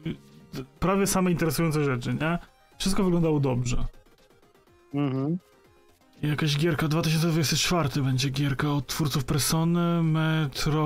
i 0.04 0.14
prawie 0.80 1.06
same 1.06 1.30
interesujące 1.30 1.84
rzeczy, 1.84 2.14
nie? 2.14 2.38
Wszystko 2.78 3.04
wyglądało 3.04 3.40
dobrze. 3.40 3.84
Mhm. 4.94 5.38
Jakaś 6.22 6.56
gierka 6.58 6.88
2024 6.88 8.02
będzie 8.02 8.28
gierka 8.30 8.72
od 8.72 8.86
twórców 8.86 9.24
Persony 9.24 10.02
Metro 10.02 10.82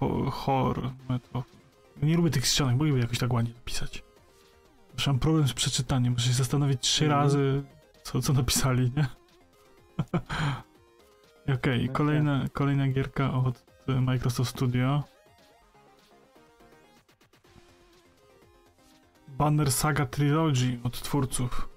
Fo- 0.00 0.30
Hor 0.30 0.90
Metro. 1.08 1.44
Nie 2.02 2.16
lubię 2.16 2.30
tych 2.30 2.46
ścianek, 2.46 2.76
mogliby 2.76 2.98
jakoś 2.98 3.18
tak 3.18 3.32
ładnie 3.32 3.54
napisać. 3.54 4.02
Już 4.94 5.06
mam 5.06 5.18
problem 5.18 5.48
z 5.48 5.52
przeczytaniem, 5.52 6.12
muszę 6.12 6.26
się 6.28 6.32
zastanowić 6.34 6.80
trzy 6.80 7.04
Mhm. 7.04 7.22
razy, 7.22 7.62
co, 8.02 8.20
co 8.22 8.32
napisali, 8.32 8.90
nie? 8.96 9.06
Okej, 11.48 11.88
kolejna, 11.88 12.46
kolejna 12.52 12.88
gierka 12.88 13.32
od 13.34 13.64
e, 13.88 14.00
Microsoft 14.00 14.50
Studio. 14.50 15.02
Banner 19.28 19.72
Saga 19.72 20.06
Trilogy 20.06 20.78
od 20.84 21.00
twórców. 21.02 21.68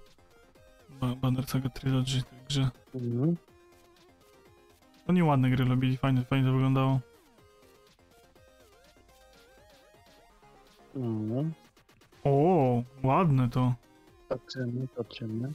Ba- 0.90 1.16
Banner 1.16 1.46
Saga 1.48 1.70
Trilogy, 1.70 2.24
także. 2.24 2.70
Mhm. 2.96 3.36
To 5.06 5.14
nieładne 5.14 5.50
gry 5.50 5.66
robili, 5.66 5.98
fajnie, 5.98 6.22
fajnie 6.24 6.46
to 6.48 6.54
wyglądało. 6.54 7.00
Mhm. 10.96 11.54
O, 12.24 12.84
ładne 13.04 13.50
to. 13.50 13.74
Patrzymy, 14.30 14.88
patrzymy. 14.88 15.52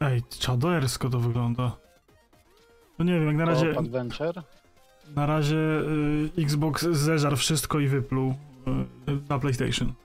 Ej, 0.00 0.22
czadersko 0.38 1.10
to 1.10 1.20
wygląda. 1.20 1.76
No 2.98 3.04
nie 3.04 3.12
wiem, 3.12 3.26
jak 3.26 3.36
na 3.36 3.44
razie. 3.44 3.78
Adventure. 3.78 4.42
Na 5.16 5.26
razie 5.26 5.56
y, 5.56 6.42
Xbox 6.42 6.82
zeżarł 6.86 7.36
wszystko 7.36 7.80
i 7.80 7.88
wypluł 7.88 8.30
y, 8.30 8.34
na 9.28 9.38
PlayStation. 9.38 9.92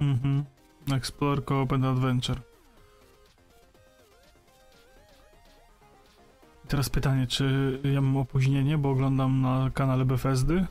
Mhm. 0.00 0.44
Explore 0.92 1.42
Coop 1.42 1.72
and 1.72 1.84
Adventure. 1.84 2.40
I 6.64 6.68
Teraz 6.68 6.88
pytanie, 6.88 7.26
czy 7.26 7.80
ja 7.84 8.00
mam 8.00 8.16
opóźnienie, 8.16 8.78
bo 8.78 8.90
oglądam 8.90 9.40
na 9.40 9.70
kanale 9.74 10.04
Bethesdy? 10.04 10.66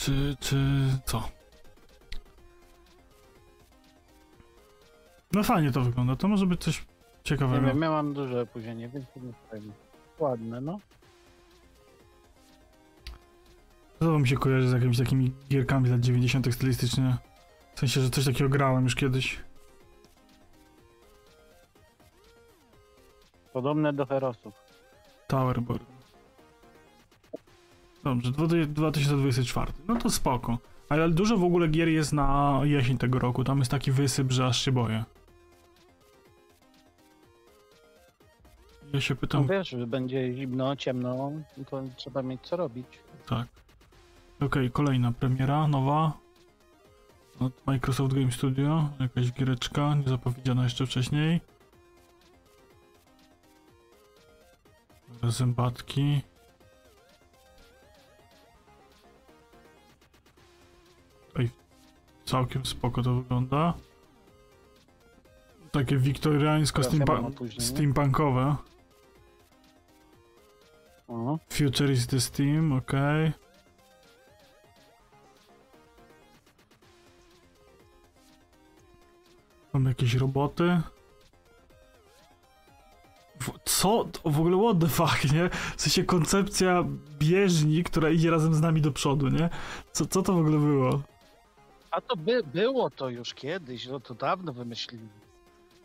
Czy, 0.00 0.36
czy 0.40 0.56
co? 1.04 1.28
No 5.32 5.42
fajnie 5.42 5.72
to 5.72 5.80
wygląda, 5.80 6.16
to 6.16 6.28
może 6.28 6.46
być 6.46 6.60
coś 6.60 6.78
Nie 6.78 6.86
ciekawego. 7.24 7.66
wiem, 7.66 7.82
ja 7.82 7.90
mam 7.90 8.14
duże 8.14 8.42
opóźnienie, 8.42 8.88
więc 8.88 9.06
to 9.14 9.20
nie 9.20 9.32
fajnie. 9.50 9.72
Ładne, 10.18 10.60
no. 10.60 10.78
To 13.98 14.18
mi 14.18 14.28
się 14.28 14.36
kojarzy 14.36 14.68
z 14.68 14.72
jakimiś 14.72 14.98
takimi 14.98 15.32
gierkami 15.48 15.88
lat 15.90 16.00
90. 16.00 16.54
stylistycznie. 16.54 17.16
W 17.74 17.78
sensie, 17.80 18.00
że 18.00 18.10
coś 18.10 18.24
takiego 18.24 18.50
grałem 18.50 18.84
już 18.84 18.94
kiedyś. 18.94 19.40
Podobne 23.52 23.92
do 23.92 24.06
Herosów. 24.06 24.54
Towerborn. 25.28 25.84
Dobrze, 28.04 28.30
dwa- 28.32 28.66
2024. 28.66 29.72
No 29.88 29.96
to 29.96 30.10
spoko. 30.10 30.58
Ale 30.88 31.10
dużo 31.10 31.36
w 31.36 31.44
ogóle 31.44 31.68
gier 31.68 31.88
jest 31.88 32.12
na 32.12 32.60
jesień 32.64 32.98
tego 32.98 33.18
roku. 33.18 33.44
Tam 33.44 33.58
jest 33.58 33.70
taki 33.70 33.92
wysyp, 33.92 34.32
że 34.32 34.46
aż 34.46 34.62
się 34.64 34.72
boję. 34.72 35.04
Ja 38.92 39.00
się 39.00 39.14
No 39.14 39.20
pytam. 39.20 39.46
wiesz, 39.46 39.68
że 39.68 39.86
będzie 39.86 40.34
zimno, 40.34 40.76
ciemno, 40.76 41.32
to 41.70 41.82
trzeba 41.96 42.22
mieć 42.22 42.40
co 42.42 42.56
robić. 42.56 42.86
Tak. 43.28 43.46
Okej, 44.40 44.70
kolejna 44.70 45.12
premiera, 45.12 45.68
nowa. 45.68 46.12
Od 47.40 47.66
Microsoft 47.66 48.14
Game 48.14 48.32
Studio. 48.32 48.88
Jakaś 49.00 49.32
giereczka, 49.32 49.94
nie 49.94 50.08
zapowiedziana 50.08 50.64
jeszcze 50.64 50.86
wcześniej. 50.86 51.40
Zębatki. 55.22 56.20
Ej, 61.36 61.50
całkiem 62.24 62.66
spoko 62.66 63.02
to 63.02 63.14
wygląda. 63.14 63.74
Takie 65.72 65.96
wiktoriańsko 65.96 66.82
Teraz 66.82 66.98
ja 66.98 67.04
mam 67.06 67.06
steampa- 67.24 67.28
opóźnienie. 67.28 67.60
steampunkowe. 67.66 68.56
O. 71.08 71.38
Future 71.50 71.90
is 71.92 72.06
the 72.06 72.20
Steam, 72.20 72.72
okej. 72.72 73.32
Mam 79.72 79.84
jakieś 79.84 80.14
roboty. 80.14 80.80
Co? 83.64 84.04
To 84.04 84.30
W 84.30 84.40
ogóle 84.40 84.56
what 84.58 84.78
the 84.80 84.88
fuck, 84.88 85.32
nie? 85.32 85.50
W 85.76 85.80
sensie 85.82 86.04
koncepcja 86.04 86.84
bieżni, 87.18 87.84
która 87.84 88.10
idzie 88.10 88.30
razem 88.30 88.54
z 88.54 88.60
nami 88.60 88.80
do 88.80 88.92
przodu, 88.92 89.28
nie? 89.28 89.50
Co, 89.92 90.06
co 90.06 90.22
to 90.22 90.32
w 90.32 90.38
ogóle 90.38 90.58
było? 90.58 91.02
A 91.90 92.00
to 92.00 92.16
by, 92.16 92.42
było 92.44 92.90
to 92.90 93.08
już 93.08 93.34
kiedyś, 93.34 93.86
no 93.86 94.00
to 94.00 94.14
dawno 94.14 94.52
wymyślili. 94.52 95.08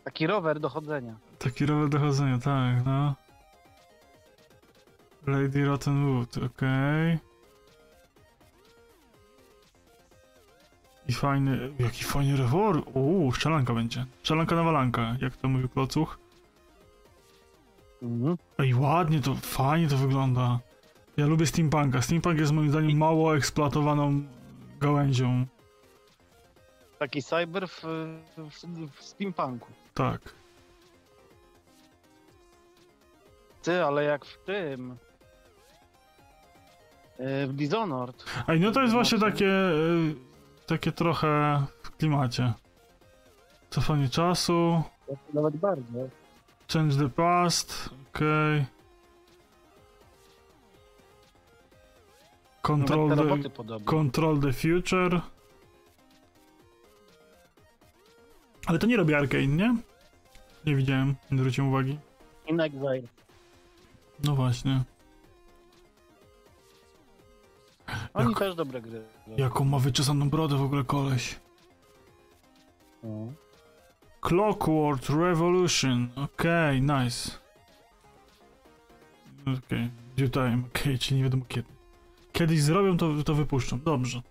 Taki 0.04 0.26
rower 0.26 0.60
do 0.60 0.68
chodzenia. 0.68 1.16
Taki 1.38 1.66
rower 1.66 1.88
dochodzenia, 1.88 2.38
tak, 2.38 2.86
no. 2.86 3.14
Lady 5.26 5.64
Rottenwood, 5.64 6.38
okej. 6.38 7.18
I 11.08 11.12
fajny, 11.12 11.72
jaki 11.78 12.04
fajny 12.04 12.36
rewolwer. 12.36 12.82
Uuu, 12.94 13.32
strzelanka 13.32 13.74
będzie. 13.74 14.06
Strzelanka 14.18 14.56
na 14.56 14.62
walanka, 14.62 15.16
jak 15.20 15.36
to 15.36 15.48
mówił 15.48 15.68
Klocuch. 15.68 16.18
Mhm. 18.02 18.36
Ej, 18.58 18.74
ładnie 18.74 19.20
to, 19.20 19.34
fajnie 19.34 19.88
to 19.88 19.96
wygląda. 19.96 20.58
Ja 21.16 21.26
lubię 21.26 21.46
steampunka. 21.46 22.02
Steampunk 22.02 22.38
jest 22.38 22.52
moim 22.52 22.70
zdaniem 22.70 22.98
mało 22.98 23.36
eksploatowaną 23.36 24.22
gałęzią. 24.80 25.46
Taki 26.98 27.22
cyber 27.22 27.68
w, 27.68 27.82
w, 28.36 28.90
w 28.96 29.02
steampunku. 29.02 29.66
Tak. 29.94 30.20
Ty, 33.62 33.84
ale 33.84 34.04
jak 34.04 34.24
w 34.24 34.38
tym... 34.44 34.96
e, 37.18 37.46
W 37.46 37.52
Dishonored. 37.52 38.24
Ej, 38.48 38.60
no 38.60 38.72
to 38.72 38.80
jest 38.82 38.92
właśnie 38.92 39.18
takie, 39.18 39.46
y, 39.50 40.14
takie 40.66 40.92
trochę 40.92 41.62
w 41.82 41.90
klimacie. 41.96 42.52
Cofanie 43.70 44.08
czasu, 44.08 44.82
Nawet 45.34 45.56
bardzo. 45.56 45.98
change 46.72 46.96
the 46.96 47.08
past, 47.08 47.90
okej. 48.14 48.64
Control 52.62 53.08
Nawet 53.08 53.42
te 53.42 53.64
the, 53.64 53.80
control 53.84 54.40
the 54.40 54.52
future. 54.52 55.20
Ale 58.66 58.78
to 58.78 58.86
nie 58.86 58.96
robi 58.96 59.14
Arkane, 59.14 59.46
nie? 59.46 59.76
Nie 60.66 60.76
widziałem, 60.76 61.14
nie 61.30 61.38
zwróciłem 61.38 61.70
uwagi. 61.70 61.98
In 62.46 62.60
Exile. 62.60 63.02
No 64.24 64.34
właśnie. 64.34 64.82
Oni 68.14 68.28
Jak- 68.30 68.38
też 68.38 68.54
dobre 68.54 68.80
gry. 68.80 69.02
Jaką 69.36 69.64
ma 69.64 69.78
wyczesaną 69.78 70.30
brodę 70.30 70.56
w 70.56 70.62
ogóle 70.62 70.84
koleś. 70.84 71.40
No. 73.02 73.32
Clockwork 74.20 75.08
Revolution. 75.08 76.08
Okej, 76.16 76.82
nice. 76.82 77.30
Okej, 79.42 79.90
due 80.16 80.28
time. 80.28 80.62
Okej, 80.74 80.98
czyli 80.98 81.16
nie 81.16 81.24
wiadomo 81.24 81.44
kiedy. 81.48 81.68
Kiedyś 82.32 82.62
zrobią, 82.62 82.96
to, 82.96 83.22
to 83.24 83.34
wypuszczą. 83.34 83.80
Dobrze. 83.80 84.22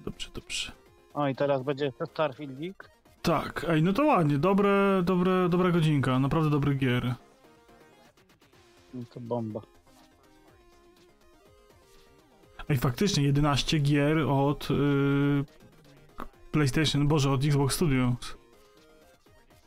Dobrze, 0.00 0.28
dobrze. 0.34 0.72
O 1.14 1.28
i 1.28 1.34
teraz 1.34 1.62
będzie 1.62 1.92
Starfieldik. 2.12 2.90
Tak, 3.22 3.66
ej, 3.68 3.82
no 3.82 3.92
to 3.92 4.04
ładnie. 4.04 4.38
Dobre, 4.38 5.02
dobre, 5.02 5.48
dobra 5.48 5.70
godzinka. 5.70 6.18
Naprawdę 6.18 6.50
dobry 6.50 6.74
gier. 6.74 7.14
No 8.94 9.02
to 9.14 9.20
bomba. 9.20 9.60
Ej, 12.68 12.78
faktycznie 12.78 13.24
11 13.24 13.78
gier 13.78 14.18
od 14.18 14.70
yy, 14.70 15.44
PlayStation, 16.52 17.08
boże, 17.08 17.30
od 17.30 17.44
Xbox 17.44 17.74
Studios. 17.74 18.36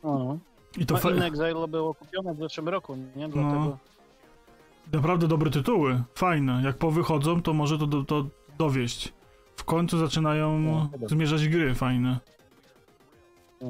O. 0.02 0.36
I 0.78 0.86
to 0.86 0.94
no, 0.94 1.00
fa- 1.00 1.10
Exile 1.10 1.68
było 1.68 1.94
kupione 1.94 2.34
w 2.34 2.38
zeszłym 2.38 2.68
roku, 2.68 2.96
nie? 2.96 3.28
Dlatego... 3.28 3.64
No. 3.64 3.78
Naprawdę 4.92 5.28
dobre 5.28 5.50
tytuły, 5.50 6.02
fajne. 6.14 6.62
Jak 6.64 6.76
powychodzą, 6.78 7.42
to 7.42 7.52
może 7.52 7.78
to, 7.78 7.86
do, 7.86 8.04
to 8.04 8.26
dowieść. 8.58 9.12
W 9.56 9.64
końcu 9.64 9.98
zaczynają 9.98 10.58
No, 10.58 10.88
dobra. 10.92 11.08
zmierzać 11.08 11.48
gry 11.48 11.74
fajne. 11.74 12.18
No. 13.60 13.68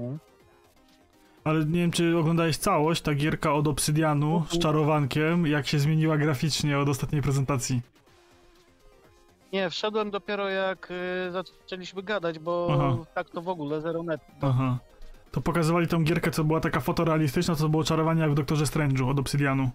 Ale 1.45 1.65
nie 1.65 1.81
wiem, 1.81 1.91
czy 1.91 2.19
oglądałeś 2.19 2.57
całość, 2.57 3.03
ta 3.03 3.15
gierka 3.15 3.53
od 3.55 3.69
Obsydianu 3.69 4.45
z 4.51 4.59
czarowankiem, 4.59 5.47
jak 5.47 5.67
się 5.67 5.79
zmieniła 5.79 6.17
graficznie 6.19 6.79
od 6.79 6.89
ostatniej 6.89 7.23
prezentacji. 7.23 7.81
Nie, 9.53 9.71
wszedłem 9.71 10.11
dopiero 10.11 10.49
jak 10.49 10.89
y, 10.91 11.31
zaczęliśmy 11.33 12.03
gadać, 12.03 12.39
bo 12.39 12.69
Aha. 12.73 12.97
tak 13.15 13.31
to 13.31 13.43
w 13.43 13.49
ogóle 13.49 13.81
zero 13.81 14.03
net. 14.03 14.21
Aha. 14.41 14.79
To 15.31 15.41
pokazywali 15.41 15.89
tą 15.89 16.05
gierkę, 16.05 16.31
co 16.31 16.45
była 16.45 16.61
taka 16.61 16.81
fotorealistyczna, 16.81 17.55
co 17.55 17.69
było 17.69 17.85
czarowanie 17.85 18.21
jak 18.23 18.31
w 18.31 18.35
Doktorze 18.35 18.65
Strange'u 18.65 19.11
od 19.11 19.19
Obsydianu. 19.19 19.71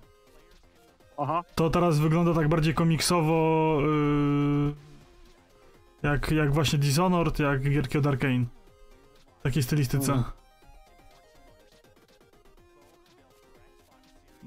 Aha. 1.18 1.44
To 1.56 1.70
teraz 1.70 2.00
wygląda 2.00 2.34
tak 2.34 2.48
bardziej 2.50 2.74
komiksowo, 2.74 3.78
yy, 3.82 4.74
jak, 6.04 6.32
jak 6.32 6.54
właśnie 6.54 6.80
Dishonored, 6.80 7.40
jak 7.40 7.62
gierki 7.70 7.98
od 7.98 8.08
Arkane. 8.08 8.46
W 9.40 9.44
takiej 9.44 9.64
stylistyce. 9.64 10.24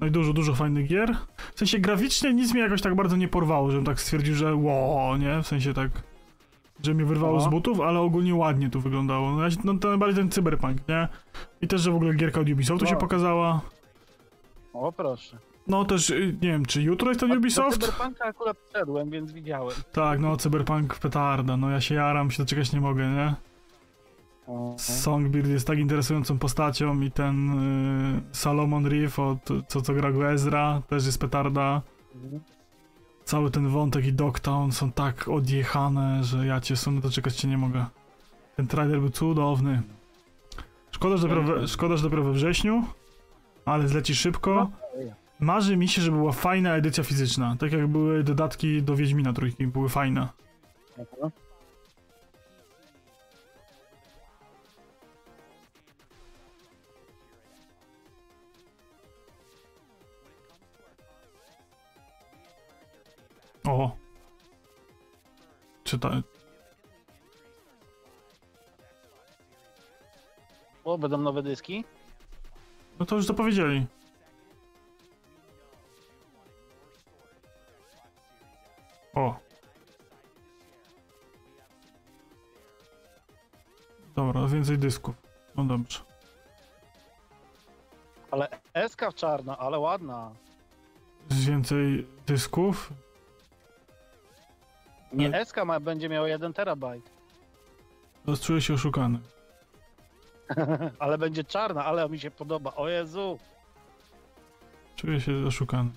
No 0.01 0.07
i 0.07 0.11
dużo, 0.11 0.33
dużo 0.33 0.55
fajnych 0.55 0.87
gier. 0.87 1.15
W 1.55 1.59
sensie 1.59 1.79
graficznie 1.79 2.33
nic 2.33 2.53
mnie 2.53 2.61
jakoś 2.61 2.81
tak 2.81 2.95
bardzo 2.95 3.15
nie 3.15 3.27
porwało, 3.27 3.71
żebym 3.71 3.85
tak 3.85 4.01
stwierdził, 4.01 4.35
że 4.35 4.55
ło, 4.55 5.17
nie? 5.17 5.41
W 5.43 5.47
sensie 5.47 5.73
tak, 5.73 5.91
że 6.83 6.93
mnie 6.93 7.05
wyrwało 7.05 7.39
z 7.39 7.47
butów, 7.47 7.79
ale 7.81 7.99
ogólnie 7.99 8.35
ładnie 8.35 8.69
tu 8.69 8.81
wyglądało. 8.81 9.31
No, 9.31 9.41
no 9.63 9.73
to 9.77 9.87
najbardziej 9.89 10.17
ten 10.17 10.31
cyberpunk, 10.31 10.87
nie? 10.87 11.07
I 11.61 11.67
też, 11.67 11.81
że 11.81 11.91
w 11.91 11.95
ogóle 11.95 12.13
gierka 12.13 12.41
od 12.41 12.49
Ubisoftu 12.49 12.85
się 12.85 12.93
No. 12.93 12.99
pokazała. 12.99 13.61
O 14.73 14.91
proszę. 14.91 15.37
No 15.67 15.85
też, 15.85 16.09
y, 16.09 16.37
nie 16.41 16.49
wiem, 16.49 16.65
czy 16.65 16.81
jutro 16.81 17.09
jest 17.09 17.19
ten 17.19 17.29
Do 17.29 17.35
Ubisoft? 17.35 17.81
Cyberpunka 17.81 18.25
akurat 18.25 18.57
wszedłem, 18.69 19.09
więc 19.09 19.31
widziałem. 19.31 19.75
Tak, 19.91 20.19
no 20.19 20.37
Cyberpunk 20.37 20.99
petarda, 20.99 21.57
no 21.57 21.69
ja 21.69 21.81
się 21.81 21.95
jaram, 21.95 22.31
się 22.31 22.43
doczekać 22.43 22.73
nie 22.73 22.81
mogę, 22.81 23.09
nie? 23.09 23.35
Songbird 24.77 25.47
jest 25.47 25.67
tak 25.67 25.79
interesującą 25.79 26.39
postacią 26.39 27.01
i 27.01 27.11
ten 27.11 27.59
y, 28.17 28.21
Salomon 28.31 28.85
Reef 28.85 29.19
od 29.19 29.39
co, 29.67 29.81
co 29.81 29.93
gra 29.93 30.11
go 30.11 30.31
Ezra 30.31 30.81
też 30.89 31.05
jest 31.05 31.19
petarda. 31.19 31.81
Mhm. 32.15 32.41
Cały 33.25 33.51
ten 33.51 33.67
wątek 33.67 34.05
i 34.05 34.13
Dogtown 34.13 34.71
są 34.71 34.91
tak 34.91 35.27
odjechane, 35.27 36.23
że 36.23 36.45
ja 36.45 36.61
cię 36.61 36.75
sunę 36.75 37.01
doczekać 37.01 37.39
się 37.39 37.47
nie 37.47 37.57
mogę. 37.57 37.85
Ten 38.55 38.67
trailer 38.67 38.99
był 38.99 39.09
cudowny. 39.09 39.81
Szkoda, 40.91 41.17
że 41.17 41.27
dopiero 41.27 41.43
we, 41.43 41.67
szkoda, 41.67 41.97
że 41.97 42.03
dopiero 42.03 42.23
we 42.23 42.31
wrześniu, 42.31 42.83
ale 43.65 43.87
zleci 43.87 44.15
szybko. 44.15 44.69
Marzy 45.43 45.77
mi 45.77 45.87
się, 45.87 46.01
żeby 46.01 46.17
była 46.17 46.31
fajna 46.31 46.75
edycja 46.75 47.03
fizyczna. 47.03 47.55
Tak 47.59 47.71
jak 47.71 47.87
były 47.87 48.23
dodatki 48.23 48.81
do 48.81 48.95
Wiedźmina 48.95 49.33
trójki, 49.33 49.67
były 49.67 49.89
fajne. 49.89 50.29
Aha. 50.99 51.31
O! 63.67 63.95
Czyta... 65.83 66.21
O, 70.83 70.97
będą 70.97 71.17
nowe 71.17 71.43
dyski? 71.43 71.83
No 72.99 73.05
to 73.05 73.15
już 73.15 73.27
to 73.27 73.33
powiedzieli. 73.33 73.85
O. 79.13 79.35
Dobra, 84.15 84.47
więcej 84.47 84.77
dysków. 84.77 85.15
No 85.55 85.63
dobrze. 85.63 85.99
Ale 88.31 88.47
SK 88.87 89.01
w 89.11 89.15
czarno, 89.15 89.57
ale 89.57 89.79
ładna. 89.79 90.31
Z 91.29 91.45
więcej 91.45 92.07
dysków? 92.25 92.93
Nie, 95.13 95.45
SK 95.45 95.65
ma, 95.65 95.79
będzie 95.79 96.09
miał 96.09 96.27
1 96.27 96.53
terabajt. 96.53 97.09
Teraz 98.25 98.41
czuję 98.41 98.61
się 98.61 98.73
oszukany. 98.73 99.19
ale 100.99 101.17
będzie 101.17 101.43
czarna, 101.43 101.85
ale 101.85 102.09
mi 102.09 102.19
się 102.19 102.31
podoba. 102.31 102.73
O 102.75 102.89
Jezu. 102.89 103.39
Czuję 104.95 105.21
się 105.21 105.31
oszukany. 105.47 105.89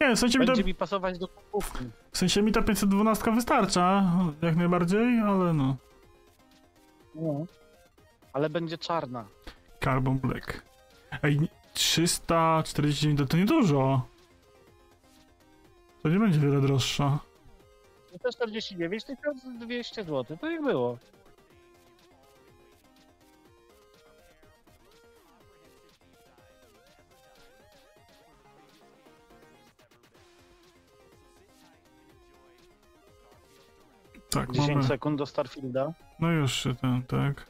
Nie, 0.00 0.16
w 0.16 0.18
sensie, 0.18 0.38
mi, 0.38 0.46
ta, 0.46 0.52
Będzie 0.52 0.64
mi 0.64 0.74
pasować 0.74 1.18
do 1.18 1.28
kupówki. 1.28 1.84
w 2.12 2.18
sensie 2.18 2.42
mi 2.42 2.52
ta 2.52 2.62
512 2.62 3.32
wystarcza, 3.32 4.12
jak 4.42 4.56
najbardziej, 4.56 5.20
ale 5.20 5.52
no. 5.52 5.76
No. 7.14 7.46
Ale 8.32 8.50
będzie 8.50 8.78
czarna. 8.78 9.24
Carbon 9.84 10.18
Black. 10.18 10.62
Ej, 11.22 11.40
349 11.74 13.18
to, 13.18 13.26
to 13.26 13.36
nie 13.36 13.44
dużo. 13.44 14.02
To 16.02 16.08
nie 16.08 16.18
będzie 16.18 16.38
wiele 16.40 16.60
droższa. 16.60 17.18
149 18.18 19.04
1200 19.04 20.04
zł, 20.04 20.36
to 20.40 20.50
jak 20.50 20.62
było. 20.62 20.98
Tak, 34.34 34.52
10 34.52 34.68
mamy. 34.68 34.82
sekund 34.84 35.18
do 35.18 35.26
Starfielda. 35.26 35.92
No 36.20 36.30
już 36.30 36.52
się 36.52 36.74
ten, 36.74 37.02
tak. 37.02 37.46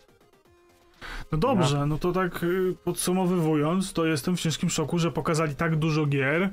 No 1.32 1.38
dobrze, 1.38 1.86
no 1.86 1.98
to 1.98 2.12
tak 2.12 2.42
y, 2.42 2.76
podsumowywując, 2.84 3.92
to 3.92 4.06
jestem 4.06 4.36
w 4.36 4.40
ciężkim 4.40 4.70
szoku, 4.70 4.98
że 4.98 5.12
pokazali 5.12 5.54
tak 5.54 5.76
dużo 5.76 6.06
gier 6.06 6.50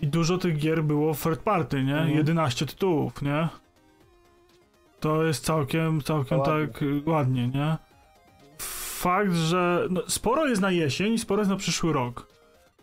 i 0.00 0.06
dużo 0.06 0.38
tych 0.38 0.58
gier 0.58 0.84
było 0.84 1.14
w 1.14 1.22
third 1.22 1.40
party, 1.40 1.84
nie? 1.84 1.96
Mhm. 1.96 2.16
11 2.16 2.66
tytułów, 2.66 3.22
nie? 3.22 3.48
To 5.00 5.24
jest 5.24 5.44
całkiem, 5.44 6.02
całkiem 6.02 6.38
Ładnie. 6.38 6.68
tak 6.68 6.82
y, 6.82 7.02
ładnie, 7.06 7.48
nie? 7.48 7.76
Fakt, 8.98 9.32
że 9.32 9.86
no, 9.90 10.02
sporo 10.08 10.46
jest 10.46 10.62
na 10.62 10.70
jesień 10.70 11.12
i 11.12 11.18
sporo 11.18 11.40
jest 11.40 11.50
na 11.50 11.56
przyszły 11.56 11.92
rok. 11.92 12.26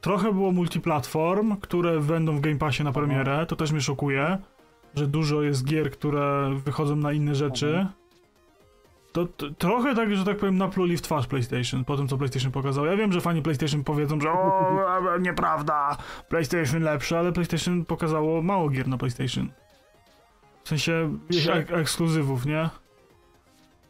Trochę 0.01 0.33
było 0.33 0.51
multiplatform, 0.51 1.57
które 1.57 1.99
będą 1.99 2.37
w 2.37 2.39
Game 2.41 2.57
Passie 2.57 2.83
na 2.83 2.91
premierę, 2.91 3.45
to 3.45 3.55
też 3.55 3.71
mnie 3.71 3.81
szokuje, 3.81 4.37
że 4.95 5.07
dużo 5.07 5.41
jest 5.41 5.65
gier, 5.65 5.91
które 5.91 6.55
wychodzą 6.65 6.95
na 6.95 7.11
inne 7.13 7.35
rzeczy. 7.35 7.87
To, 9.11 9.25
to 9.25 9.49
trochę 9.57 9.95
tak, 9.95 10.15
że 10.15 10.25
tak 10.25 10.37
powiem, 10.37 10.57
napluli 10.57 10.97
w 10.97 11.01
twarz 11.01 11.27
PlayStation 11.27 11.85
po 11.85 11.97
tym, 11.97 12.07
co 12.07 12.17
PlayStation 12.17 12.51
pokazał. 12.51 12.85
Ja 12.85 12.95
wiem, 12.97 13.11
że 13.13 13.21
fani 13.21 13.41
PlayStation 13.41 13.83
powiedzą, 13.83 14.21
że 14.21 14.31
o, 14.31 15.17
nieprawda, 15.19 15.97
PlayStation 16.29 16.83
lepsze, 16.83 17.19
ale 17.19 17.31
PlayStation 17.31 17.85
pokazało 17.85 18.41
mało 18.41 18.69
gier 18.69 18.87
na 18.87 18.97
PlayStation. 18.97 19.49
W 20.63 20.69
sensie 20.69 21.17
ek 21.53 21.71
ekskluzywów, 21.71 22.45
nie? 22.45 22.69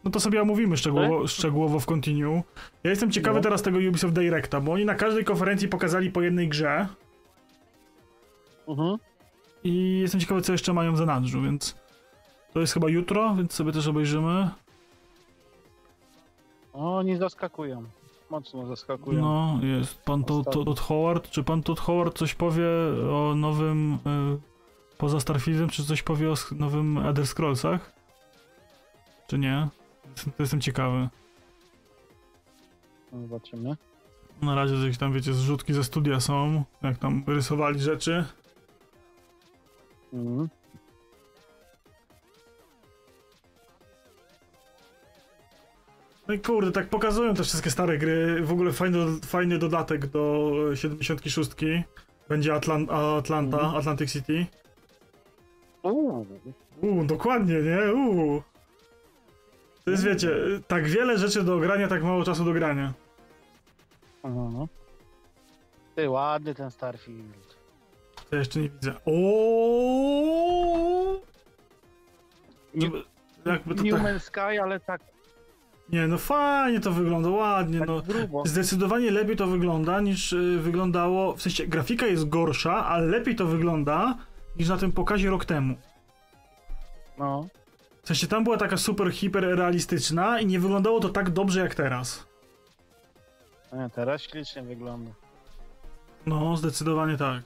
No 0.04 0.12
to 0.12 0.20
sobie 0.20 0.42
omówimy 0.42 0.78
szczegółowo, 0.78 1.28
szczegółowo 1.28 1.80
w 1.80 1.86
continue. 1.86 2.44
Ja 2.84 2.90
jestem 2.90 3.12
ciekawy 3.12 3.38
No. 3.40 3.44
teraz 3.44 3.62
tego 3.62 3.78
Ubisoft 3.78 4.14
Directa, 4.14 4.62
bo 4.62 4.72
oni 4.72 4.86
na 4.86 4.96
każdej 4.96 5.24
konferencji 5.26 5.68
pokazali 5.68 6.12
po 6.12 6.22
jednej 6.22 6.50
grze. 6.50 6.88
Mhm. 8.68 8.98
I 9.66 10.00
jestem 10.00 10.22
ciekawy, 10.22 10.42
co 10.42 10.52
jeszcze 10.52 10.74
mają 10.74 10.94
w 10.94 10.98
zanadrzu, 10.98 11.42
więc 11.42 11.76
to 12.54 12.60
jest 12.60 12.74
chyba 12.74 12.90
jutro, 12.90 13.36
więc 13.36 13.54
sobie 13.54 13.72
też 13.72 13.88
obejrzymy. 13.88 14.50
O, 16.74 16.98
oni 16.98 17.18
zaskakują. 17.18 17.84
Mocno 18.30 18.68
zaskakują. 18.68 19.22
No, 19.22 19.60
jest 19.62 20.02
pan 20.02 20.24
Todd, 20.24 20.80
Howard. 20.80 21.30
Czy 21.30 21.44
pan 21.44 21.64
Todd 21.64 21.80
Howard 21.80 22.18
coś 22.18 22.36
powie 22.36 22.66
o 23.12 23.34
nowym, 23.36 23.94
y, 23.94 23.98
poza 24.98 25.20
Starfieldem, 25.20 25.70
czy 25.70 25.86
coś 25.86 26.04
powie 26.04 26.32
o 26.32 26.36
nowym 26.52 26.98
Elder 26.98 27.28
Scrollsach? 27.28 27.92
Czy 29.28 29.38
nie? 29.38 29.68
Jestem, 30.16 30.34
to 30.34 30.44
jestem 30.44 30.62
ciekawy. 30.62 31.10
No, 33.12 33.22
Zobaczymy. 33.22 33.78
Na 34.42 34.56
razie 34.56 34.76
jakieś 34.76 34.98
tam, 34.98 35.14
wiecie, 35.14 35.34
zrzutki 35.34 35.74
ze 35.74 35.84
studia 35.84 36.20
są, 36.20 36.64
jak 36.82 36.98
tam 36.98 37.24
rysowali 37.28 37.80
rzeczy. 37.80 38.26
Mhm. 40.14 40.50
No 46.28 46.34
i 46.34 46.40
kurde, 46.40 46.72
tak 46.72 46.90
pokazują 46.90 47.34
te 47.34 47.44
wszystkie 47.44 47.72
stare 47.72 47.98
gry. 47.98 48.42
W 48.44 48.52
ogóle 48.52 48.74
fajny, 48.74 48.98
fajny 49.26 49.58
dodatek 49.58 50.08
do 50.08 50.52
e, 50.72 50.78
76. 50.78 51.52
Będzie 52.30 52.54
Atlan 52.54 52.88
Atlanta, 53.18 53.58
Mhm. 53.58 53.76
Atlantic 53.76 54.12
City. 54.12 54.46
Uuu. 55.84 56.26
Dokładnie, 57.06 57.56
nie? 57.62 57.94
Uuu. 57.94 58.42
To 59.86 59.92
jest, 59.92 60.04
wiecie, 60.04 60.30
tak 60.68 60.88
wiele 60.88 61.18
rzeczy 61.18 61.44
do 61.44 61.60
grania, 61.60 61.88
tak 61.88 62.04
mało 62.04 62.24
czasu 62.24 62.46
do 62.46 62.54
grania. 62.54 62.94
Mhm. 64.24 64.68
Ty, 65.96 66.10
ładny 66.10 66.56
ten 66.56 66.72
Starfield. 66.72 67.55
To 68.30 68.36
jeszcze 68.36 68.60
nie 68.60 68.70
widzę. 68.70 68.94
Ooo! 69.06 70.26
Żeby- 72.76 73.04
Jakby 73.46 73.76
to 73.76 73.84
New 73.84 73.94
tak... 73.94 74.02
Man's 74.04 74.20
Sky, 74.20 74.60
ale 74.64 74.80
tak 74.80 75.02
Nie, 75.90 76.08
no 76.08 76.18
fajnie 76.18 76.80
to 76.80 76.92
wygląda, 76.92 77.30
ładnie, 77.30 77.80
no. 77.80 78.02
grubo. 78.02 78.44
Zdecydowanie 78.46 79.12
lepiej 79.12 79.36
to 79.36 79.48
wygląda 79.48 80.02
niż 80.02 80.34
y, 80.34 80.60
wyglądało, 80.62 81.36
w 81.36 81.42
sensie 81.42 81.68
grafika 81.68 82.06
jest 82.06 82.30
gorsza, 82.30 82.86
ale 82.86 83.06
lepiej 83.08 83.36
to 83.36 83.46
wygląda 83.46 84.16
niż 84.60 84.70
na 84.70 84.78
tym 84.78 84.92
pokazie 84.92 85.30
rok 85.30 85.46
temu. 85.46 85.76
No. 87.18 87.48
W 88.04 88.08
sensie 88.08 88.28
tam 88.28 88.44
była 88.44 88.58
taka 88.58 88.78
super, 88.78 89.12
hiper 89.12 89.44
realistyczna 89.44 90.40
i 90.40 90.46
nie 90.46 90.60
wyglądało 90.60 91.00
to 91.00 91.10
tak 91.10 91.30
dobrze 91.30 91.60
jak 91.60 91.76
teraz. 91.76 92.26
Nie, 93.74 93.90
teraz 93.90 94.22
ślicznie 94.22 94.62
wygląda. 94.64 95.12
No, 96.26 96.58
zdecydowanie 96.58 97.18
tak. 97.18 97.44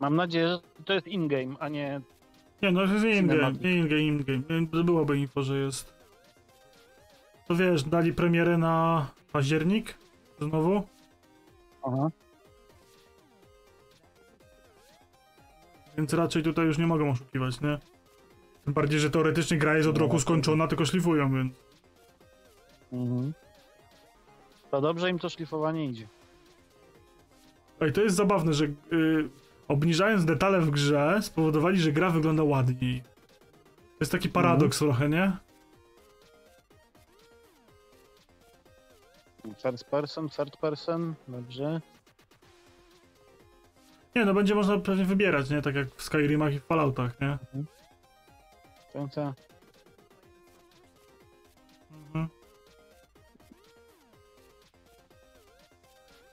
Mam 0.00 0.16
nadzieję, 0.16 0.48
że 0.48 0.84
to 0.84 0.92
jest 0.92 1.06
in-game, 1.06 1.56
a 1.58 1.68
nie... 1.68 2.00
Nie, 2.62 2.72
no 2.72 2.86
to 2.86 2.92
jest 2.92 3.04
in-game, 3.04 3.50
in-game, 3.62 4.02
in-game. 4.02 4.84
Byłoby 4.84 5.18
info, 5.18 5.42
że 5.42 5.58
jest. 5.58 5.92
To 7.48 7.54
wiesz, 7.54 7.82
dali 7.82 8.12
premierę 8.12 8.58
na 8.58 9.06
październik? 9.32 9.94
Znowu? 10.40 10.82
Aha. 11.82 12.10
Więc 15.98 16.12
raczej 16.14 16.42
tutaj 16.42 16.66
już 16.66 16.78
nie 16.78 16.86
mogą 16.86 17.10
oszukiwać, 17.10 17.60
nie? 17.60 17.78
Tym 18.64 18.74
bardziej, 18.74 19.00
że 19.00 19.10
teoretycznie 19.10 19.58
gra 19.58 19.76
jest 19.76 19.88
od 19.88 19.94
No, 19.96 20.00
roku 20.00 20.20
skończona, 20.20 20.68
tylko 20.68 20.84
szlifują, 20.84 21.34
więc... 21.34 21.54
Mhm. 22.92 23.32
To 24.70 24.80
dobrze 24.80 25.10
im 25.10 25.18
to 25.18 25.28
szlifowanie 25.28 25.86
idzie. 25.86 26.08
Ej, 27.80 27.92
to 27.92 28.00
jest 28.00 28.16
zabawne, 28.16 28.54
że 28.54 28.64
y, 28.64 29.28
obniżając 29.70 30.24
detale 30.24 30.60
w 30.60 30.70
grze 30.70 31.18
spowodowali, 31.22 31.80
że 31.80 31.92
gra 31.92 32.10
wygląda 32.10 32.42
ładniej. 32.42 33.02
To 33.80 33.96
jest 34.00 34.12
taki 34.12 34.28
paradoks 34.28 34.78
trochę, 34.78 35.08
nie? 35.08 35.32
First 39.62 39.84
person, 39.84 40.28
third 40.28 40.56
person, 40.56 41.14
dobrze. 41.28 41.80
Nie, 44.16 44.24
no 44.24 44.34
będzie 44.34 44.54
można 44.54 44.78
pewnie 44.78 45.04
wybierać, 45.04 45.50
nie? 45.50 45.62
Tak 45.62 45.74
jak 45.74 45.94
w 45.94 46.02
Skyrimach 46.02 46.54
i 46.54 46.60
w 46.60 46.64
Falloutach, 46.64 47.20
nie? 47.20 47.38
Mhm. 47.54 47.66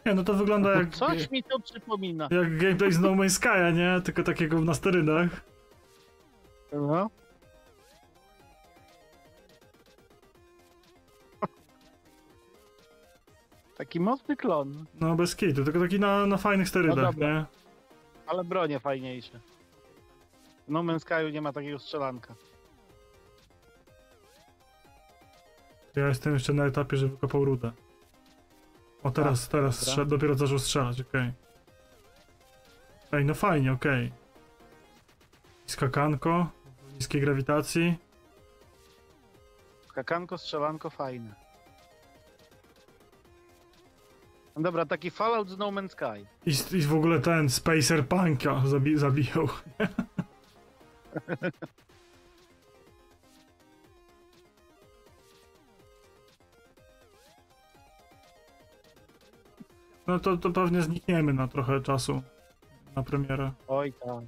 Nie, 0.08 0.14
no 0.20 0.24
to 0.24 0.34
wygląda 0.34 0.74
jak... 0.74 0.90
Coś 0.90 1.32
mi 1.32 1.44
to 1.44 1.60
przypomina. 1.60 2.28
Jak 2.32 2.58
gameplay 2.58 2.92
z 2.92 3.00
No 3.00 3.10
Man's 3.10 3.40
Sky'a, 3.40 3.74
nie? 3.74 4.02
Tylko 4.02 4.24
takiego 4.24 4.62
na 4.62 4.74
sterydach. 4.74 5.30
No. 6.74 7.10
Taki 13.78 14.00
mocny 14.00 14.36
klon, 14.36 14.86
No 15.00 15.16
bez 15.16 15.36
kitu, 15.36 15.64
tylko 15.64 15.80
taki 15.80 16.00
na, 16.00 16.26
na 16.26 16.38
fajnych 16.38 16.70
sterydach, 16.70 17.14
dobra. 17.14 17.28
nie? 17.34 17.46
ale 18.28 18.44
bronie 18.44 18.80
fajniejsze. 18.80 19.40
W 20.68 20.72
No 20.72 20.80
Man's 20.80 21.00
Sky'u 21.06 21.32
nie 21.32 21.42
ma 21.42 21.54
takiego 21.54 21.80
strzelanka. 21.80 22.36
Ja 25.96 26.08
jestem 26.08 26.34
jeszcze 26.34 26.54
na 26.54 26.66
etapie, 26.66 26.98
że 26.98 27.08
wykopał 27.08 27.46
rudę. 27.46 27.72
O, 29.04 29.12
teraz, 29.12 29.50
teraz 29.50 29.86
dobra. 29.86 30.06
dopiero 30.06 30.36
zaczął 30.36 30.60
strzelać, 30.60 31.02
okej. 31.02 31.32
Ej, 33.12 33.26
no 33.26 33.34
fajnie, 33.34 33.72
okej. 33.72 34.12
Skakanko, 35.66 36.50
w 36.90 36.94
niskiej 36.94 37.22
grawitacji. 37.22 37.98
Skakanko, 39.88 40.38
strzelanko 40.38 40.90
fajne. 40.90 41.36
No 44.56 44.64
dobra, 44.64 44.86
taki 44.86 45.12
Fallout 45.12 45.50
z 45.50 45.58
No 45.58 45.68
Man's 45.68 45.90
Sky. 45.90 46.28
I, 46.46 46.78
I 46.78 46.82
w 46.82 46.94
ogóle 46.94 47.20
ten 47.20 47.50
Spacer 47.50 48.08
Punka 48.08 48.62
zabi 48.66 48.98
zabijał. 48.98 49.48
No 60.08 60.20
to, 60.20 60.38
to 60.38 60.50
pewnie 60.50 60.82
znikniemy 60.82 61.34
na 61.34 61.48
trochę 61.48 61.82
czasu 61.82 62.22
na 62.96 63.04
premierę. 63.04 63.52
Oj 63.68 63.94
tak. 63.94 64.24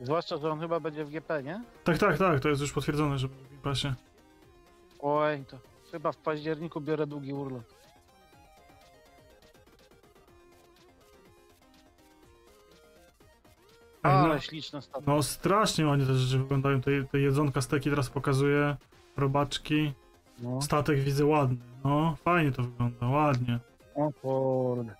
Zwłaszcza, 0.00 0.36
że 0.36 0.50
on 0.50 0.60
chyba 0.60 0.80
będzie 0.80 1.04
w 1.04 1.10
GP, 1.10 1.42
nie? 1.42 1.64
Tak, 1.84 1.98
tak, 1.98 2.18
tak, 2.18 2.40
to 2.40 2.48
jest 2.48 2.60
już 2.60 2.72
potwierdzone, 2.72 3.18
że 3.18 3.28
będzie 3.28 3.44
w 3.44 3.50
Game 3.50 3.62
Passie. 3.62 3.88
Oj, 5.00 5.44
to 5.48 5.58
chyba 5.92 6.12
w 6.12 6.16
październiku 6.16 6.80
biorę 6.80 7.06
długi 7.06 7.32
urlop. 7.32 7.62
Ej, 14.04 14.12
Ale 14.12 14.34
no, 14.34 14.40
śliczne 14.40 14.82
staty. 14.82 15.04
no 15.06 15.22
strasznie 15.22 15.86
ładnie 15.86 16.06
te 16.06 16.14
rzeczy 16.14 16.38
wyglądają. 16.38 16.80
Te, 16.80 17.04
te 17.04 17.20
jedzonka 17.20 17.60
steki 17.60 17.90
teraz 17.90 18.10
pokazuje, 18.10 18.76
robaczki. 19.16 19.92
No. 20.38 20.62
Statek 20.62 21.00
widzę 21.00 21.24
ładny. 21.24 21.56
No, 21.84 22.16
fajnie 22.24 22.52
to 22.52 22.62
wygląda, 22.62 23.06
ładnie. 23.06 23.58
O 24.00 24.12
kurde. 24.22 24.94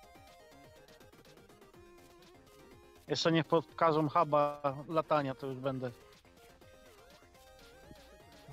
Jeszcze 3.07 3.31
niech 3.31 3.45
pokażą 3.45 4.09
huba 4.09 4.61
latania, 4.89 5.35
to 5.35 5.47
już 5.47 5.57
będę. 5.57 5.91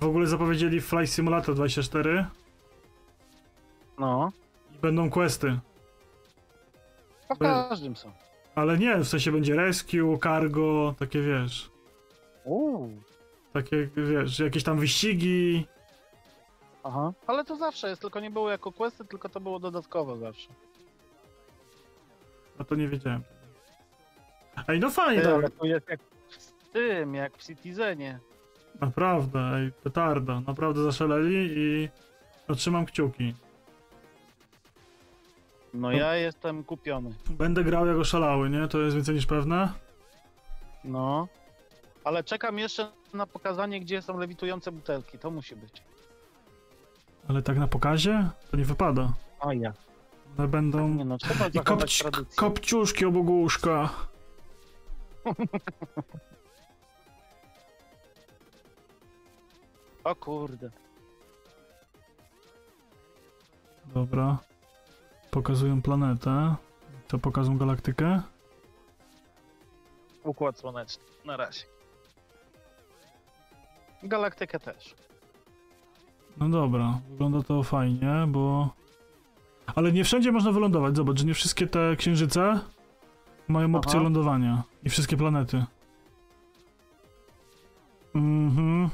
W 0.01 0.05
ogóle 0.05 0.27
zapowiedzieli 0.27 0.81
Flight 0.81 1.13
Simulator 1.13 1.55
24 1.55 2.25
No. 3.99 4.31
i 4.75 4.77
będą 4.79 5.09
questy. 5.09 5.59
A 7.29 7.35
w 7.35 7.37
każdym 7.37 7.95
są. 7.95 8.11
Ale 8.55 8.77
nie, 8.77 8.97
w 8.97 9.07
sensie 9.07 9.31
będzie 9.31 9.55
rescue, 9.55 10.17
cargo, 10.23 10.95
takie 10.99 11.21
wiesz. 11.21 11.71
Uuu. 12.43 12.91
Takie 13.53 13.89
wiesz, 13.97 14.39
jakieś 14.39 14.63
tam 14.63 14.79
wyścigi. 14.79 15.67
Aha. 16.83 17.13
Ale 17.27 17.45
to 17.45 17.55
zawsze 17.55 17.89
jest, 17.89 18.01
tylko 18.01 18.19
nie 18.19 18.31
było 18.31 18.49
jako 18.49 18.71
questy, 18.71 19.05
tylko 19.05 19.29
to 19.29 19.39
było 19.39 19.59
dodatkowo 19.59 20.17
zawsze. 20.17 20.49
A 22.59 22.63
to 22.63 22.75
nie 22.75 22.87
wiedziałem. 22.87 23.23
Ej, 24.67 24.79
no 24.79 24.89
fajnie, 24.89 25.21
Ty, 25.21 25.33
ale 25.33 25.43
tak. 25.43 25.59
to 25.59 25.65
jest 25.65 25.89
jak 25.89 25.99
w 26.29 26.69
tym, 26.73 27.15
jak 27.15 27.37
w 27.37 27.43
Citizenie. 27.43 28.19
Naprawdę, 28.81 29.39
ej, 29.39 29.71
petarda. 29.71 30.41
Naprawdę 30.47 30.83
zaszaleli 30.83 31.53
i 31.57 31.89
no, 32.49 32.55
trzymam 32.55 32.85
kciuki. 32.85 33.35
No 35.73 35.91
ja 35.91 36.15
jestem 36.15 36.63
kupiony. 36.63 37.13
Będę 37.29 37.63
grał 37.63 37.85
jak 37.87 37.97
oszalały, 37.97 38.49
nie? 38.49 38.67
To 38.67 38.79
jest 38.79 38.95
więcej 38.95 39.15
niż 39.15 39.25
pewne. 39.25 39.73
No. 40.83 41.27
Ale 42.03 42.23
czekam 42.23 42.59
jeszcze 42.59 42.91
na 43.13 43.27
pokazanie, 43.27 43.79
gdzie 43.81 44.01
są 44.01 44.17
lewitujące 44.17 44.71
butelki. 44.71 45.19
To 45.19 45.31
musi 45.31 45.55
być. 45.55 45.83
Ale 47.29 47.41
tak 47.41 47.57
na 47.57 47.67
pokazie? 47.67 48.29
To 48.51 48.57
nie 48.57 48.65
wypada. 48.65 49.13
O 49.39 49.51
ja. 49.51 49.73
One 50.37 50.47
będą... 50.47 50.89
Nie 50.89 51.05
no, 51.05 51.17
trzeba 51.17 51.47
I 51.47 51.51
tradycję. 51.51 52.09
kopciuszki 52.35 53.05
obok 53.05 53.27
łóżka. 53.27 53.89
O 60.03 60.15
kurde. 60.15 60.69
Dobra. 63.85 64.37
Pokazują 65.31 65.81
planetę. 65.81 66.55
To 67.07 67.19
pokażą 67.19 67.57
galaktykę. 67.57 68.21
Układ 70.23 70.59
słoneczny. 70.59 71.03
Na 71.25 71.37
razie. 71.37 71.65
Galaktykę 74.03 74.59
też. 74.59 74.95
No 76.39 76.49
dobra, 76.49 76.99
wygląda 77.09 77.41
to 77.43 77.63
fajnie, 77.63 78.25
bo... 78.27 78.69
Ale 79.75 79.91
nie 79.91 80.03
wszędzie 80.03 80.31
można 80.31 80.51
wylądować. 80.51 80.95
Zobacz, 80.95 81.19
że 81.19 81.25
nie 81.25 81.33
wszystkie 81.33 81.67
te 81.67 81.95
księżyce 81.95 82.59
mają 83.47 83.75
opcję 83.75 83.93
Aha. 83.95 84.03
lądowania. 84.03 84.63
I 84.83 84.89
wszystkie 84.89 85.17
planety. 85.17 85.65
Mhm. 88.15 88.89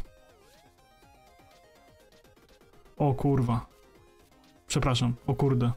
O 2.97 3.13
kurwa. 3.13 3.65
Przepraszam, 4.67 5.13
o 5.27 5.33
kurde. 5.35 5.71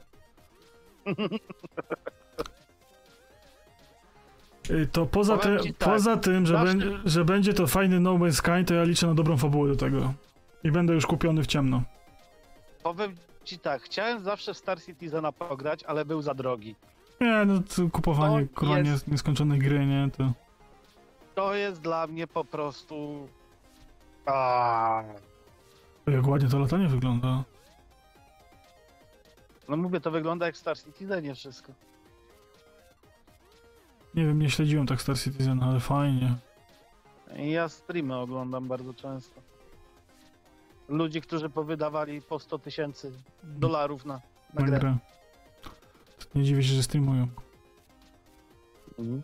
Y, 4.70 4.86
To 4.92 5.06
poza, 5.06 5.38
ty, 5.38 5.56
tak, 5.78 5.90
poza 5.92 6.16
tym, 6.16 6.46
że, 6.46 6.58
będzie, 6.64 6.98
że 7.04 7.24
będzie 7.24 7.54
to 7.54 7.66
fajny 7.66 8.00
No 8.00 8.14
Man's 8.14 8.32
Sky, 8.32 8.64
to 8.66 8.74
ja 8.74 8.84
liczę 8.84 9.06
na 9.06 9.14
dobrą 9.14 9.36
fabułę 9.36 9.68
do 9.68 9.76
tego. 9.76 10.14
I 10.64 10.70
będę 10.70 10.94
już 10.94 11.06
kupiony 11.06 11.42
w 11.42 11.46
ciemno. 11.46 11.82
Powiem 12.82 13.14
ci 13.44 13.58
tak, 13.58 13.82
chciałem 13.82 14.20
zawsze 14.20 14.54
w 14.54 14.58
Star 14.58 14.82
Citizena 14.82 15.32
pograć, 15.32 15.84
ale 15.84 16.04
był 16.04 16.22
za 16.22 16.34
drogi. 16.34 16.76
Nie, 17.20 17.44
no 17.46 17.60
to 17.76 17.88
kupowanie 17.92 18.46
To 18.46 18.54
kurwa 18.60 18.78
jest- 18.78 19.08
nieskończonej 19.08 19.58
gry, 19.58 19.86
nie? 19.86 20.08
To... 20.16 20.32
To 21.34 21.54
jest 21.54 21.80
dla 21.80 22.06
mnie 22.06 22.26
po 22.26 22.44
prostu... 22.44 23.28
A, 24.26 25.02
Jak 26.06 26.26
ładnie 26.26 26.48
to 26.48 26.58
latanie 26.58 26.88
wygląda. 26.88 27.44
No 29.68 29.76
mówię, 29.76 30.00
to 30.00 30.10
wygląda 30.10 30.46
jak 30.46 30.56
Star 30.56 30.78
Citizenie 30.78 31.34
wszystko. 31.34 31.72
Nie 34.14 34.26
wiem, 34.26 34.38
nie 34.38 34.50
śledziłem 34.50 34.86
tak 34.86 35.02
Star 35.02 35.18
Citizen, 35.18 35.62
ale 35.62 35.80
fajnie. 35.80 36.34
Ja 37.36 37.68
streamy 37.68 38.16
oglądam 38.16 38.68
bardzo 38.68 38.94
często. 38.94 39.40
Ludzi, 40.88 41.20
którzy 41.20 41.50
powydawali 41.50 42.22
po 42.22 42.38
100 42.38 42.58
tysięcy 42.58 43.12
dolarów 43.42 44.04
na, 44.04 44.20
na 44.54 44.60
Na 44.66 44.78
grę. 44.78 44.96
nie 46.34 46.44
dziwię 46.44 46.62
się, 46.62 46.74
że 46.74 46.82
streamują. 46.82 47.26
Mhm. 48.98 49.22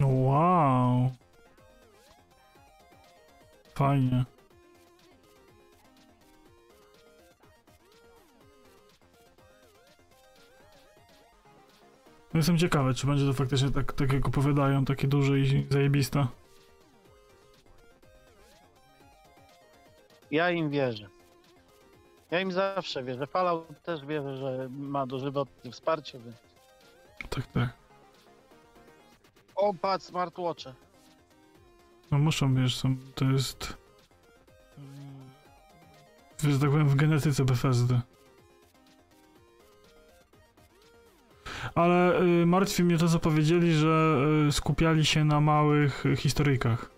Wow. 0.00 1.10
Fajnie. 3.74 4.24
No 12.34 12.38
Jestem 12.38 12.58
ciekawy, 12.58 12.94
czy 12.94 13.06
będzie 13.06 13.26
to 13.26 13.32
faktycznie 13.32 13.70
tak, 13.70 13.92
tak 13.92 14.12
jak 14.12 14.26
opowiadają, 14.26 14.84
takie 14.84 15.08
duże 15.08 15.38
i 15.38 15.66
zajebiste. 15.70 16.26
Ja 20.30 20.50
im 20.50 20.70
wierzę. 20.70 21.08
Ja 22.30 22.40
im 22.40 22.52
zawsze 22.52 23.02
wierzę. 23.02 23.26
Fallout 23.26 23.82
też 23.82 24.06
wierzę, 24.06 24.36
że 24.36 24.68
ma 24.70 25.06
dożywotnie 25.06 25.70
wsparcie. 25.72 26.18
Więc... 26.18 26.36
Tak, 27.30 27.46
tak. 27.46 27.68
O, 29.56 29.74
patrz, 29.74 30.04
smartwatche. 30.06 30.74
No 32.10 32.18
muszą, 32.18 32.54
wiesz, 32.54 32.76
są, 32.76 32.96
to 33.14 33.24
jest... 33.24 33.76
yy, 36.44 36.52
Że 36.52 36.58
tak 36.58 36.70
powiem, 36.70 36.88
w 36.88 36.94
genetyce 36.94 37.44
Bethesdy. 37.44 38.00
Ale 41.74 42.22
y, 42.22 42.46
martwi 42.46 42.84
mnie 42.84 42.98
to, 42.98 43.08
co 43.08 43.18
powiedzieli, 43.18 43.74
że 43.74 44.18
y, 44.48 44.52
skupiali 44.52 45.04
się 45.04 45.24
na 45.24 45.40
małych 45.40 46.06
y, 46.06 46.16
historyjkach. 46.16 46.90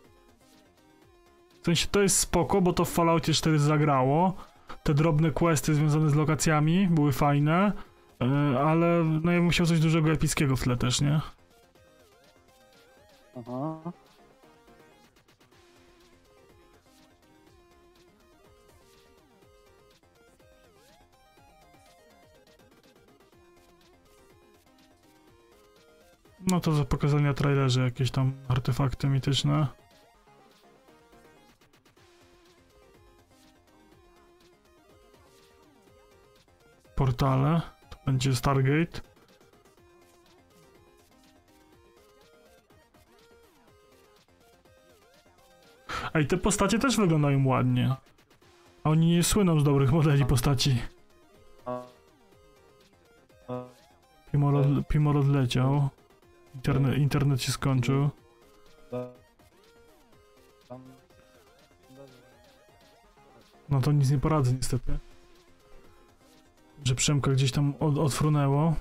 W 1.62 1.64
sensie 1.64 1.86
to 1.90 2.02
jest 2.02 2.18
spoko, 2.18 2.60
bo 2.60 2.72
to 2.72 2.84
w 2.84 2.90
Falloutie 2.90 3.32
4 3.34 3.58
zagrało. 3.58 4.34
Te 4.82 4.94
drobne 4.94 5.30
questy 5.30 5.74
związane 5.74 6.10
z 6.10 6.14
lokacjami 6.14 6.88
były 6.90 7.12
fajne, 7.12 7.72
ale 8.64 9.04
no 9.22 9.32
ja 9.32 9.38
bym 9.38 9.50
chciał 9.50 9.66
coś 9.66 9.80
dużego 9.80 10.12
epickiego 10.12 10.56
w 10.56 10.62
tle 10.62 10.76
też, 10.76 11.00
nie? 11.00 11.20
Aha. 13.36 13.92
No 26.50 26.60
to 26.60 26.72
za 26.72 26.84
pokazania 26.84 27.34
trailerze 27.34 27.80
jakieś 27.80 28.10
tam 28.10 28.32
artefakty 28.48 29.08
mityczne. 29.08 29.66
Portale. 36.94 37.60
To 37.90 37.96
będzie 38.06 38.36
Stargate. 38.36 39.00
A 46.12 46.20
i 46.20 46.26
te 46.26 46.36
postacie 46.36 46.78
też 46.78 46.96
wyglądają 46.96 47.46
ładnie. 47.46 47.94
A 48.84 48.90
oni 48.90 49.06
nie 49.06 49.22
słyną 49.22 49.60
z 49.60 49.64
dobrych 49.64 49.92
modeli 49.92 50.26
postaci. 50.26 50.82
Pimor, 54.32 54.54
od, 54.54 54.88
Pimor 54.88 55.16
odleciał. 55.16 55.90
Interne, 56.54 56.96
internet 56.96 57.42
się 57.42 57.52
skończył. 57.52 58.10
No 63.68 63.80
to 63.80 63.92
nic 63.92 64.10
nie 64.10 64.18
poradzę 64.18 64.52
niestety. 64.52 64.98
Że 66.84 66.94
Przemka 66.94 67.30
gdzieś 67.30 67.52
tam 67.52 67.74
od, 67.80 67.98
odfrunęło. 67.98 68.74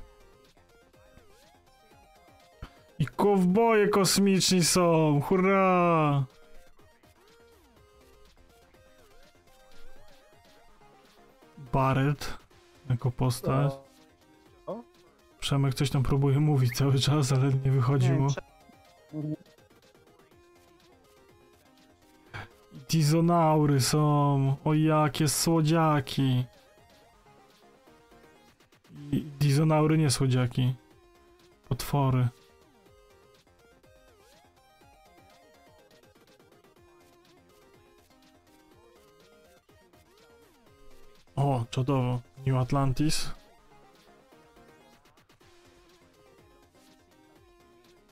I 2.99 3.05
kowboje 3.05 3.87
kosmiczni 3.87 4.63
są! 4.63 5.21
Hurra! 5.21 6.23
Barret 11.73 12.37
jako 12.89 13.11
postać. 13.11 13.88
Przemek 15.49 15.73
coś 15.73 15.89
tam 15.89 16.03
próbuje 16.03 16.39
mówić 16.39 16.77
cały 16.77 16.99
czas, 16.99 17.31
ale 17.31 17.53
nie 17.53 17.71
wychodzi 17.71 18.11
mu. 18.11 18.27
są. 23.81 24.55
O 24.65 24.73
jakie 24.73 25.27
słodziaki. 25.27 26.45
Dizonaury 29.39 29.97
nie 29.97 30.09
słodziaki. 30.09 30.75
Potwory. 31.69 32.27
O, 41.35 41.65
czadowo. 41.69 42.21
New 42.47 42.55
Atlantis. 42.55 43.38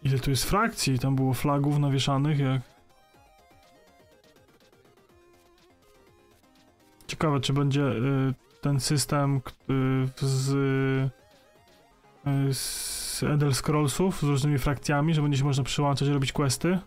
Ile 0.07 0.19
tu 0.19 0.29
jest 0.29 0.45
frakcji? 0.45 0.99
Tam 0.99 1.15
było 1.15 1.33
flagów 1.33 1.79
nawieszanych, 1.79 2.39
jak... 2.39 2.61
Ciekawe, 7.07 7.39
czy 7.39 7.53
będzie 7.53 7.81
y, 7.81 8.33
ten 8.61 8.79
system 8.79 9.35
y, 9.35 9.41
z, 10.17 10.49
y, 12.27 12.53
z 12.53 13.23
Elder 13.23 13.55
Scrollsów 13.55 14.19
z 14.19 14.23
różnymi 14.23 14.57
frakcjami, 14.57 15.13
że 15.13 15.21
będzie 15.21 15.37
się 15.37 15.43
można 15.43 15.63
przyłączać 15.63 16.07
i 16.07 16.11
robić 16.11 16.31
questy? 16.31 16.79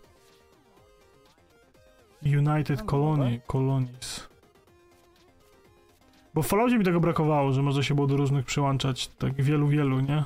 United 2.23 2.83
Colony, 2.83 3.41
Colonies. 3.47 4.29
Bo 6.35 6.43
w 6.43 6.47
Falloutie 6.47 6.79
mi 6.79 6.85
tego 6.85 7.01
brakowało, 7.01 7.53
że 7.53 7.63
można 7.63 7.83
się 7.83 7.95
było 7.95 8.07
do 8.07 8.17
różnych 8.17 8.47
przyłączać, 8.47 9.09
tak 9.09 9.43
wielu, 9.43 9.69
wielu, 9.69 10.01
nie? 10.01 10.25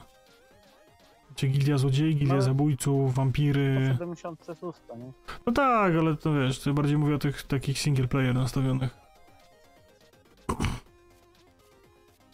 Czy 1.37 1.49
gildia 1.49 1.79
złodziei, 1.79 2.17
gildia 2.17 2.35
No. 2.35 2.43
zabójców, 2.43 3.15
wampiry... 3.15 3.89
70 3.99 4.41
cesusta, 4.41 4.97
nie? 4.97 5.13
No 5.47 5.53
tak, 5.53 5.95
ale 5.95 6.17
to 6.17 6.35
wiesz, 6.35 6.61
to 6.61 6.75
bardziej 6.75 6.99
mówię 6.99 7.15
o 7.15 7.19
tych 7.19 7.43
takich 7.43 7.79
single 7.79 8.09
player 8.09 8.35
nastawionych. 8.35 8.97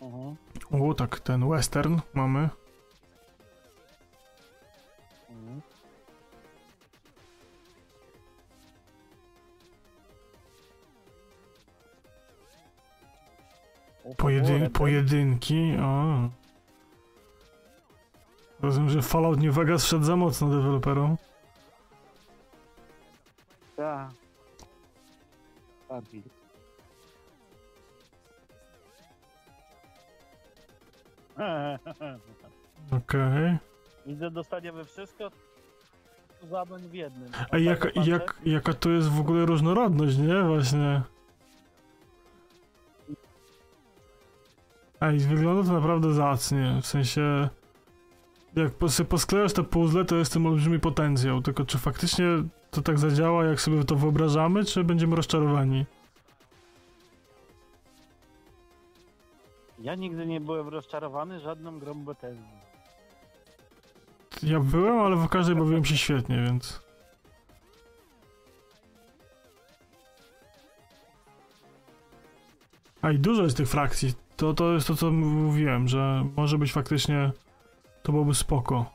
Mhm. 0.03 0.37
O, 0.71 0.95
tak, 0.95 1.21
ten 1.21 1.49
western 1.49 2.01
mamy. 2.15 2.49
Mhm. 5.31 5.61
Pojedyn 14.17 14.71
pojedynki, 14.71 15.77
o. 15.83 16.29
Rozumiem, 18.63 18.91
że 18.91 19.03
Fallout 19.03 19.41
New 19.41 19.55
Vegas 19.55 19.85
wszedł 19.85 20.05
za 20.05 20.17
mocno 20.17 20.49
deweloperom. 20.49 21.17
Tak. 23.77 24.11
Starfield. 25.85 26.41
Okej. 32.97 33.59
Widzę, 34.07 34.31
dostaniemy 34.31 34.85
wszystko 34.85 35.31
zadań 36.51 36.83
w 36.83 36.95
jednym. 36.95 37.31
A 37.51 37.59
jaka, 37.59 37.89
jak, 38.05 38.41
jaka 38.45 38.75
to 38.75 38.91
jest 38.91 39.09
w 39.09 39.21
ogóle 39.21 39.47
różnorodność, 39.47 40.17
nie? 40.17 40.43
Właśnie. 40.43 41.03
Ej, 45.01 45.19
wygląda 45.19 45.69
to 45.69 45.73
naprawdę 45.73 46.15
zacnie, 46.15 46.79
w 46.83 46.87
sensie... 46.87 47.49
Jak 48.57 48.73
sobie 48.91 49.09
posklejasz 49.09 49.53
te 49.53 49.63
puzzle, 49.63 50.05
to 50.05 50.17
jest 50.17 50.33
ten 50.33 50.47
olbrzymi 50.47 50.79
potencjał, 50.79 51.43
tylko 51.43 51.65
czy 51.65 51.79
faktycznie 51.79 52.27
to 52.71 52.83
tak 52.83 52.99
zadziała, 52.99 53.45
jak 53.45 53.61
sobie 53.61 53.85
to 53.85 53.97
wyobrażamy, 53.97 54.65
czy 54.65 54.85
będziemy 54.85 55.17
rozczarowani? 55.17 55.87
Ja 59.79 59.95
nigdy 59.95 60.27
nie 60.27 60.41
byłem 60.41 60.69
rozczarowany 60.69 61.41
żadną 61.41 61.79
grą 61.79 61.95
Bethesdy. 61.95 62.45
Ja 64.43 64.61
byłem, 64.61 64.99
ale 64.99 65.17
w 65.17 65.29
każdej 65.29 65.57
bawiłem 65.57 65.85
się 65.85 65.97
świetnie, 65.97 66.43
więc... 66.45 66.81
A 73.03 73.11
i 73.11 73.19
dużo 73.19 73.43
jest 73.43 73.57
tych 73.57 73.69
frakcji. 73.69 74.15
To, 74.37 74.55
to 74.55 74.73
jest 74.73 74.87
to, 74.87 74.95
co 74.95 75.11
mówiłem, 75.11 75.89
że 75.89 76.27
może 76.37 76.59
być 76.59 76.73
faktycznie... 76.73 77.33
To 78.03 78.13
byłoby 78.13 78.35
spoko. 78.35 78.87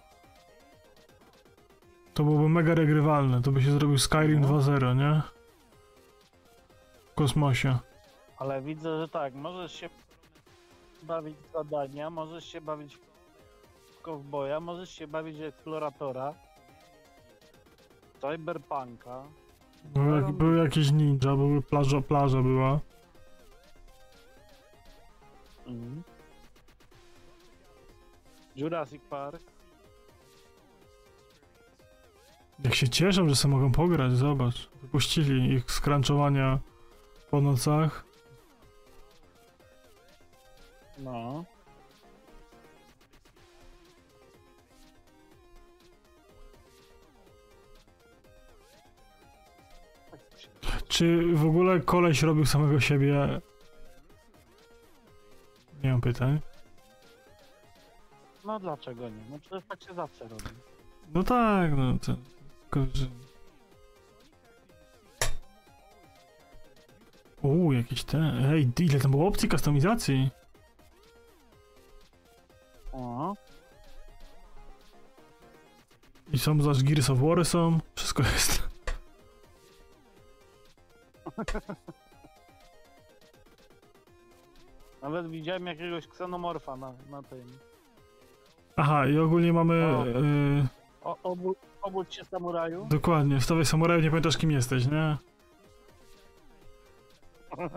To 2.13 2.23
byłoby 2.23 2.49
mega 2.49 2.75
regrywalne. 2.75 3.41
To 3.41 3.51
by 3.51 3.61
się 3.61 3.71
zrobił 3.71 3.97
Skyrim 3.97 4.43
2.0, 4.43 4.95
nie? 4.95 5.21
W 7.11 7.15
kosmosie. 7.15 7.77
Ale 8.37 8.61
widzę, 8.61 8.99
że 9.01 9.07
tak, 9.07 9.33
możesz 9.33 9.71
się 9.73 9.89
bawić 11.03 11.35
w 11.37 11.53
zadania, 11.53 12.09
możesz 12.09 12.45
się 12.45 12.61
bawić 12.61 12.95
w 12.95 14.01
kowboja, 14.01 14.59
możesz 14.59 14.89
się 14.89 15.07
bawić 15.07 15.37
w 15.37 15.43
eksploratora, 15.43 16.33
cyberpunka. 18.21 19.23
Był, 19.83 20.15
jak, 20.15 20.31
był 20.31 20.55
jakiś 20.55 20.91
ninja, 20.91 21.35
były 21.35 21.61
plaża, 21.61 22.01
plaża 22.01 22.41
była. 22.41 22.79
Mhm. 25.67 26.03
Jurassic 28.55 29.01
Park. 29.09 29.41
Jak 32.63 32.75
się 32.75 32.89
cieszą, 32.89 33.29
że 33.29 33.35
sobie 33.35 33.53
mogą 33.53 33.71
pograć, 33.71 34.11
zobacz. 34.11 34.69
Wypuścili 34.81 35.53
ich 35.53 35.71
z 35.71 35.79
crunchowania 35.79 36.59
po 37.31 37.41
nocach. 37.41 38.05
No. 40.97 41.45
Czy 50.87 51.25
w 51.33 51.45
ogóle 51.45 51.79
koleś 51.79 52.21
robił 52.21 52.45
samego 52.45 52.79
siebie? 52.79 53.41
Nie 55.83 55.91
mam 55.91 56.01
pytań. 56.01 56.39
No 58.45 58.59
dlaczego 58.59 59.09
nie? 59.09 59.23
No 59.29 59.39
przecież 59.39 59.63
tak 59.69 59.83
się 59.83 59.93
zawsze 59.93 60.27
robi. 60.27 60.43
No 61.13 61.23
tak, 61.23 61.71
no 61.77 61.93
to... 61.99 62.15
Tylko, 62.61 62.85
że... 62.93 63.05
Uuu, 67.41 67.73
jakieś 67.73 68.03
te... 68.03 68.17
Ej, 68.51 68.71
ile 68.79 68.99
tam 68.99 69.11
było 69.11 69.27
opcji 69.27 69.49
kustomizacji? 69.49 70.29
O. 72.93 73.33
I 76.33 76.39
są 76.39 76.61
zaś 76.61 76.83
Gears 76.83 77.09
of 77.09 77.19
War 77.19 77.45
są, 77.45 77.79
wszystko 77.95 78.23
jest. 78.23 78.69
Nawet 85.01 85.29
widziałem 85.29 85.67
jakiegoś 85.67 86.07
ksenomorfa 86.07 86.77
na, 86.77 86.93
na 87.09 87.23
tym. 87.23 87.57
Aha, 88.77 89.07
i 89.07 89.17
ogólnie 89.17 89.53
mamy... 89.53 89.85
O. 89.85 90.07
y, 90.07 90.67
O, 91.03 91.17
obudź, 91.23 91.57
obudź 91.81 92.15
się 92.15 92.25
samuraju. 92.25 92.85
dokładnie, 92.89 93.39
w 93.39 93.43
Stawie 93.43 93.65
Samuraju 93.65 94.01
nie 94.01 94.09
pamiętasz 94.09 94.37
kim 94.37 94.51
jesteś, 94.51 94.85
nie? 94.87 95.17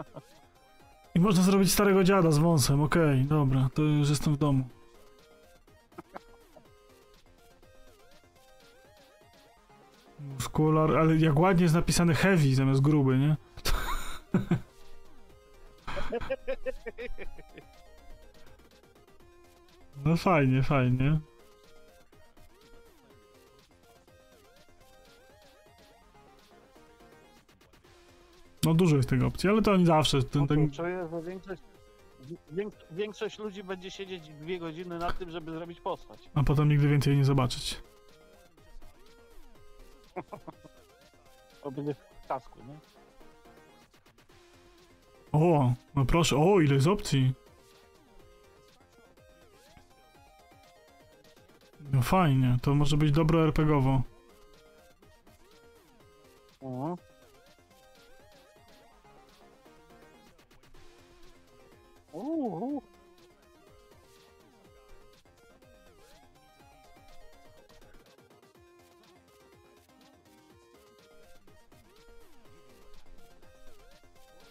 I 1.15 1.21
można 1.21 1.43
zrobić 1.43 1.73
starego 1.73 2.05
dziada 2.05 2.31
z 2.31 2.39
wąsem, 2.39 2.81
okej, 2.83 3.25
dobra, 3.25 3.69
to 3.75 3.83
już 3.83 4.11
jestem 4.11 4.35
w 4.35 4.37
domu. 4.39 4.65
Muskular, 10.35 10.97
ale 10.97 11.17
jak 11.17 11.39
ładnie 11.39 11.63
jest 11.63 11.75
napisane 11.75 12.15
heavy 12.15 12.55
zamiast 12.55 12.81
gruby, 12.81 13.19
nie? 13.19 13.37
No 20.05 20.17
fajnie, 20.17 20.63
fajnie. 20.63 21.21
No 28.65 28.75
dużo 28.75 28.97
jest 28.97 29.09
tych 29.09 29.25
opcji, 29.25 29.49
ale 29.49 29.63
to 29.63 29.73
oni 29.73 29.87
zawsze, 29.87 30.23
ten, 30.23 30.47
ten, 30.47 30.71
Czuję, 30.71 31.09
że 31.11 31.23
większość, 31.23 31.63
większość 32.91 33.39
ludzi 33.39 33.65
będzie 33.65 33.91
siedzieć 33.91 34.29
dwie 34.29 34.59
godziny 34.59 34.99
na 34.99 35.13
tym, 35.13 35.31
żeby 35.31 35.53
zrobić 35.53 35.81
postać. 35.81 36.31
a 36.35 36.43
potem 36.43 36.69
nigdy 36.69 36.89
więcej 36.89 37.17
nie 37.17 37.25
zobaczyć. 37.25 37.83
To 41.63 41.71
będzie 41.71 41.95
w 41.95 42.27
kasku, 42.29 42.59
nie? 42.69 42.75
O, 45.33 45.73
no 45.95 46.05
proszę, 46.05 46.37
o, 46.37 46.61
ile 46.61 46.75
jest 46.75 46.87
opcji. 46.87 47.33
No 51.93 52.03
fajnie, 52.03 52.57
to 52.63 52.75
może 52.75 52.97
być 52.97 53.13
dobro 53.13 53.45
RPGowo. 53.45 54.03
O. 56.61 56.97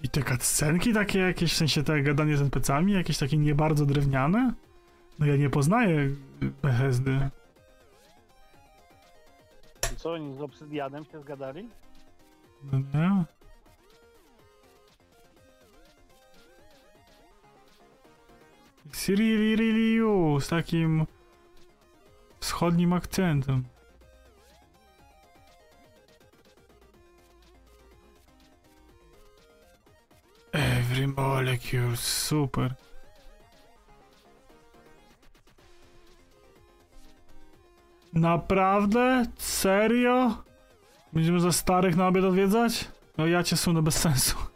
I 0.03 0.09
te 0.09 0.23
cutscenki 0.23 0.93
takie 0.93 1.19
jakieś, 1.19 1.53
w 1.53 1.57
sensie 1.57 1.84
te 1.84 2.01
gadanie 2.01 2.38
z 2.38 2.41
NPC-ami, 2.41 2.93
jakieś 2.93 3.18
takie 3.18 3.38
nie 3.38 3.55
bardzo 3.55 3.85
drewniane? 3.85 4.53
No 5.19 5.26
ja 5.26 5.35
nie 5.35 5.49
poznaję 5.49 6.10
Bethesdy. 6.61 7.30
Co 9.98 10.14
oni 10.14 10.38
z 10.38 10.41
Obsydianem 10.41 11.06
się 11.06 11.22
zgadali? 11.22 11.69
No 12.64 12.80
nie? 12.80 13.26
You, 19.98 20.39
z 20.41 20.48
takim 20.48 21.06
wschodnim 22.39 22.94
akcentem. 22.94 23.64
Every 30.52 31.07
molecule, 31.07 31.98
super. 31.98 32.76
Naprawdę? 38.19 39.26
Serio? 39.38 40.44
Będziemy 41.14 41.39
za 41.39 41.52
starych 41.52 41.98
na 41.98 42.07
obiad 42.07 42.23
odwiedzać? 42.23 42.88
No 43.18 43.27
ja 43.27 43.44
cię 43.44 43.57
sunę 43.57 43.81
bez 43.81 43.95
sensu. 43.95 44.38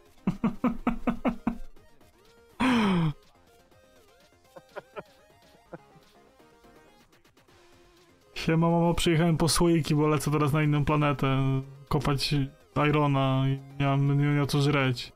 Siema 8.34 8.70
mamo, 8.70 8.94
przyjechałem 8.94 9.36
po 9.36 9.48
słoiki, 9.48 9.94
bo 9.94 10.08
lecę 10.08 10.30
teraz 10.30 10.52
na 10.52 10.62
inną 10.62 10.84
planetę. 10.84 11.38
Kopać 11.88 12.34
Irona 12.88 13.44
i 13.48 13.60
nie 13.80 13.86
mam, 13.86 14.18
nie 14.20 14.26
miał 14.26 14.46
co 14.46 14.60
żreć. 14.62 15.12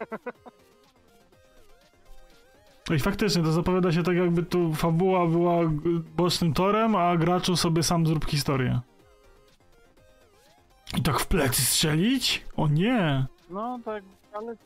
No 2.88 2.94
I 2.94 2.98
faktycznie 2.98 3.42
to 3.42 3.52
zapowiada 3.52 3.92
się 3.92 4.02
tak, 4.02 4.16
jakby 4.16 4.42
tu 4.42 4.74
fabuła 4.74 5.26
była 5.26 5.58
bocznym 6.16 6.52
torem, 6.52 6.96
a 6.96 7.16
graczu 7.16 7.56
sobie 7.56 7.82
sam 7.82 8.06
zrób 8.06 8.24
historię. 8.24 8.80
I 10.96 11.02
tak 11.02 11.20
w 11.20 11.26
plecy 11.26 11.62
strzelić? 11.62 12.44
O 12.56 12.68
nie! 12.68 13.26
No 13.50 13.80
tak, 13.84 14.04
ale... 14.32 14.56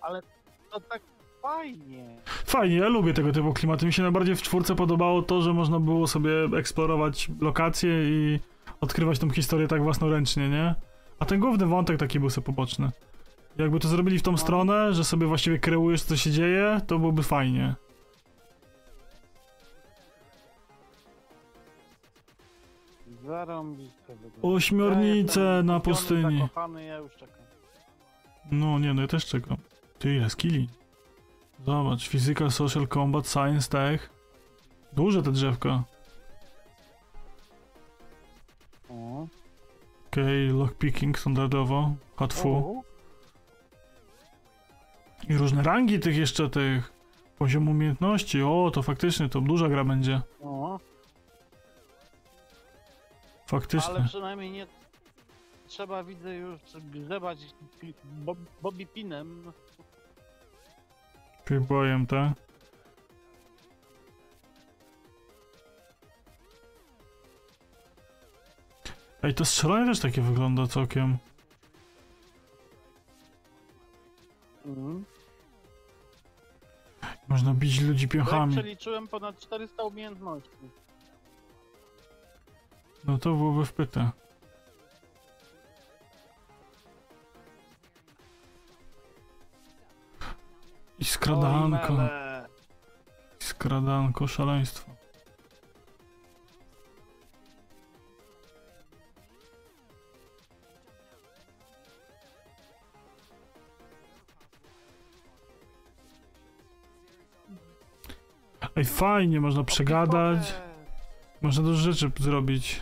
Ale 0.00 0.22
to 0.70 0.80
tak 0.80 1.02
fajnie. 1.42 2.16
Fajnie, 2.24 2.76
ja 2.76 2.88
lubię 2.88 3.14
tego 3.14 3.32
typu 3.32 3.52
klimaty. 3.52 3.86
Mi 3.86 3.92
się 3.92 4.02
najbardziej 4.02 4.36
w 4.36 4.42
czwórce 4.42 4.74
podobało 4.74 5.22
to, 5.22 5.42
że 5.42 5.52
można 5.52 5.80
było 5.80 6.06
sobie 6.06 6.30
eksplorować 6.58 7.30
lokacje 7.40 7.90
i 8.10 8.40
odkrywać 8.80 9.18
tą 9.18 9.30
historię 9.30 9.68
tak 9.68 9.82
własnoręcznie, 9.82 10.48
nie? 10.48 10.74
A 11.18 11.24
ten 11.24 11.40
główny 11.40 11.66
wątek 11.66 11.98
taki 11.98 12.20
był 12.20 12.30
sobie 12.30 12.44
poboczny. 12.44 12.90
Jakby 13.58 13.80
to 13.80 13.88
zrobili 13.88 14.18
w 14.18 14.22
tą 14.22 14.36
stronę, 14.36 14.94
że 14.94 15.04
sobie 15.04 15.26
właściwie 15.26 15.58
kreujesz 15.58 16.02
co 16.02 16.16
się 16.16 16.30
dzieje, 16.30 16.80
to 16.86 16.98
byłoby 16.98 17.22
fajnie. 17.22 17.74
Wygląda. 23.06 23.82
Ośmiornice 24.42 25.62
na 25.64 25.80
pustyni. 25.80 26.38
Zakochany, 26.38 26.84
ja 26.84 26.96
już 26.96 27.12
czekam. 27.12 27.36
No 28.50 28.78
nie, 28.78 28.94
no 28.94 29.02
ja 29.02 29.08
też 29.08 29.26
czekam. 29.26 29.56
Ty 29.98 30.14
ile 30.14 30.30
skilli? 30.30 30.68
Zobacz, 31.66 32.08
Physical, 32.08 32.50
Social, 32.50 32.88
Combat, 32.88 33.28
Science, 33.28 33.70
Tech. 33.70 34.10
Duże 34.92 35.22
te 35.22 35.32
drzewka. 35.32 35.82
Okej, 38.88 40.48
okay, 40.48 40.58
lockpicking 40.58 41.18
standardowo, 41.18 41.94
hatfu. 42.16 42.82
I 45.28 45.36
różne 45.36 45.62
rangi 45.62 46.00
tych 46.00 46.16
jeszcze, 46.16 46.50
tych 46.50 46.92
poziom 47.38 47.68
umiejętności. 47.68 48.42
O, 48.42 48.70
to 48.74 48.82
faktycznie, 48.82 49.28
to 49.28 49.40
duża 49.40 49.68
gra 49.68 49.84
będzie. 49.84 50.20
O. 50.42 50.80
Faktycznie. 53.46 53.94
Ale 53.94 54.04
przynajmniej 54.04 54.50
nie 54.50 54.66
trzeba, 55.66 56.04
widzę, 56.04 56.34
już 56.34 56.60
grzebać 56.92 57.38
Bob, 58.04 58.38
Bobby 58.62 58.86
Pinem. 58.86 59.52
Playboyem, 61.44 62.06
tak? 62.06 62.32
Ej, 69.22 69.34
to 69.34 69.44
strzelanie 69.44 69.86
też 69.86 70.00
takie 70.00 70.22
wygląda 70.22 70.66
całkiem. 70.66 71.18
Mhm. 74.66 75.04
Można 77.28 77.54
bić 77.54 77.80
ludzi 77.80 78.08
Tak 78.08 78.12
piąchami. 78.12 78.52
przeliczyłem 78.52 79.08
ponad 79.08 79.38
400 79.38 79.82
umiejętności. 79.82 80.50
No 83.04 83.18
to 83.18 83.34
byłoby 83.34 83.64
wpyte. 83.66 84.10
I 90.98 91.04
skradanko. 91.04 91.92
I 93.40 93.44
skradanko, 93.44 94.26
szaleństwo. 94.26 94.97
Ej, 108.78 108.84
fajnie, 108.84 109.40
można 109.40 109.64
przegadać. 109.64 110.54
Można 111.42 111.62
dużo 111.62 111.92
rzeczy 111.92 112.10
zrobić. 112.20 112.80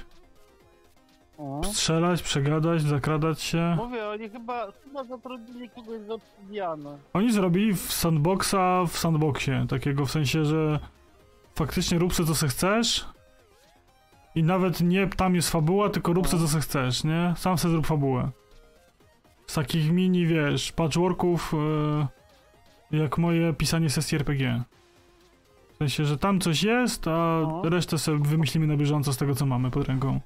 Strzelać, 1.63 2.23
przegadać, 2.23 2.83
zakradać 2.83 3.43
się. 3.43 3.75
Mówię, 3.77 4.09
oni 4.09 4.29
chyba, 4.29 4.73
chyba 4.85 5.05
zatrudnili 5.05 5.71
kogoś 5.71 6.01
z 6.01 6.11
Obsidiana. 6.11 6.99
Oni 7.13 7.33
zrobili 7.33 7.75
w 7.75 7.93
sandboxa 7.93 8.85
w 8.89 8.99
sandboxie. 8.99 9.67
Takiego 9.69 10.07
w 10.07 10.11
sensie, 10.11 10.45
że 10.45 10.79
faktycznie 11.55 11.99
rób 11.99 12.15
sobie 12.15 12.27
co 12.27 12.35
se 12.35 12.49
chcesz. 12.49 13.07
I 14.35 14.43
nawet 14.43 14.81
nie 14.81 15.07
tam 15.07 15.35
jest 15.35 15.51
fabuła, 15.51 15.91
tylko 15.91 16.13
rób 16.13 16.29
sobie 16.29 16.43
co 16.43 16.49
se 16.49 16.61
chcesz, 16.61 17.05
nie? 17.05 17.35
Sam 17.37 17.59
sobie 17.59 17.73
zrób 17.73 17.87
fabułę. 17.87 18.31
Z 19.47 19.55
takich 19.55 19.93
mini, 19.93 20.27
wiesz, 20.27 20.73
patchworków, 20.73 21.55
e, 22.91 22.97
jak 22.97 23.19
moje 23.19 23.53
pisanie 23.53 23.91
sesji 23.91 24.17
RPG. 24.17 24.63
W 25.77 25.79
sensie, 25.79 26.05
że 26.05 26.19
tam 26.19 26.41
coś 26.41 26.63
jest, 26.63 27.09
a 27.09 27.41
resztę 27.63 27.99
sobie 27.99 28.19
wymyślimy 28.19 28.67
na 28.67 28.77
bieżąco 28.77 29.13
z 29.13 29.17
tego, 29.17 29.35
co 29.35 29.47
mamy 29.47 29.71
pod 29.71 29.89
ręką. 29.89 30.21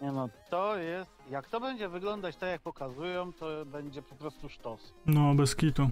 Nie 0.00 0.12
no, 0.12 0.28
to 0.50 0.76
jest, 0.76 1.10
jak 1.30 1.48
to 1.48 1.60
będzie 1.60 1.88
wyglądać 1.88 2.36
tak 2.36 2.48
jak 2.48 2.60
pokazują, 2.60 3.32
to 3.32 3.66
będzie 3.66 4.02
po 4.02 4.14
prostu 4.14 4.48
sztos. 4.48 4.92
No, 5.06 5.34
bez 5.34 5.56
kitu. 5.56 5.90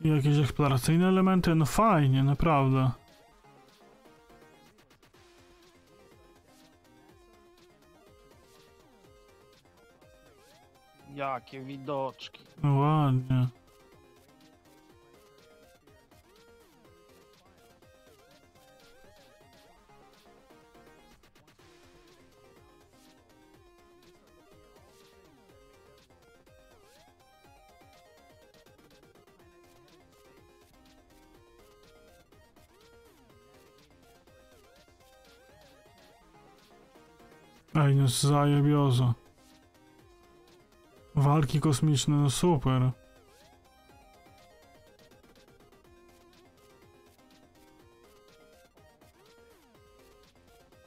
I 0.00 0.08
jakieś 0.08 0.38
eksploracyjne 0.38 1.08
elementy? 1.08 1.54
No 1.54 1.66
fajnie, 1.66 2.22
naprawdę. 2.24 2.90
Jakie 11.18 11.60
widoczki. 11.60 12.44
No 12.62 12.74
ładnie. 12.74 13.46
Ej, 37.74 37.96
no 37.96 38.08
zajebiozo. 38.08 39.27
Walki 41.28 41.60
kosmiczne, 41.60 42.16
no 42.16 42.30
super. 42.30 42.90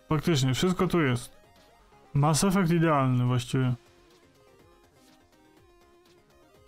Faktycznie, 0.10 0.54
wszystko 0.54 0.88
tu 0.88 1.02
jest. 1.02 1.38
Mass 2.14 2.44
Effect 2.44 2.72
idealny 2.72 3.26
właściwie. 3.26 3.74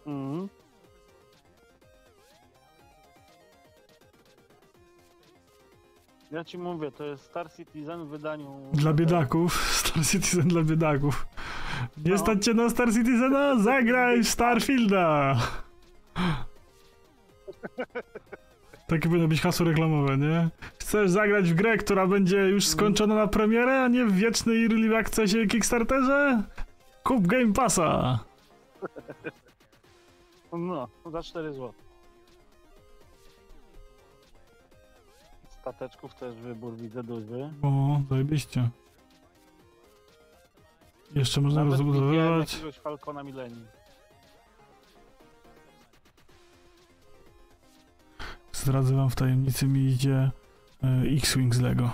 Mm. 0.07 0.49
Ja 6.31 6.43
ci 6.43 6.57
mówię, 6.57 6.91
to 6.91 7.03
jest 7.03 7.23
Star 7.23 7.53
Citizen 7.53 8.05
w 8.05 8.07
wydaniu... 8.07 8.69
Dla 8.73 8.93
biedaków. 8.93 9.53
Star 9.79 10.05
Citizen 10.05 10.47
dla 10.47 10.63
biedaków. 10.63 11.25
Nie 11.97 12.11
No. 12.11 12.17
stać 12.17 12.45
cię 12.45 12.53
na 12.53 12.69
Star 12.69 12.93
Citizena? 12.93 13.59
Zagraj 13.59 14.23
w 14.23 14.29
Starfielda! 14.29 15.35
Takie 18.87 19.09
powinno 19.09 19.27
być 19.27 19.41
hasło 19.41 19.65
reklamowe, 19.65 20.17
nie? 20.17 20.49
Chcesz 20.79 21.09
zagrać 21.11 21.51
w 21.51 21.55
grę, 21.55 21.77
która 21.77 22.07
będzie 22.07 22.37
już 22.37 22.67
skończona 22.67 23.15
na 23.15 23.27
premierę, 23.27 23.83
a 23.83 23.87
nie 23.87 24.05
w 24.05 24.13
wiecznej 24.15 24.63
Early 24.65 24.97
Accessie 24.97 25.47
Kickstarterze? 25.47 26.43
Kup 27.03 27.27
Game 27.27 27.53
Passa! 27.53 28.19
No, 30.53 30.87
za 31.11 31.23
4 31.23 31.53
zł. 31.53 31.73
Stateczków 35.61 36.13
też 36.15 36.35
wybór 36.35 36.75
widzę 36.75 37.03
duży. 37.03 37.49
O, 37.61 38.01
zajebiście. 38.09 38.69
Jeszcze 41.15 41.41
można 41.41 41.63
Nawet 41.63 41.79
rozbudowywać. 41.79 42.53
jakiegoś 42.53 42.79
Falcona 42.79 43.23
Millennium. 43.23 43.65
Zdradzę 48.51 48.95
wam 48.95 49.09
w 49.09 49.15
tajemnicy, 49.15 49.65
mi 49.67 49.79
idzie 49.85 50.31
e, 50.83 50.87
X-Wing 51.17 51.55
z 51.55 51.59
Lego. 51.59 51.91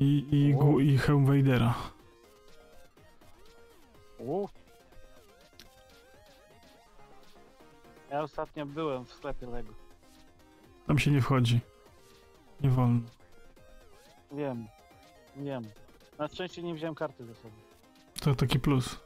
I, 0.00 0.26
i, 0.30 0.54
gu- 0.56 0.80
i 0.82 0.98
hełm 0.98 1.26
Vadera. 1.26 1.74
Ja 8.10 8.20
ostatnio 8.22 8.66
byłem 8.66 9.04
w 9.04 9.12
sklepie 9.12 9.46
Lego. 9.46 9.72
Tam 10.86 10.98
się 10.98 11.10
nie 11.10 11.20
wchodzi. 11.22 11.60
Nie 12.60 12.70
wolno. 12.70 13.00
Wiem, 14.32 14.66
wiem. 15.36 15.62
Na 16.18 16.28
szczęście 16.28 16.62
nie 16.62 16.74
wziąłem 16.74 16.94
karty 16.94 17.24
ze 17.24 17.34
sobą. 17.34 17.54
To 18.20 18.34
taki 18.34 18.60
plus. 18.60 18.96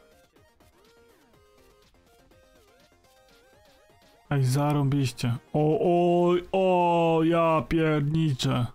Ej, 4.30 4.44
zarąbiście. 4.44 5.36
O, 5.52 5.78
o, 5.80 6.34
o, 6.52 7.20
ja 7.24 7.62
pierniczę. 7.68 8.66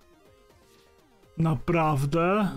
Naprawdę? 1.38 2.50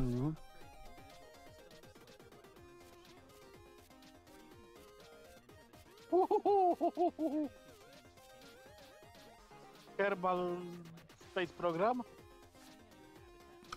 Kerbal 9.97 10.57
Space 11.31 11.53
Program? 11.53 12.03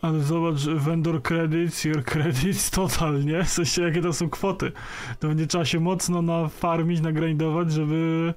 Ale 0.04 0.20
zobacz, 0.20 0.66
vendor 0.66 1.22
credits, 1.22 1.84
your 1.84 2.04
credits, 2.04 2.70
total, 2.80 3.26
nie? 3.26 3.44
W 3.44 3.50
sensie, 3.50 3.82
jakie 3.82 4.02
to 4.02 4.14
są 4.14 4.30
kwoty. 4.30 4.72
To 5.20 5.28
będzie 5.28 5.48
trzeba 5.48 5.66
się 5.66 5.80
mocno 5.80 6.22
nafarmić, 6.22 7.02
nagrindować, 7.02 7.72
żeby... 7.72 8.34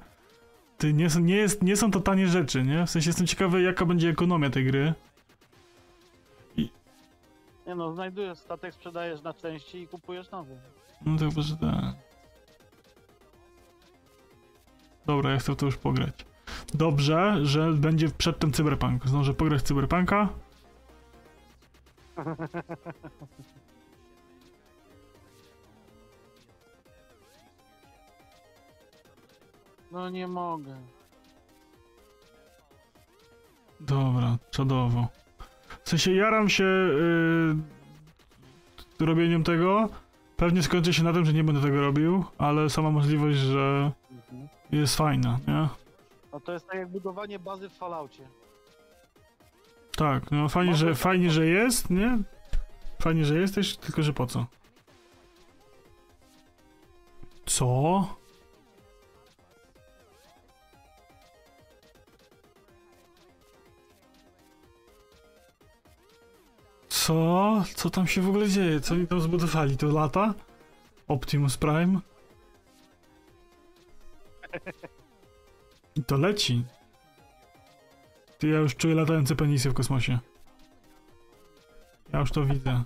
Ty, 0.77 0.93
nie, 0.93 1.09
są- 1.09 1.19
nie, 1.19 1.35
jest, 1.35 1.63
nie 1.63 1.77
są 1.77 1.91
to 1.91 1.99
tanie 1.99 2.27
rzeczy, 2.27 2.63
nie? 2.63 2.85
W 2.85 2.89
sensie 2.89 3.09
jestem 3.09 3.27
ciekawy, 3.27 3.61
jaka 3.61 3.85
będzie 3.85 4.09
ekonomia 4.09 4.49
tej 4.49 4.65
gry. 4.65 4.93
Nie 7.67 7.75
no, 7.75 7.93
znajdujesz 7.93 8.37
statek, 8.37 8.73
sprzedajesz 8.73 9.21
na 9.21 9.33
części 9.33 9.77
i 9.81 9.87
kupujesz 9.87 10.31
nowy. 10.31 10.57
No 11.05 11.17
to 11.17 11.29
chyba, 11.29 11.41
że 11.41 11.57
tak. 11.57 11.95
Dobra, 15.05 15.31
ja 15.31 15.37
chcę 15.37 15.55
to 15.55 15.65
już 15.65 15.77
pograć. 15.77 16.25
Dobrze, 16.73 17.45
że 17.45 17.73
będzie 17.73 18.09
przedtem 18.09 18.51
Cyberpunk. 18.51 19.07
Zdążę 19.07 19.33
pograć 19.33 19.61
Cyberpunka. 19.61 20.29
No 29.91 30.09
nie 30.09 30.27
mogę. 30.27 30.75
Dobra, 33.79 34.37
czadowo. 34.51 35.07
W 35.83 35.89
sensie 35.89 36.13
jaram 36.13 36.49
się 36.49 36.63
yy, 38.99 39.05
robieniem 39.05 39.43
tego. 39.43 39.89
Pewnie 40.37 40.63
skończy 40.63 40.93
się 40.93 41.03
na 41.03 41.13
tym, 41.13 41.25
że 41.25 41.33
nie 41.33 41.43
będę 41.43 41.61
tego 41.61 41.81
robił, 41.81 42.25
ale 42.37 42.69
sama 42.69 42.91
możliwość, 42.91 43.37
że 43.37 43.91
jest 44.71 44.95
fajna, 44.95 45.39
nie? 45.47 45.67
No 46.33 46.39
to 46.39 46.53
jest 46.53 46.67
tak 46.67 46.75
jak 46.75 46.87
budowanie 46.89 47.39
bazy 47.39 47.69
w 47.69 47.73
Falloutie. 47.73 48.27
Tak, 49.97 50.31
no 50.31 50.49
fajnie, 50.49 50.75
że, 50.75 50.95
fajnie, 50.95 51.31
że 51.31 51.45
jest, 51.45 51.89
nie? 51.89 52.17
Fajnie, 53.01 53.25
że 53.25 53.39
jesteś, 53.39 53.77
tylko 53.77 54.03
że 54.03 54.13
po 54.13 54.27
co? 54.27 54.45
Co? 57.45 58.15
Co? 66.89 67.63
Co 67.75 67.89
tam 67.89 68.07
się 68.07 68.21
w 68.21 68.29
ogóle 68.29 68.49
dzieje? 68.49 68.81
Co 68.81 68.93
oni 68.93 69.07
tam 69.07 69.21
zbudowali? 69.21 69.77
To 69.77 69.87
lata? 69.87 70.33
Optimus 71.07 71.57
Prime? 71.57 71.99
I 75.95 76.03
to 76.03 76.17
leci. 76.17 76.63
Ty, 78.37 78.47
ja 78.47 78.59
już 78.59 78.75
czuję 78.75 78.95
latające 78.95 79.35
penisy 79.35 79.69
w 79.69 79.73
kosmosie. 79.73 80.19
Ja 82.13 82.19
już 82.19 82.31
to 82.31 82.45
widzę. 82.45 82.83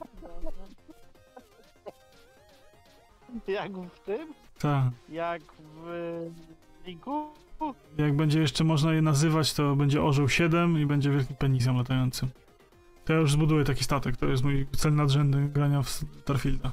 Jak 3.48 3.72
w 3.72 4.00
tym? 4.00 4.34
Tak. 4.60 4.94
Jak 5.10 5.42
w 5.84 6.32
Linku? 6.86 7.28
Jak 7.98 8.16
będzie 8.16 8.40
jeszcze 8.40 8.64
można 8.64 8.94
je 8.94 9.02
nazywać, 9.02 9.54
to 9.54 9.76
będzie 9.76 10.04
Orzeł 10.04 10.30
7 10.30 10.80
i 10.80 10.86
będzie 10.86 11.12
wielkim 11.12 11.36
penisem 11.36 11.78
latającym. 11.78 12.30
To 13.06 13.14
ja 13.14 13.20
już 13.20 13.32
zbuduję 13.32 13.66
taki 13.66 13.84
statek, 13.84 14.18
to 14.18 14.26
jest 14.26 14.44
mój 14.44 14.68
cel 14.78 14.96
nadrzędny 14.96 15.50
grania 15.50 15.82
w 15.82 15.90
Starfielda. 15.90 16.72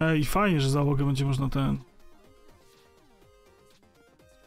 Ej, 0.00 0.24
fajnie, 0.24 0.60
że 0.60 0.70
załogę 0.70 1.04
będzie 1.04 1.24
można 1.24 1.48
ten... 1.48 1.78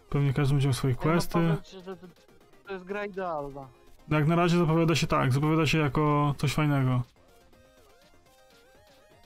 Pewnie 0.10 0.34
każdy 0.34 0.54
będzie 0.54 0.68
miał 0.68 0.74
swoje 0.74 0.96
questy. 0.96 1.40
Ja 1.40 1.82
że 1.84 1.98
to, 1.98 2.74
jest 2.74 2.86
gra 2.86 3.06
idealna. 3.06 3.68
Jak 4.10 4.28
na 4.28 4.36
razie 4.36 4.58
zapowiada 4.58 4.96
się 4.96 5.08
tak, 5.08 5.34
zapowiada 5.34 5.66
się 5.66 5.78
jako 5.78 6.36
coś 6.38 6.54
fajnego. 6.54 7.04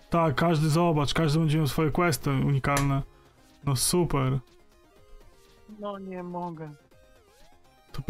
Tak, 0.09 0.35
każdy 0.35 0.69
zobacz, 0.69 1.13
każdy 1.13 1.39
będzie 1.39 1.57
miał 1.57 1.67
swoje 1.67 1.91
questy 1.91 2.29
unikalne. 2.29 3.01
No 3.65 3.75
super. 3.75 4.39
No 5.79 5.99
nie 5.99 6.23
mogę. 6.23 6.71
To, 7.91 8.01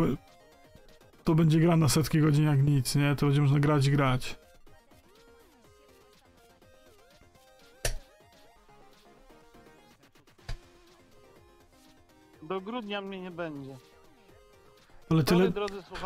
to 1.24 1.36
będzie 1.36 1.60
gra 1.60 1.78
na 1.78 1.90
setki 1.90 2.20
godzin 2.22 2.46
jak 2.46 2.64
nic, 2.64 2.96
nie? 2.96 3.16
To 3.16 3.26
będzie 3.26 3.42
można 3.42 3.60
grać 3.60 3.88
i 3.88 3.92
grać. 3.92 4.43
Do 12.54 12.62
grudnia 12.62 13.02
mnie 13.02 13.22
nie 13.22 13.32
będzie. 13.32 13.76
Ale 15.10 15.24
tyle, 15.24 15.52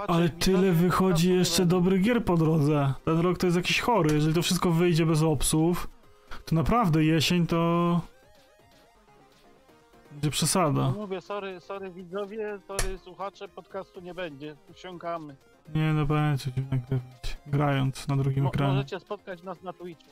ale 0.07 0.29
tyle 0.29 0.71
wychodzi 0.71 1.33
jeszcze 1.33 1.65
dobrych 1.65 2.01
gier 2.01 2.25
po 2.25 2.37
drodze. 2.37 2.93
Ten 3.05 3.19
rok 3.19 3.37
to 3.37 3.47
jest 3.47 3.57
jakiś 3.57 3.79
chory. 3.81 4.15
Jeżeli 4.15 4.33
to 4.33 4.41
wszystko 4.41 4.71
wyjdzie 4.71 5.05
bez 5.05 5.23
opsów, 5.23 5.89
to 6.45 6.55
naprawdę 6.55 7.03
jesień 7.03 7.47
to... 7.47 8.01
Będzie 10.11 10.29
przesada. 10.29 10.81
No 10.81 10.91
mówię, 10.91 11.21
sorry, 11.21 11.59
sorry 11.59 11.91
widzowie, 11.91 12.59
sorry 12.67 12.97
słuchacze, 12.97 13.47
podcastu 13.47 14.01
nie 14.01 14.13
będzie. 14.13 14.55
Wsiąkamy. 14.73 15.35
Nie, 15.75 15.93
no 15.93 16.05
będzie 16.05 16.51
nagrywać. 16.71 17.37
Grając 17.47 18.07
na 18.07 18.17
drugim 18.17 18.43
Mo- 18.43 18.49
ekranie. 18.49 18.73
możecie 18.73 18.99
spotkać 18.99 19.43
nas 19.43 19.63
na 19.63 19.73
Twitchu. 19.73 20.11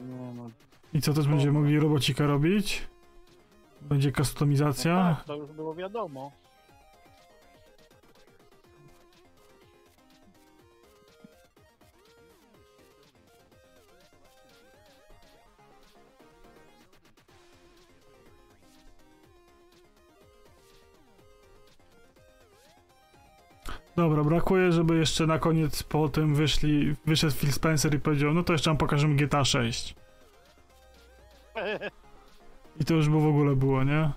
Nie 0.00 0.32
no. 0.34 0.50
I 0.94 1.00
co, 1.02 1.12
też 1.12 1.28
będziemy 1.28 1.52
mogli 1.52 1.80
robocika 1.80 2.26
robić? 2.26 2.88
Będzie 3.80 4.12
kustomizacja? 4.12 5.16
Tak, 5.18 5.24
to 5.26 5.36
już 5.36 5.52
było 5.52 5.74
wiadomo. 5.74 6.32
Dobra, 23.98 24.24
brakuje, 24.24 24.72
żeby 24.72 24.98
jeszcze 24.98 25.26
na 25.26 25.38
koniec 25.38 25.82
po 25.82 26.08
tym 26.08 26.34
wyszli, 26.34 26.96
wyszedł 27.06 27.34
Phil 27.34 27.52
Spencer 27.52 27.94
i 27.94 28.00
powiedział, 28.00 28.34
no 28.34 28.42
to 28.42 28.52
jeszcze 28.52 28.70
wam 28.70 28.76
pokażemy 28.76 29.16
GTA 29.16 29.44
6. 29.44 29.94
I 32.80 32.84
to 32.84 32.94
już 32.94 33.08
by 33.08 33.20
w 33.20 33.26
ogóle 33.26 33.56
było, 33.56 33.84
nie? 33.84 34.10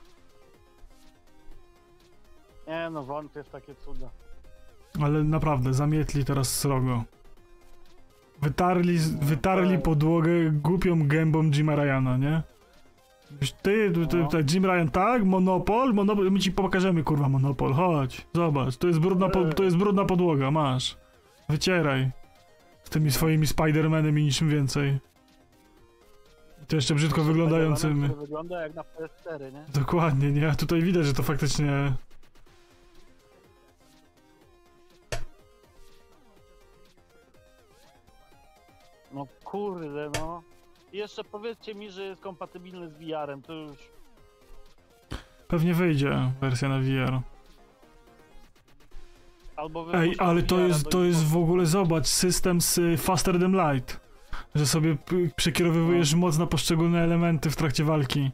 Nie 2.67 2.89
no, 2.91 3.03
wątpię 3.03 3.43
w 3.43 3.49
takie 3.49 3.75
cuda. 3.75 4.09
Ale 5.01 5.23
naprawdę, 5.23 5.73
zamietli 5.73 6.25
teraz 6.25 6.59
srogo. 6.59 7.03
Wytarli, 8.41 8.97
wytarli 9.21 9.79
podłogę 9.79 10.51
głupią 10.51 11.07
gębą 11.07 11.51
Jima 11.51 11.75
Ryana, 11.75 12.17
nie? 12.17 12.41
Ty, 13.39 13.91
ty, 13.91 14.07
ty, 14.07 14.17
No. 14.17 14.27
ty, 14.27 14.43
Jim 14.53 14.65
Ryan, 14.65 14.89
tak? 14.89 15.23
Monopol? 15.23 15.93
Monopol? 15.93 16.31
My 16.31 16.39
ci 16.39 16.51
pokażemy, 16.51 17.03
kurwa, 17.03 17.29
monopol. 17.29 17.73
Chodź, 17.73 18.27
zobacz. 18.33 18.77
To 18.77 18.87
jest 18.87 18.99
brudna, 18.99 19.29
po, 19.29 19.45
to 19.45 19.63
jest 19.63 19.77
brudna 19.77 20.05
podłoga, 20.05 20.51
masz. 20.51 20.97
Wycieraj. 21.49 22.11
Z 22.83 22.89
tymi 22.89 23.11
swoimi 23.11 23.47
Spider-Manem 23.47 24.19
i 24.19 24.23
niczym 24.23 24.49
więcej. 24.49 24.99
I 26.63 26.65
to 26.65 26.75
jeszcze 26.75 26.95
brzydko 26.95 27.23
wyglądającym. 27.23 28.09
To 28.09 28.15
wygląda 28.15 28.61
jak 28.61 28.75
na 28.75 28.81
PS4, 28.81 29.53
nie? 29.53 29.65
Dokładnie, 29.73 30.31
nie? 30.31 30.55
Tutaj 30.55 30.81
widać, 30.81 31.05
że 31.05 31.13
to 31.13 31.23
faktycznie... 31.23 31.93
No 39.13 39.27
kurde, 39.43 40.09
no. 40.19 40.43
I 40.93 40.97
jeszcze 40.97 41.23
powiedzcie 41.23 41.75
mi, 41.75 41.91
że 41.91 42.03
jest 42.03 42.21
kompatybilny 42.21 42.89
z 42.89 42.93
VR-em, 42.93 43.41
to 43.41 43.53
już... 43.53 43.77
Pewnie 45.47 45.73
wyjdzie 45.73 46.31
wersja 46.41 46.69
na 46.69 46.79
VR. 46.79 47.19
Albo 49.55 49.93
Ej, 49.93 50.15
ale 50.17 50.43
to 50.43 50.59
jest, 50.59 50.89
to 50.89 51.03
jest 51.03 51.23
w 51.23 51.37
ogóle, 51.37 51.65
zobacz, 51.65 52.07
system 52.07 52.61
z 52.61 52.77
y, 52.77 52.97
Faster 52.97 53.39
Than 53.39 53.51
Light. 53.51 53.99
Że 54.55 54.65
sobie 54.65 54.97
przekierowywujesz 55.35 56.13
moc 56.13 56.37
na 56.37 56.45
poszczególne 56.45 57.03
elementy 57.03 57.49
w 57.49 57.55
trakcie 57.55 57.83
walki. 57.83 58.31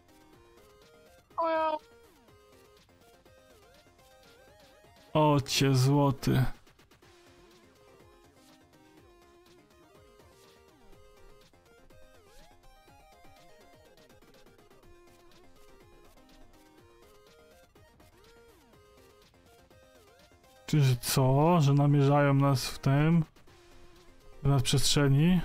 O 5.13 5.37
cię 5.47 5.75
złoty. 5.75 6.45
Że 20.81 20.95
co? 20.95 21.61
Że 21.61 21.73
namierzają 21.73 22.33
nas 22.33 22.67
w 22.67 22.79
tym? 22.79 23.23
W 24.43 24.47
nadprzestrzeni? 24.47 25.41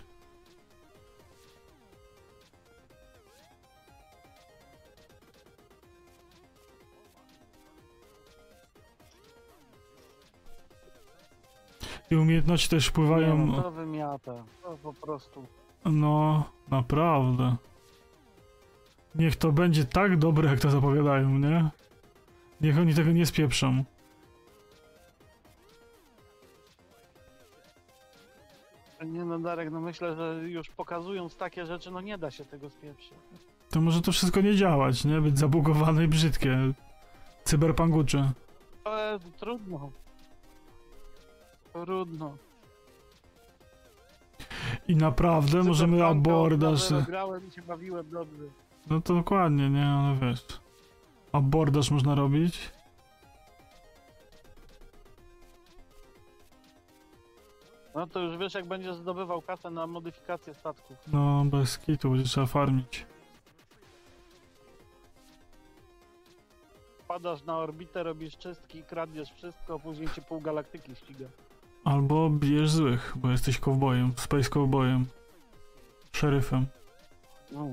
I 12.10 12.16
umiejętności 12.16 12.68
też 12.68 12.86
wpływają. 12.86 13.38
Nie, 13.38 13.52
no 13.52 13.62
to 13.62 13.70
wymiata. 13.70 14.44
To 14.62 14.78
po 14.82 14.92
prostu. 14.92 15.46
No, 15.84 16.44
naprawdę. 16.70 17.56
Niech 19.14 19.36
to 19.36 19.52
będzie 19.52 19.84
tak 19.84 20.18
dobre, 20.18 20.50
jak 20.50 20.60
to 20.60 20.70
zapowiadają, 20.70 21.38
nie? 21.38 21.70
Niech 22.60 22.78
oni 22.78 22.94
tego 22.94 23.12
nie 23.12 23.26
spieprzą. 23.26 23.84
No 29.32 29.38
Darek, 29.38 29.70
no 29.70 29.80
myślę, 29.80 30.16
że 30.16 30.48
już 30.48 30.70
pokazując 30.70 31.36
takie 31.36 31.66
rzeczy, 31.66 31.90
no 31.90 32.00
nie 32.00 32.18
da 32.18 32.30
się 32.30 32.44
tego 32.44 32.70
spieprzyć. 32.70 33.12
To 33.70 33.80
może 33.80 34.00
to 34.00 34.12
wszystko 34.12 34.40
nie 34.40 34.56
działać, 34.56 35.04
nie? 35.04 35.20
Być 35.20 35.38
zabugowane 35.38 36.04
i 36.04 36.08
brzydkie. 36.08 36.58
Cyberpungucze. 37.44 38.32
Ale 38.84 39.18
trudno. 39.38 39.90
Trudno. 41.72 42.36
I 44.88 44.96
naprawdę 44.96 45.62
możemy 45.62 46.06
abordaż... 46.06 46.92
Grałem 47.06 47.48
i 47.48 47.50
się 47.50 47.62
bawiłem 47.62 48.10
dobrze. 48.10 48.44
No 48.90 49.00
to 49.00 49.14
dokładnie, 49.14 49.70
nie? 49.70 49.86
Ale 49.86 50.16
wiesz... 50.16 50.46
Abordaż 51.32 51.90
można 51.90 52.14
robić. 52.14 52.70
No 57.94 58.06
to 58.06 58.20
już 58.20 58.38
wiesz, 58.38 58.54
jak 58.54 58.66
będziesz 58.66 58.96
zdobywał 58.96 59.42
kasę 59.42 59.70
na 59.70 59.86
modyfikację 59.86 60.54
statków. 60.54 60.96
No, 61.12 61.44
bez 61.44 61.78
kitu, 61.78 62.10
będzie 62.10 62.24
trzeba 62.24 62.46
farmić. 62.46 63.06
Wpadasz 67.04 67.44
na 67.44 67.58
orbitę, 67.58 68.02
robisz 68.02 68.36
czystki, 68.36 68.82
kradniesz 68.82 69.30
wszystko, 69.32 69.78
później 69.78 70.08
cię 70.08 70.22
pół 70.22 70.40
galaktyki 70.40 70.94
ściga. 70.96 71.26
Albo 71.84 72.30
bijesz 72.30 72.70
złych, 72.70 73.12
bo 73.16 73.30
jesteś 73.30 73.58
kowbojem, 73.58 74.12
space 74.16 74.50
kowbojem. 74.50 75.06
Szeryfem. 76.12 76.66
No. 77.50 77.66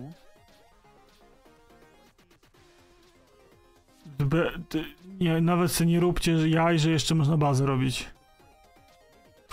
Be, 4.19 4.51
ty, 4.69 4.85
nie, 5.19 5.41
nawet 5.41 5.71
sobie 5.71 5.89
nie 5.89 5.99
róbcie 5.99 6.49
jaj, 6.49 6.79
że 6.79 6.91
jeszcze 6.91 7.15
można 7.15 7.37
bazę 7.37 7.65
robić. 7.65 8.09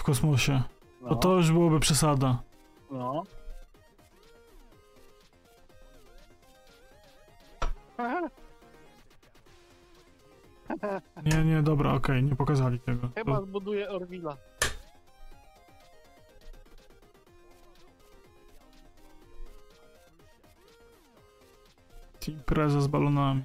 Kosmosie. 0.07 0.62
Bo 1.03 1.09
No. 1.09 1.16
to 1.16 1.35
już 1.37 1.53
byłoby 1.53 1.81
przesada. 1.81 2.43
No. 2.91 3.23
Nie, 11.24 11.45
nie, 11.45 11.62
dobra, 11.62 11.93
okej, 11.95 12.23
nie 12.24 12.37
pokazali 12.37 12.81
tego. 12.81 13.09
Chyba 13.15 13.37
To, 13.37 13.43
zbuduję 13.47 13.91
Orwilla. 13.91 14.37
impreza 22.28 22.81
z 22.81 22.87
balonami. 22.87 23.43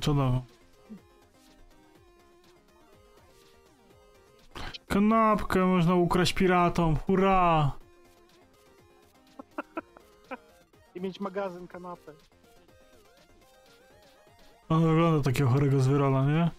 No 0.00 0.04
czadowo. 0.04 0.42
Kanapkę 4.88 5.66
można 5.66 5.94
ukraść 5.94 6.32
piratom, 6.32 6.96
hurra! 6.96 7.72
I 10.94 11.00
mieć 11.00 11.20
magazyn 11.20 11.68
kanapę. 11.68 12.12
On 14.68 14.82
wygląda 14.82 15.24
takiego 15.24 15.50
chorego 15.50 15.80
zwyrola, 15.80 16.24
nie? 16.24 16.50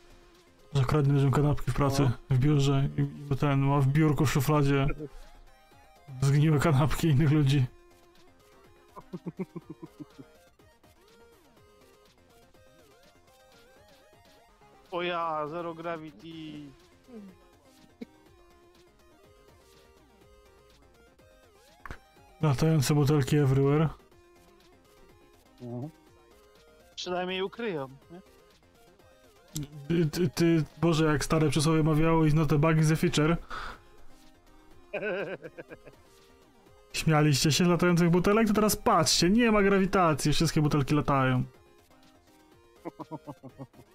Że 0.74 0.86
kradnie 0.86 1.14
ludziom 1.14 1.32
kanapki 1.32 1.72
w 1.72 1.74
pracy, 1.74 2.12
w 2.30 2.38
biurze 2.38 2.90
i, 2.98 3.34
i 3.34 3.38
ten 3.38 3.60
ma 3.60 3.80
w 3.80 3.88
biurku 3.88 4.26
w 4.26 4.32
szufladzie 4.32 4.88
zgniłe 6.22 6.60
kanapki 6.60 7.08
innych 7.08 7.32
ludzi. 7.32 7.66
O 14.92 15.02
ja, 15.02 15.48
Zero 15.48 15.74
Gravity. 15.74 16.70
Latające 22.42 22.94
butelki 22.96 23.38
everywhere. 23.38 23.90
Mhm. 25.62 25.90
Przynajmniej 26.96 27.42
ukryją, 27.42 27.90
nie? 28.12 28.22
Ty, 29.88 30.06
ty, 30.10 30.30
ty, 30.30 30.64
Boże, 30.82 31.06
jak 31.06 31.26
stare 31.26 31.50
przysłowie 31.50 31.84
mawiało, 31.84 32.26
is 32.26 32.34
not 32.34 32.54
a 32.54 32.58
bug, 32.58 32.78
is 32.78 32.92
a 32.92 32.96
feature. 33.06 33.38
Śmialiście 36.94 37.52
się 37.52 37.66
z 37.66 37.68
latających 37.68 38.10
butelek? 38.10 38.48
To 38.48 38.54
teraz 38.54 38.76
patrzcie, 38.76 39.30
nie 39.30 39.52
ma 39.52 39.62
grawitacji, 39.62 40.34
wszystkie 40.34 40.62
butelki 40.62 40.96
latają. 40.96 41.44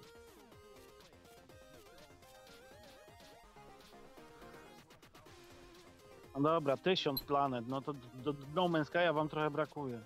No 6.36 6.42
dobra, 6.42 6.76
tysiąc 6.76 7.22
planet, 7.22 7.68
no 7.68 7.80
to 7.80 7.92
do 8.24 8.34
No 8.54 8.68
Man's 8.68 8.84
Sky'a 8.90 9.14
wam 9.14 9.28
trochę 9.28 9.50
brakuje. 9.50 10.00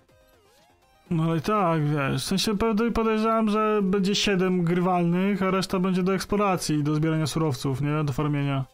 No 1.09 1.23
ale 1.23 1.41
tak, 1.41 1.83
wiesz, 1.85 2.23
w 2.23 2.27
sensie 2.27 2.57
podejrzewam, 2.93 3.49
że 3.49 3.79
będzie 3.83 4.15
siedem 4.15 4.63
grywalnych, 4.63 5.43
a 5.43 5.51
reszta 5.51 5.79
będzie 5.79 6.03
do 6.03 6.13
eksploracji 6.13 6.75
i 6.75 6.83
do 6.83 6.95
zbierania 6.95 7.27
surowców, 7.27 7.81
nie? 7.81 8.03
Do 8.03 8.13
farmienia. 8.13 8.65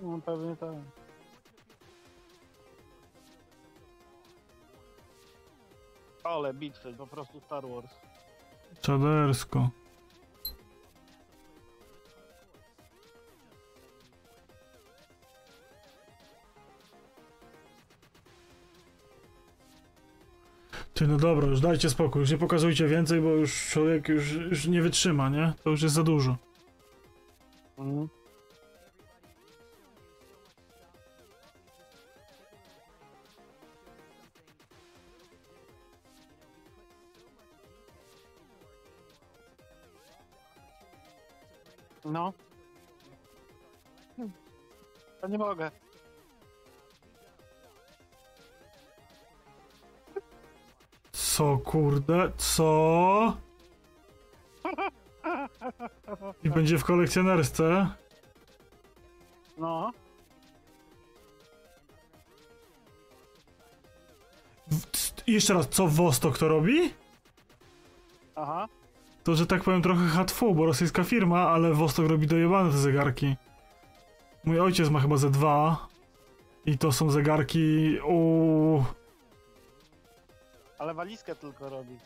No 0.00 0.20
pewnie 0.26 0.56
tak. 0.56 0.70
Ale 6.24 6.54
bitwy, 6.54 6.94
po 6.94 7.06
prostu 7.06 7.40
Star 7.40 7.64
Wars. 7.68 7.94
Czadersko. 8.80 9.68
Ty, 20.96 21.06
no 21.06 21.16
dobra, 21.16 21.46
już 21.46 21.60
dajcie 21.60 21.90
spokój, 21.90 22.20
już 22.20 22.30
nie 22.30 22.38
pokazujcie 22.38 22.88
więcej, 22.88 23.20
bo 23.20 23.28
już 23.28 23.68
człowiek 23.70 24.08
już, 24.08 24.32
już 24.32 24.66
nie 24.66 24.82
wytrzyma, 24.82 25.28
nie? 25.28 25.52
To 25.62 25.70
już 25.70 25.82
jest 25.82 25.94
za 25.94 26.02
dużo. 26.02 26.36
No. 42.04 42.32
To 45.20 45.28
nie 45.28 45.38
mogę. 45.38 45.70
Co 51.36 51.58
kurde, 51.58 52.32
co? 52.36 53.36
I 56.44 56.50
będzie 56.50 56.78
w 56.78 56.84
kolekcjonerce? 56.84 57.88
No. 59.58 59.92
Jeszcze 65.26 65.54
raz, 65.54 65.68
co 65.68 65.88
Wostok 65.88 66.38
to 66.38 66.48
robi? 66.48 66.92
Aha. 68.36 68.68
To, 69.24 69.34
że 69.34 69.46
tak 69.46 69.64
powiem, 69.64 69.82
trochę 69.82 70.06
hatfu, 70.06 70.54
bo 70.54 70.66
rosyjska 70.66 71.04
firma, 71.04 71.48
ale 71.48 71.74
Wostok 71.74 72.08
robi 72.08 72.26
dojebane 72.26 72.70
te 72.70 72.78
zegarki. 72.78 73.36
Mój 74.44 74.60
ojciec 74.60 74.90
ma 74.90 75.00
chyba 75.00 75.16
ze 75.16 75.30
dwa. 75.30 75.88
I 76.66 76.78
to 76.78 76.92
są 76.92 77.10
zegarki 77.10 77.98
u... 78.08 78.84
Ale 80.78 80.94
walizkę 80.94 81.34
tylko 81.34 81.68
robi. 81.68 81.98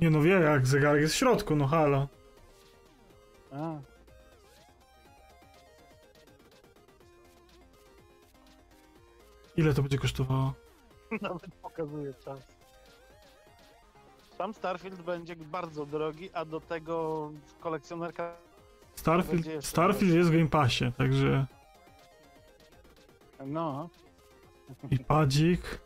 Nie 0.00 0.10
no 0.10 0.22
wie, 0.22 0.30
jak 0.30 0.66
zegarek 0.66 1.02
jest 1.02 1.14
w 1.14 1.18
środku, 1.18 1.56
no 1.56 1.66
halo. 1.66 2.08
A. 3.52 3.78
Ile 9.56 9.74
to 9.74 9.82
będzie 9.82 9.98
kosztowało? 9.98 10.52
Nawet 11.22 11.54
pokazuje 11.54 12.14
czas. 12.14 12.40
Sam 14.38 14.54
Starfield 14.54 15.02
będzie 15.02 15.36
bardzo 15.36 15.86
drogi, 15.86 16.30
a 16.32 16.44
do 16.44 16.60
tego 16.60 17.30
kolekcjonerka. 17.60 18.36
Starfield, 18.94 19.64
Starfield 19.64 20.14
jest 20.14 20.30
w 20.30 20.32
Game 20.32 20.48
Passie, 20.48 20.92
także... 20.98 21.46
No. 23.46 23.88
I 24.90 24.98
padzik. 24.98 25.80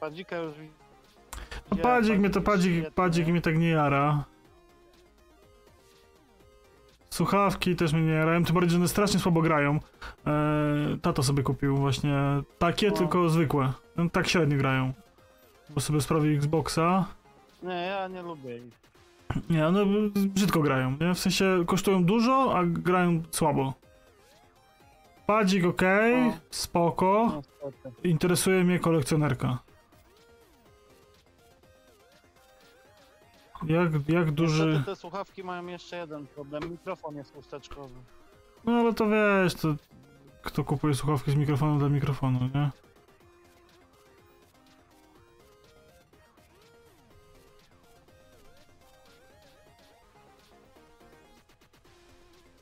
Padzika 0.00 0.36
już. 0.36 0.54
No 1.70 1.76
padzik 1.76 2.18
mnie 2.18 2.30
to, 2.30 2.40
padzik, 2.40 2.90
padzik 2.90 3.26
mnie 3.28 3.40
tak 3.40 3.58
nie 3.58 3.68
jara. 3.68 4.24
Słuchawki 7.10 7.76
też 7.76 7.92
mnie 7.92 8.02
nie 8.02 8.12
jarają, 8.12 8.44
tym 8.44 8.54
bardziej, 8.54 8.70
że 8.70 8.76
one 8.76 8.88
strasznie 8.88 9.20
słabo 9.20 9.42
grają. 9.42 9.74
Eee, 10.26 10.98
tato 11.02 11.22
sobie 11.22 11.42
kupił 11.42 11.76
właśnie 11.76 12.14
takie, 12.58 12.88
No. 12.90 12.96
tylko 12.96 13.28
zwykłe. 13.28 13.72
No, 13.96 14.10
tak 14.10 14.28
średnio 14.28 14.56
grają. 14.58 14.92
Bo 15.70 15.80
sobie 15.80 16.00
sprawił 16.00 16.36
Xboxa. 16.36 17.04
Nie, 17.62 17.72
ja 17.74 18.08
nie 18.08 18.22
lubię 18.22 18.56
ich. 18.56 18.80
Nie, 19.50 19.66
one 19.66 19.84
brzydko 20.10 20.60
grają, 20.60 20.96
nie? 21.00 21.14
W 21.14 21.18
sensie 21.18 21.64
kosztują 21.66 22.04
dużo, 22.04 22.54
a 22.58 22.64
grają 22.64 23.22
słabo. 23.30 23.74
Padzik 25.30 25.64
ok, 25.64 25.82
spoko. 26.50 27.30
No, 27.34 27.42
spoko. 27.42 27.90
Interesuje 28.04 28.64
mnie 28.64 28.78
kolekcjonerka. 28.78 29.58
Jak, 33.66 34.08
jak 34.08 34.30
duży... 34.30 34.66
Niestety 34.66 34.86
te 34.86 34.96
słuchawki 34.96 35.44
mają 35.44 35.66
jeszcze 35.66 35.96
jeden 35.96 36.26
problem. 36.26 36.70
Mikrofon 36.70 37.16
jest 37.16 37.34
chusteczkowy. 37.34 37.94
No 38.64 38.72
ale 38.72 38.94
to 38.94 39.06
wiesz, 39.08 39.54
to 39.54 39.74
kto 40.42 40.64
kupuje 40.64 40.94
słuchawki 40.94 41.30
z 41.30 41.34
mikrofonem 41.34 41.78
dla 41.78 41.88
mikrofonu, 41.88 42.40
nie? 42.54 42.70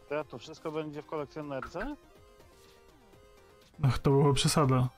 To 0.09 0.15
ja 0.15 0.25
to 0.25 0.39
wszystko 0.39 0.73
będzie 0.73 1.03
w 1.03 1.07
kolekcjonerce? 1.07 1.97
Ach, 3.83 3.99
to 3.99 4.11
była 4.11 4.33
przesada. 4.33 4.89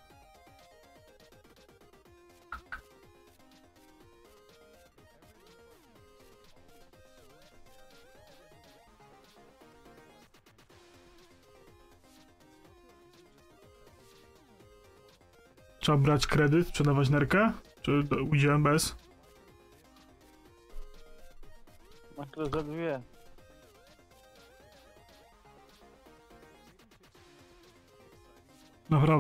Trzeba 15.81 15.99
brać 15.99 16.27
kredyt, 16.27 16.69
sprzedawać 16.69 17.11
nerkę? 17.11 17.53
Czy 17.83 18.07
ujdziemy 18.31 18.59
bez? 18.59 19.00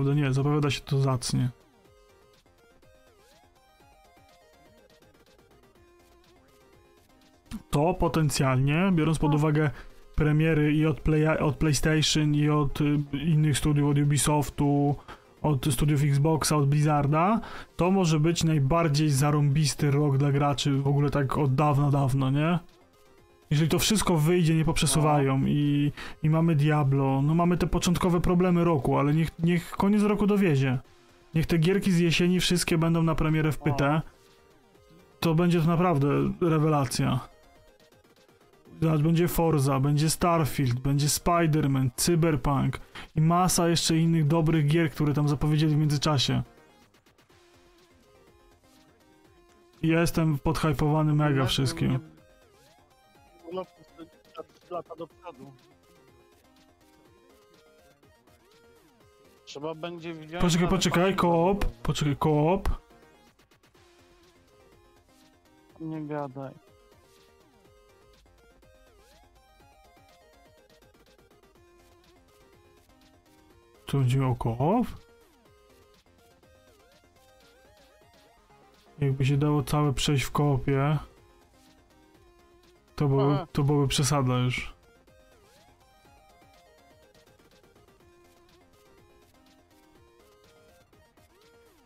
Naprawdę 0.01 0.20
nie, 0.20 0.32
zapowiada 0.32 0.70
się 0.70 0.81
to 0.81 0.98
zacnie. 0.98 1.48
To 7.70 7.94
potencjalnie, 7.94 8.93
biorąc 8.93 9.18
pod 9.18 9.35
uwagę 9.35 9.70
premiery 10.14 10.72
i 10.72 10.86
od, 10.86 11.01
Play, 11.01 11.39
od 11.39 11.56
PlayStation, 11.56 12.35
i 12.35 12.48
od 12.48 12.81
y, 12.81 12.98
innych 13.12 13.59
studiów, 13.59 13.90
od 13.90 13.98
Ubisoftu, 13.98 14.97
od 15.43 15.66
studiów 15.72 16.02
Xboxa, 16.02 16.56
od 16.56 16.68
Blizzarda, 16.68 17.40
to 17.77 17.90
może 17.90 18.20
być 18.20 18.44
najbardziej 18.44 19.10
zarąbisty 19.10 19.90
rok 19.90 20.18
dla 20.18 20.32
graczy 20.32 20.72
w 20.72 20.89
ogóle 20.89 21.10
tak 21.10 21.39
od 21.39 21.55
dawna, 21.55 21.90
dawno, 21.90 22.31
nie? 22.31 22.59
Jeżeli 23.51 23.68
to 23.70 23.78
wszystko 23.78 24.16
wyjdzie, 24.16 24.55
nie 24.55 24.64
poprzesuwają 24.64 25.47
i, 25.47 25.93
i 26.22 26.31
mamy 26.31 26.55
Diablo, 26.55 27.22
no 27.22 27.35
mamy 27.35 27.56
te 27.56 27.66
początkowe 27.66 28.20
problemy 28.20 28.64
roku, 28.64 28.98
ale 28.98 29.14
niech, 29.14 29.39
niech 29.39 29.70
koniec 29.70 30.02
roku 30.02 30.27
dowiezie. 30.27 30.78
Niech 31.35 31.47
te 31.47 31.59
gierki 31.59 31.93
z 31.93 31.98
jesieni 31.98 32.40
wszystkie 32.40 32.78
będą 32.78 33.02
na 33.02 33.14
premierę 33.14 33.52
w 33.52 33.59
pytę. 33.59 34.02
To 35.20 35.35
będzie 35.35 35.60
to 35.60 35.66
naprawdę 35.66 36.09
rewelacja. 36.40 37.20
Zobacz, 38.82 39.01
będzie 39.01 39.28
Forza, 39.28 39.81
będzie 39.81 40.10
Starfield, 40.10 40.81
będzie 40.81 41.06
Spider-Man, 41.06 41.90
Cyberpunk 41.97 42.81
i 43.16 43.20
masa 43.20 43.68
jeszcze 43.68 43.97
innych 43.98 44.27
dobrych 44.27 44.66
gier, 44.66 44.90
które 44.90 45.14
tam 45.14 45.28
zapowiedzieli 45.28 45.74
w 45.74 45.78
międzyczasie. 45.78 46.43
Jestem 49.82 50.39
podhypowany 50.39 51.14
mega 51.14 51.47
wszystkim. 51.47 52.09
Lata 54.70 54.97
do 54.97 55.06
przodu. 55.06 55.52
Trzeba 59.44 59.74
będzie 59.74 60.14
wziąć... 60.14 60.42
Poczekaj, 60.42 60.68
poczekaj, 60.68 61.16
koop, 61.16 61.64
poczekaj, 61.64 62.16
koop. 62.16 62.68
Nie 65.80 66.06
gadaj. 66.06 66.55
Tu 73.86 73.98
chodzi 73.98 74.20
o 74.20 74.34
koop? 74.34 74.86
Jakby 78.98 79.26
się 79.26 79.36
dało 79.36 79.62
całe 79.62 79.92
przejść 79.92 80.24
w 80.24 80.30
koopie, 80.30 80.98
to, 83.01 83.09
były, 83.09 83.39
to 83.52 83.62
byłaby 83.62 83.89
przesada 83.89 84.39
już. 84.39 84.74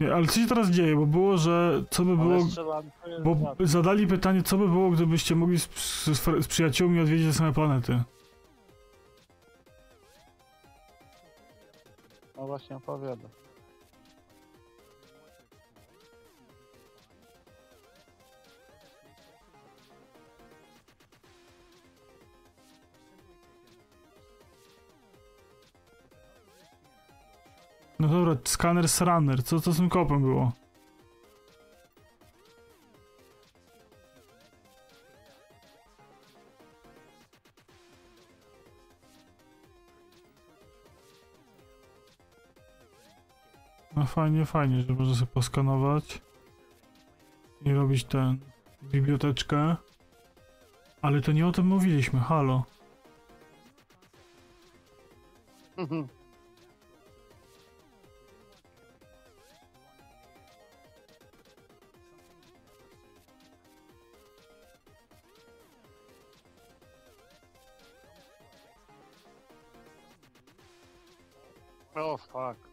Nie, 0.00 0.14
ale 0.14 0.26
co 0.26 0.40
się 0.40 0.46
teraz 0.46 0.70
dzieje? 0.70 0.96
Bo 0.96 1.06
było, 1.06 1.36
że 1.36 1.84
co 1.90 2.04
by 2.04 2.16
było. 2.16 2.38
Bo 3.24 3.54
zadali 3.66 4.06
pytanie, 4.06 4.42
co 4.42 4.58
by 4.58 4.68
było, 4.68 4.90
gdybyście 4.90 5.34
mogli 5.36 5.58
z, 5.58 5.68
z, 5.74 6.44
z 6.44 6.46
przyjaciółmi 6.48 7.00
odwiedzić 7.00 7.26
te 7.26 7.32
same 7.32 7.52
planety. 7.52 8.02
No 12.36 12.46
właśnie 12.46 12.76
opowiada. 12.76 13.28
No 28.04 28.10
dobra, 28.10 28.36
skaner 28.44 28.86
runner, 29.00 29.44
co 29.44 29.60
to 29.60 29.72
z 29.72 29.76
tym 29.76 29.88
kopem 29.88 30.22
było? 30.22 30.52
No 43.96 44.06
fajnie, 44.06 44.44
fajnie, 44.44 44.82
że 44.82 44.92
można 44.92 45.14
sobie 45.14 45.26
poskanować 45.26 46.20
i 47.64 47.72
robić 47.72 48.04
ten 48.04 48.38
biblioteczkę. 48.82 49.76
Ale 51.02 51.20
to 51.20 51.32
nie 51.32 51.46
o 51.46 51.52
tym 51.52 51.66
mówiliśmy, 51.66 52.20
halo. 52.20 52.64
O 71.94 72.16
fuck. 72.16 72.68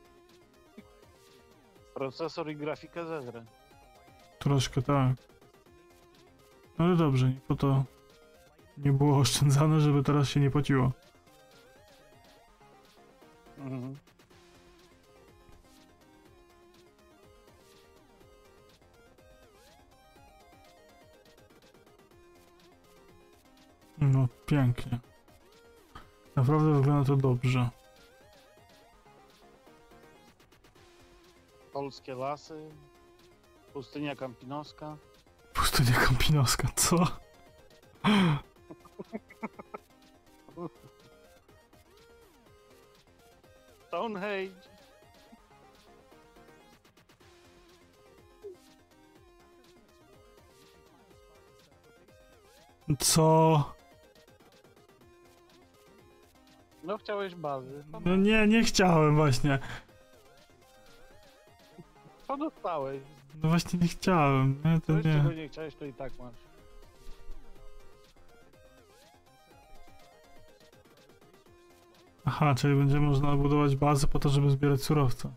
Procesor 1.93 2.49
i 2.49 2.55
grafikę 2.55 3.05
zeżrę. 3.05 3.45
Troszkę 4.39 4.81
tak. 4.81 5.15
Ale 6.77 6.95
dobrze, 6.95 7.31
po 7.47 7.55
to 7.55 7.83
nie 8.77 8.91
było 8.91 9.17
oszczędzane, 9.17 9.79
żeby 9.79 10.03
teraz 10.03 10.29
się 10.29 10.39
nie 10.39 10.51
płaciło. 10.51 10.91
Mhm. 13.57 13.95
No, 23.97 24.27
pięknie. 24.45 24.99
Naprawdę 26.35 26.73
wygląda 26.73 27.07
to 27.07 27.15
dobrze. 27.15 27.69
Polskie 31.73 32.15
lasy. 32.15 32.69
Pustynia 33.73 34.15
Kampinoska. 34.15 34.97
Pustynia 35.53 35.93
Kampinoska, 35.93 36.67
co? 36.75 37.07
Stonehenge. 43.87 44.71
Co? 52.99 53.73
No 56.83 56.97
chciałeś 56.97 57.35
bazy. 57.35 57.83
No 58.05 58.15
nie, 58.15 58.47
nie 58.47 58.63
chciałem 58.63 59.15
właśnie. 59.15 59.59
Co 62.31 62.37
dostałeś? 62.37 63.01
No 63.43 63.49
właśnie 63.49 63.79
nie 63.79 63.87
chciałem. 63.87 64.61
Nie, 64.65 64.81
to 64.81 64.93
Coś, 64.93 65.03
czego 65.03 65.29
nie. 65.29 65.35
nie 65.35 65.49
chciałeś, 65.49 65.75
to 65.75 65.85
i 65.85 65.93
tak 65.93 66.19
masz. 66.19 66.35
Aha, 72.25 72.55
czyli 72.55 72.75
będzie 72.75 72.99
można 72.99 73.35
budować 73.35 73.75
bazę 73.75 74.07
po 74.07 74.19
to, 74.19 74.29
żeby 74.29 74.49
zbierać 74.49 74.83
surowce. 74.83 75.31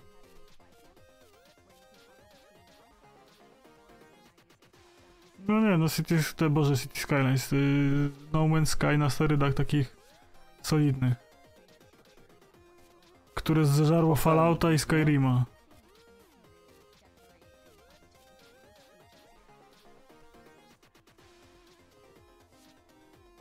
No 5.48 5.60
nie, 5.60 5.78
no 5.78 5.88
City, 5.88 6.18
te 6.36 6.50
Boże 6.50 6.76
City 6.76 7.00
Skylines, 7.00 7.52
y, 7.52 8.10
No 8.32 8.38
Man's 8.40 8.66
Sky 8.66 8.98
na 8.98 9.10
sterydach 9.10 9.54
takich 9.54 9.96
solidnych. 10.62 11.14
Które 13.34 13.64
zeżarło 13.64 14.16
Fallouta 14.16 14.72
i 14.72 14.78
Skyrima. 14.78 15.44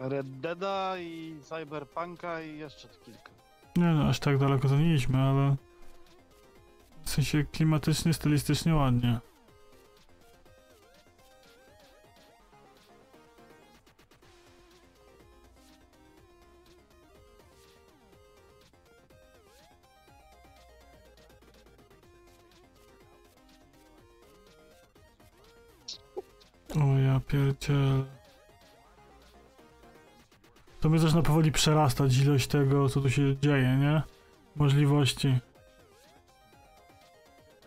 Red 0.09 0.27
Deada 0.39 0.97
i 0.97 1.35
Cyberpunka 1.41 2.41
i 2.41 2.57
jeszcze 2.57 2.88
kilka. 3.05 3.30
Nie 3.75 3.85
no, 3.85 4.09
aż 4.09 4.19
tak 4.19 4.38
daleko 4.38 4.69
to 4.69 4.77
nie 4.77 4.93
idźmy, 4.93 5.17
ale... 5.17 5.55
W 7.03 7.09
sensie 7.09 7.43
klimatycznie, 7.43 8.13
stylistycznie 8.13 8.75
ładnie. 8.75 9.19
Powoli 31.44 31.52
przerastać 31.52 32.18
ilość 32.18 32.48
tego, 32.48 32.90
co 32.90 33.02
tu 33.02 33.10
się 33.10 33.38
dzieje, 33.38 33.78
nie? 33.80 34.02
Możliwości. 34.56 35.40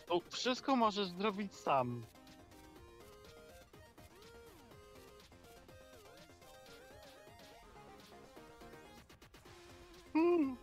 To 0.07 0.21
wszystko 0.31 0.77
możesz 0.77 1.09
zrobić 1.09 1.55
sam. 1.55 2.03
Hmm. 10.13 10.57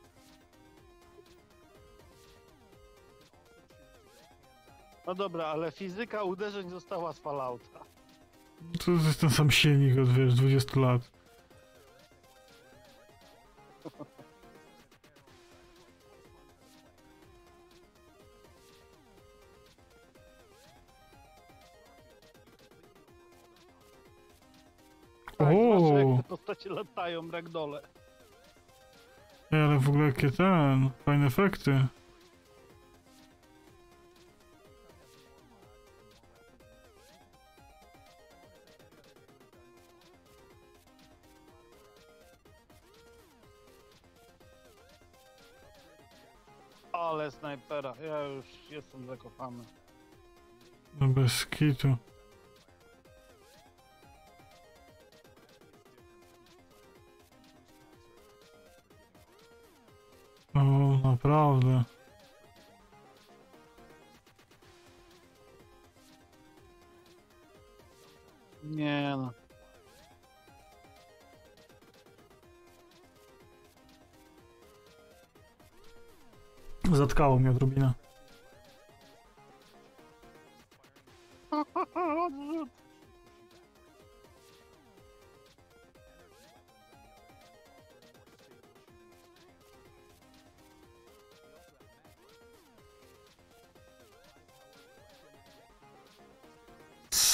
No 5.08 5.16
dobra, 5.16 5.46
ale 5.46 5.72
fizyka 5.72 6.24
uderzeń 6.24 6.70
została 6.70 7.14
z 7.14 7.20
Fallouta. 7.20 7.80
To 8.86 8.92
jest 8.92 9.22
ten 9.22 9.30
sam 9.30 9.52
silnik 9.52 10.00
od 10.00 10.10
wiesz, 10.10 10.34
20 10.34 10.80
lat. 10.80 11.23
Postacie 26.54 26.70
latają 26.70 27.32
ragdole. 27.32 27.82
Ej, 29.52 29.62
ale 29.62 29.80
w 29.80 29.90
ogóle 29.90 30.06
jakie 30.06 30.32
ten, 30.32 30.90
fajne 31.06 31.26
efekty. 31.26 31.88
Ale 46.92 47.32
snajpera, 47.32 47.94
ja 48.08 48.24
już 48.24 48.46
jestem 48.70 49.08
zakopany. 49.08 49.64
No 51.00 51.08
bez 51.08 51.46
kitu. 51.46 51.98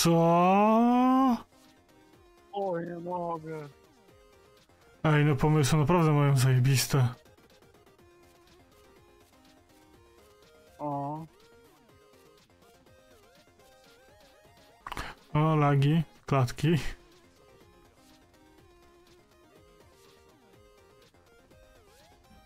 Co? 0.03 0.11
O, 2.53 2.79
nie 2.79 2.99
mogę. 2.99 3.69
Ej, 5.03 5.25
no 5.25 5.35
pomysły 5.35 5.79
naprawdę 5.79 6.11
mają 6.11 6.37
zajebiste. 6.37 7.07
O. 10.79 11.25
O, 15.33 15.55
lagi, 15.55 16.03
klatki. 16.25 16.75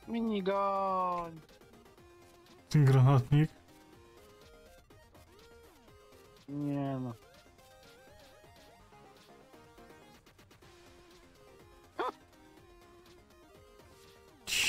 Minigun. 0.08 1.42
Ten 2.70 2.86
granatnik. 2.86 3.50
Nie 6.50 7.00
no. 7.00 7.14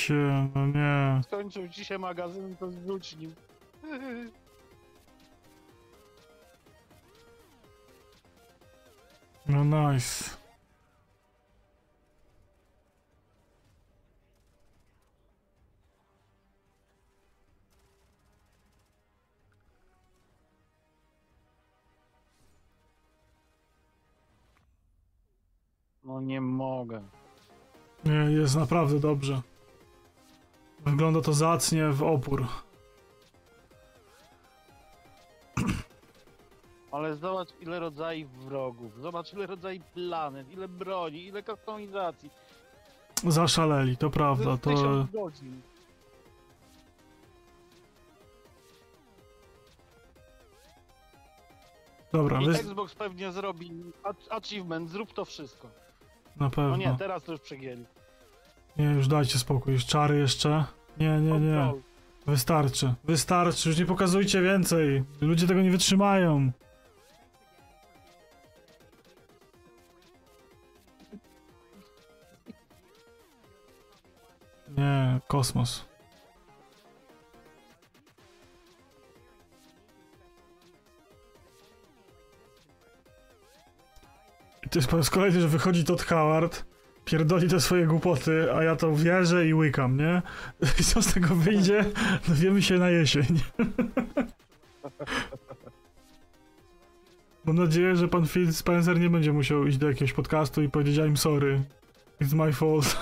Cie, 0.04 0.48
no 0.54 0.66
nie. 0.66 1.22
Skończył 1.22 1.72
się 1.72 1.98
magazyn, 1.98 2.56
to 2.56 2.70
zwróć 2.70 3.16
nim. 3.16 3.34
No 9.46 9.64
nice. 9.64 10.24
No 26.04 26.20
nie 26.20 26.40
mogę. 26.40 27.02
Nie, 28.04 28.12
jest 28.12 28.56
naprawdę 28.56 29.00
dobrze. 29.00 29.42
Wygląda 30.86 31.20
to 31.20 31.32
zacnie 31.32 31.88
w 31.88 32.02
opór. 32.02 32.46
Ale 36.92 37.16
zobacz 37.16 37.48
ile 37.60 37.80
rodzajów 37.80 38.44
wrogów, 38.44 39.00
zobacz 39.00 39.32
ile 39.32 39.46
rodzajów 39.46 39.84
planet, 39.84 40.50
ile 40.52 40.68
broni, 40.68 41.24
ile 41.26 41.42
kustomizacji. 41.42 42.30
Zaszaleli, 43.28 43.96
to 43.96 44.10
prawda, 44.10 44.56
to... 44.58 44.70
Godzin. 45.12 45.60
Dobra, 52.12 52.40
I 52.42 52.46
wy... 52.46 52.52
Xbox 52.52 52.94
pewnie 52.94 53.32
zrobi 53.32 53.70
achievement, 54.30 54.90
zrób 54.90 55.12
to 55.12 55.24
wszystko. 55.24 55.68
na 56.36 56.50
pewno. 56.50 56.70
No 56.70 56.76
nie, 56.76 56.96
teraz 56.98 57.22
to 57.22 57.32
już 57.32 57.40
przegięli. 57.40 57.84
Nie, 58.76 58.84
już 58.84 59.08
dajcie 59.08 59.38
spokój, 59.38 59.72
już 59.72 59.86
czary 59.86 60.18
jeszcze. 60.18 60.64
Nie, 60.98 61.20
nie, 61.20 61.40
nie. 61.40 61.72
Wystarczy, 62.26 62.94
wystarczy, 63.04 63.68
już 63.68 63.78
nie 63.78 63.86
pokazujcie 63.86 64.42
więcej. 64.42 65.04
Ludzie 65.20 65.46
tego 65.46 65.62
nie 65.62 65.70
wytrzymają. 65.70 66.52
Nie, 74.76 75.20
kosmos. 75.28 75.84
I 84.66 84.68
to 84.68 84.78
jest 84.78 84.88
po 84.88 84.96
raz 84.96 85.10
kolejny, 85.10 85.40
że 85.40 85.48
wychodzi 85.48 85.84
Todd 85.84 86.02
Howard, 86.02 86.64
pierdoli 87.04 87.48
te 87.48 87.60
swoje 87.60 87.86
głupoty, 87.86 88.54
a 88.54 88.62
ja 88.62 88.76
to 88.76 88.96
wierzę 88.96 89.46
i 89.46 89.54
łykam, 89.54 89.96
nie? 89.96 90.22
I 90.80 90.84
co 90.84 91.02
z 91.02 91.14
tego 91.14 91.34
wyjdzie? 91.34 91.84
Dowiemy 92.28 92.62
się 92.62 92.78
na 92.78 92.90
jesień. 92.90 93.26
Mam 97.44 97.56
nadzieję, 97.56 97.96
że 97.96 98.08
pan 98.08 98.26
Phil 98.26 98.52
Spencer 98.52 99.00
nie 99.00 99.10
będzie 99.10 99.32
musiał 99.32 99.66
iść 99.66 99.78
do 99.78 99.88
jakiegoś 99.88 100.12
podcastu 100.12 100.62
i 100.62 100.68
powiedzieć 100.68 100.96
I'm 100.96 101.16
sorry. 101.16 101.62
It's 102.20 102.34
my 102.34 102.52
fault. 102.52 102.96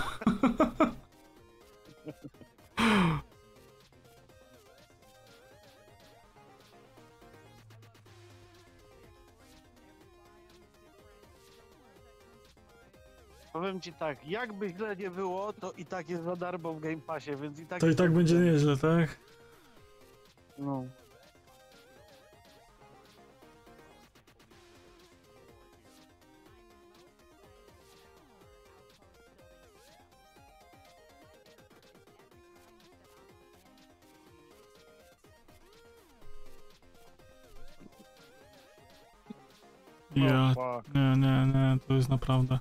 Powiem 13.52 13.80
ci 13.80 13.92
tak, 13.92 14.26
jakby 14.28 14.68
źle 14.68 14.96
nie 14.96 15.10
było, 15.10 15.52
to 15.52 15.72
i 15.72 15.86
tak 15.86 16.08
jest 16.08 16.24
za 16.24 16.36
darmo 16.36 16.74
w 16.74 16.80
Game 16.80 17.00
Passie, 17.00 17.36
więc 17.36 17.58
i 17.60 17.66
tak... 17.66 17.80
To 17.80 17.88
i 17.88 17.94
tak 17.94 18.12
będzie 18.12 18.34
nieźle, 18.34 18.76
tak? 18.76 19.18
No. 20.58 20.84
Ja, 40.16 40.54
fuck. 40.54 40.94
nie, 40.94 41.12
nie, 41.16 41.46
nie, 41.46 41.78
to 41.88 41.94
jest 41.94 42.08
naprawdę. 42.08 42.58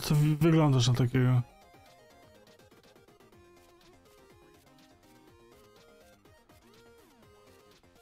Co 0.00 0.14
wy- 0.14 0.36
wyglądasz 0.36 0.88
na 0.88 0.94
takiego? 0.94 1.42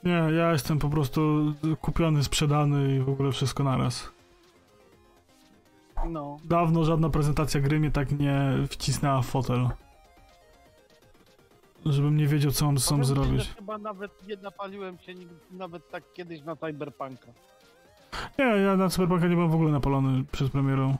Nie, 0.05 0.13
ja 0.37 0.53
jestem 0.53 0.79
po 0.79 0.89
prostu 0.89 1.53
kupiony, 1.81 2.25
sprzedany 2.25 2.97
i 2.97 3.01
w 3.01 3.09
ogóle 3.09 3.33
wszystko 3.33 3.65
naraz. 3.65 4.11
No. 6.09 6.37
Dawno 6.45 6.85
żadna 6.85 7.11
prezentacja 7.11 7.61
gry 7.61 7.81
mnie 7.81 7.91
tak 7.91 8.19
nie 8.19 8.41
wcisnęła 8.71 9.23
w 9.23 9.27
fotel. 9.27 9.69
Żebym 11.87 12.17
nie 12.17 12.27
wiedział, 12.27 12.53
co 12.53 12.67
mam 12.67 12.79
z 12.79 12.89
Powiem 12.89 13.05
sobą 13.05 13.15
ci, 13.15 13.21
że 13.21 13.29
zrobić. 13.31 13.55
Chyba 13.57 13.79
nawet 13.79 14.29
nie 14.29 14.37
napaliłem 14.37 14.99
się 14.99 15.13
nawet 15.51 15.91
tak 15.91 16.13
kiedyś 16.13 16.43
na 16.43 16.57
Cyberpunka. 16.57 17.27
Nie, 18.39 18.45
ja 18.45 18.77
na 18.77 18.89
Cyberpunka 18.89 19.27
nie 19.29 19.35
byłem 19.35 19.51
w 19.51 19.55
ogóle 19.55 19.71
napalony 19.73 20.25
przed 20.33 20.53
premierą. 20.53 20.97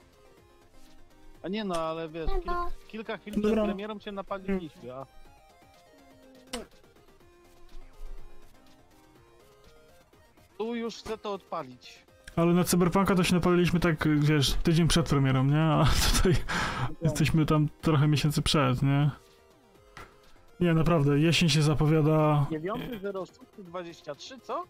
A 1.47 1.49
nie 1.49 1.65
no, 1.65 1.75
ale 1.75 2.09
wiesz, 2.09 2.31
kil, 2.31 2.53
kilka 2.89 3.17
chwil 3.17 3.33
przed 3.33 3.43
Dobra. 3.45 3.65
premierą 3.65 3.99
się 3.99 4.13
napaliliśmy, 4.13 4.95
a... 4.95 5.07
Tu 10.59 10.75
już 10.75 10.97
chcę 10.97 11.19
to 11.19 11.33
odpalić. 11.33 12.05
Ale 12.37 12.55
na 12.55 12.65
Cyberpunka 12.65 13.15
to 13.15 13.25
się 13.25 13.35
napaliliśmy 13.35 13.81
tak, 13.81 14.09
wiesz, 14.19 14.53
tydzień 14.53 14.89
przed 14.89 15.09
premierą, 15.09 15.45
nie? 15.45 15.63
A 15.63 15.87
tutaj 16.17 16.37
jesteśmy 17.03 17.47
tam 17.47 17.69
trochę 17.81 18.09
miesięcy 18.09 18.43
przed, 18.43 18.83
nie? 18.83 19.11
Nie, 20.61 20.75
naprawdę, 20.75 21.19
jesień 21.19 21.49
się 21.49 21.63
zapowiada, 21.63 22.47
9.06.23, 22.51 24.41
co? 24.41 24.65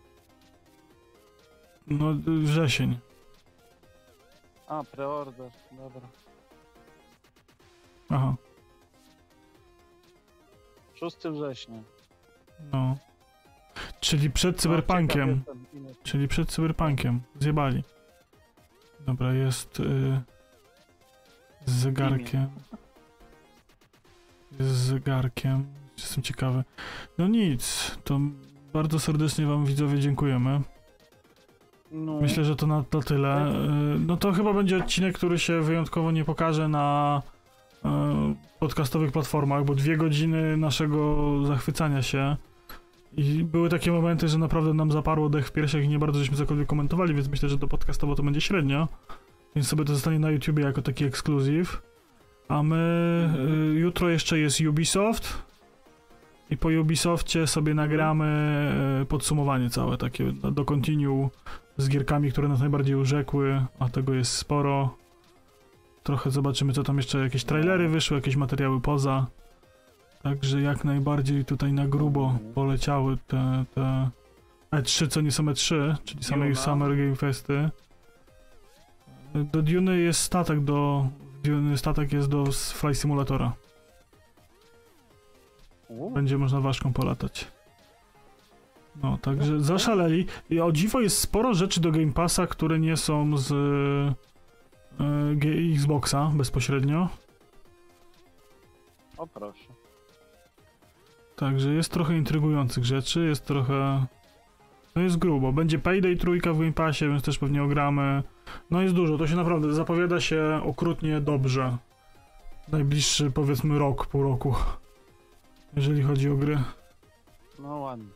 no, 1.86 2.14
wrzesień. 2.26 2.98
A, 4.68 4.84
preorder, 4.84 5.50
dobra. 5.72 6.25
Aha, 8.10 8.34
6 10.94 11.16
września. 11.32 11.82
no. 12.72 12.96
Czyli 14.00 14.30
przed 14.30 14.56
Cyberpunkiem. 14.60 15.28
jestem, 15.28 15.66
ile- 15.72 15.94
Czyli 16.02 16.28
przed 16.28 16.48
Cyberpunkiem. 16.50 17.20
Zjebali. 17.40 17.84
Dobra, 19.06 19.32
jest 19.32 19.80
y, 19.80 20.20
z 21.66 21.72
zegarkiem. 21.72 22.46
Jest 24.58 24.70
z 24.70 24.86
zegarkiem. 24.86 25.66
Jestem 25.98 26.22
ciekawy. 26.22 26.64
No 27.18 27.28
nic, 27.28 27.96
to 28.04 28.20
bardzo 28.72 28.98
serdecznie 29.00 29.46
wam 29.46 29.64
widzowie 29.66 29.98
dziękujemy. 30.00 30.60
No. 31.92 32.20
Myślę, 32.20 32.44
że 32.44 32.56
to 32.56 32.66
na 32.66 32.82
to 32.90 33.00
tyle. 33.02 33.48
Y, 33.48 33.98
No 33.98 34.16
to 34.16 34.32
chyba 34.32 34.52
będzie 34.52 34.76
odcinek, 34.76 35.14
który 35.18 35.38
się 35.38 35.60
wyjątkowo 35.62 36.10
nie 36.10 36.24
pokaże 36.24 36.68
na 36.68 37.22
podcastowych 38.58 39.12
platformach, 39.12 39.64
bo 39.64 39.74
dwie 39.74 39.96
godziny 39.96 40.56
naszego 40.56 41.16
zachwycania 41.46 42.02
się 42.02 42.36
i 43.16 43.44
były 43.44 43.68
takie 43.68 43.92
momenty, 43.92 44.28
że 44.28 44.38
naprawdę 44.38 44.74
nam 44.74 44.92
zaparło 44.92 45.28
dech 45.28 45.46
w 45.48 45.52
piersiach 45.52 45.84
i 45.84 45.88
nie 45.88 45.98
bardzo 45.98 46.18
żeśmy 46.18 46.36
cokolwiek 46.36 46.66
komentowali, 46.66 47.14
więc 47.14 47.28
myślę, 47.28 47.48
że 47.48 47.58
to 47.58 47.68
podcastowo 47.68 48.14
to 48.14 48.22
będzie 48.22 48.40
średnio. 48.40 48.88
Więc 49.54 49.68
sobie 49.68 49.84
to 49.84 49.94
zostanie 49.94 50.18
na 50.18 50.30
YouTubie 50.30 50.64
jako 50.64 50.82
taki 50.82 51.04
ekskluzyw. 51.04 51.82
A 52.48 52.62
my 52.62 53.30
y, 53.74 53.78
jutro 53.78 54.08
jeszcze 54.08 54.38
jest 54.38 54.60
Ubisoft. 54.60 55.42
I 56.50 56.56
po 56.56 56.68
Ubisoftie 56.80 57.46
sobie 57.46 57.74
nagramy 57.74 58.28
y, 59.02 59.06
podsumowanie 59.06 59.70
całe 59.70 59.96
takie 59.96 60.32
do 60.32 60.64
continue 60.64 61.30
z 61.76 61.88
gierkami, 61.88 62.32
które 62.32 62.48
nas 62.48 62.60
najbardziej 62.60 62.94
urzekły, 62.94 63.64
a 63.78 63.88
tego 63.88 64.14
jest 64.14 64.32
sporo. 64.32 64.96
Trochę 66.06 66.30
zobaczymy, 66.30 66.72
co 66.72 66.82
tam 66.82 66.96
jeszcze, 66.96 67.18
jakieś 67.18 67.44
trailery 67.44 67.88
wyszły, 67.88 68.16
jakieś 68.16 68.36
materiały 68.36 68.80
poza. 68.80 69.26
Także 70.22 70.60
jak 70.60 70.84
najbardziej 70.84 71.44
tutaj 71.44 71.72
na 71.72 71.86
grubo 71.86 72.38
poleciały 72.54 73.18
te, 73.26 73.64
te 73.74 74.10
E3, 74.72 75.08
co 75.08 75.20
nie 75.20 75.32
są 75.32 75.44
E3, 75.44 75.94
czyli 76.04 76.24
same. 76.24 76.54
Summer 76.54 76.96
Game 76.96 77.16
Festy. 77.16 77.70
Do 79.34 79.62
Duny 79.62 79.98
jest 79.98 80.20
statek 80.20 80.60
do... 80.60 81.08
Duny 81.44 81.78
statek 81.78 82.12
jest 82.12 82.28
do 82.28 82.44
Fly 82.52 82.94
Simulatora. 82.94 83.52
Będzie 86.14 86.38
można 86.38 86.60
ważką 86.60 86.92
polatać. 86.92 87.46
No, 89.02 89.18
także 89.22 89.60
zaszaleli. 89.60 90.26
I 90.50 90.60
o 90.60 90.72
dziwo 90.72 91.00
jest 91.00 91.18
sporo 91.18 91.54
rzeczy 91.54 91.80
do 91.80 91.90
Game 91.90 92.12
Passa, 92.12 92.46
które 92.46 92.78
nie 92.78 92.96
są 92.96 93.36
z 93.36 93.54
e, 95.00 95.72
Xboxa 95.74 96.30
bezpośrednio. 96.34 97.08
O 99.16 99.26
proszę. 99.26 99.68
Także 101.36 101.74
jest 101.74 101.92
trochę 101.92 102.16
intrygujących 102.16 102.84
rzeczy, 102.84 103.26
jest 103.26 103.44
trochę... 103.44 104.06
No 104.96 105.02
jest 105.02 105.16
grubo. 105.16 105.52
Będzie 105.52 105.78
Payday 105.78 106.16
trójka 106.16 106.52
w 106.52 106.58
Game 106.58 106.72
Passie, 106.72 107.08
więc 107.08 107.22
też 107.22 107.38
pewnie 107.38 107.62
ogramy. 107.62 108.22
No 108.70 108.82
jest 108.82 108.94
dużo, 108.94 109.18
to 109.18 109.26
się 109.26 109.36
naprawdę 109.36 109.74
zapowiada 109.74 110.20
się 110.20 110.60
okrutnie 110.64 111.20
dobrze. 111.20 111.76
Najbliższy 112.68 113.30
powiedzmy 113.30 113.78
rok, 113.78 114.06
pół 114.06 114.22
roku. 114.22 114.54
Jeżeli 115.76 116.02
chodzi 116.02 116.30
o 116.30 116.36
gry. 116.36 116.58
No 117.58 117.76
ładnie. 117.76 118.08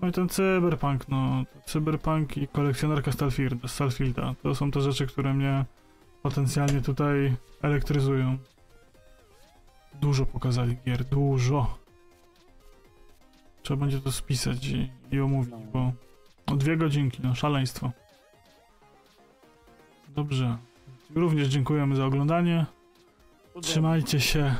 No 0.00 0.08
i 0.08 0.12
ten 0.12 0.28
Cyberpunk, 0.28 1.08
no. 1.08 1.44
Cyberpunk 1.66 2.36
i 2.36 2.48
kolekcjonerka 2.48 3.12
Starfield, 3.12 3.70
Starfielda. 3.70 4.34
To 4.42 4.54
są 4.54 4.70
te 4.70 4.80
rzeczy, 4.80 5.06
które 5.06 5.34
mnie 5.34 5.64
potencjalnie 6.22 6.80
tutaj 6.80 7.36
elektryzują. 7.62 8.38
Dużo 10.00 10.26
pokazali 10.26 10.76
gier, 10.86 11.04
dużo. 11.04 11.78
Trzeba 13.62 13.80
będzie 13.80 14.00
to 14.00 14.12
spisać 14.12 14.66
i, 14.66 14.90
i 15.10 15.20
omówić, 15.20 15.54
bo 15.72 15.92
o 16.46 16.56
dwie 16.56 16.76
godzinki, 16.76 17.22
no 17.22 17.34
szaleństwo. 17.34 17.90
Dobrze. 20.08 20.58
Również 21.14 21.48
dziękujemy 21.48 21.96
za 21.96 22.06
oglądanie. 22.06 22.66
Trzymajcie 23.62 24.20
się. 24.20 24.54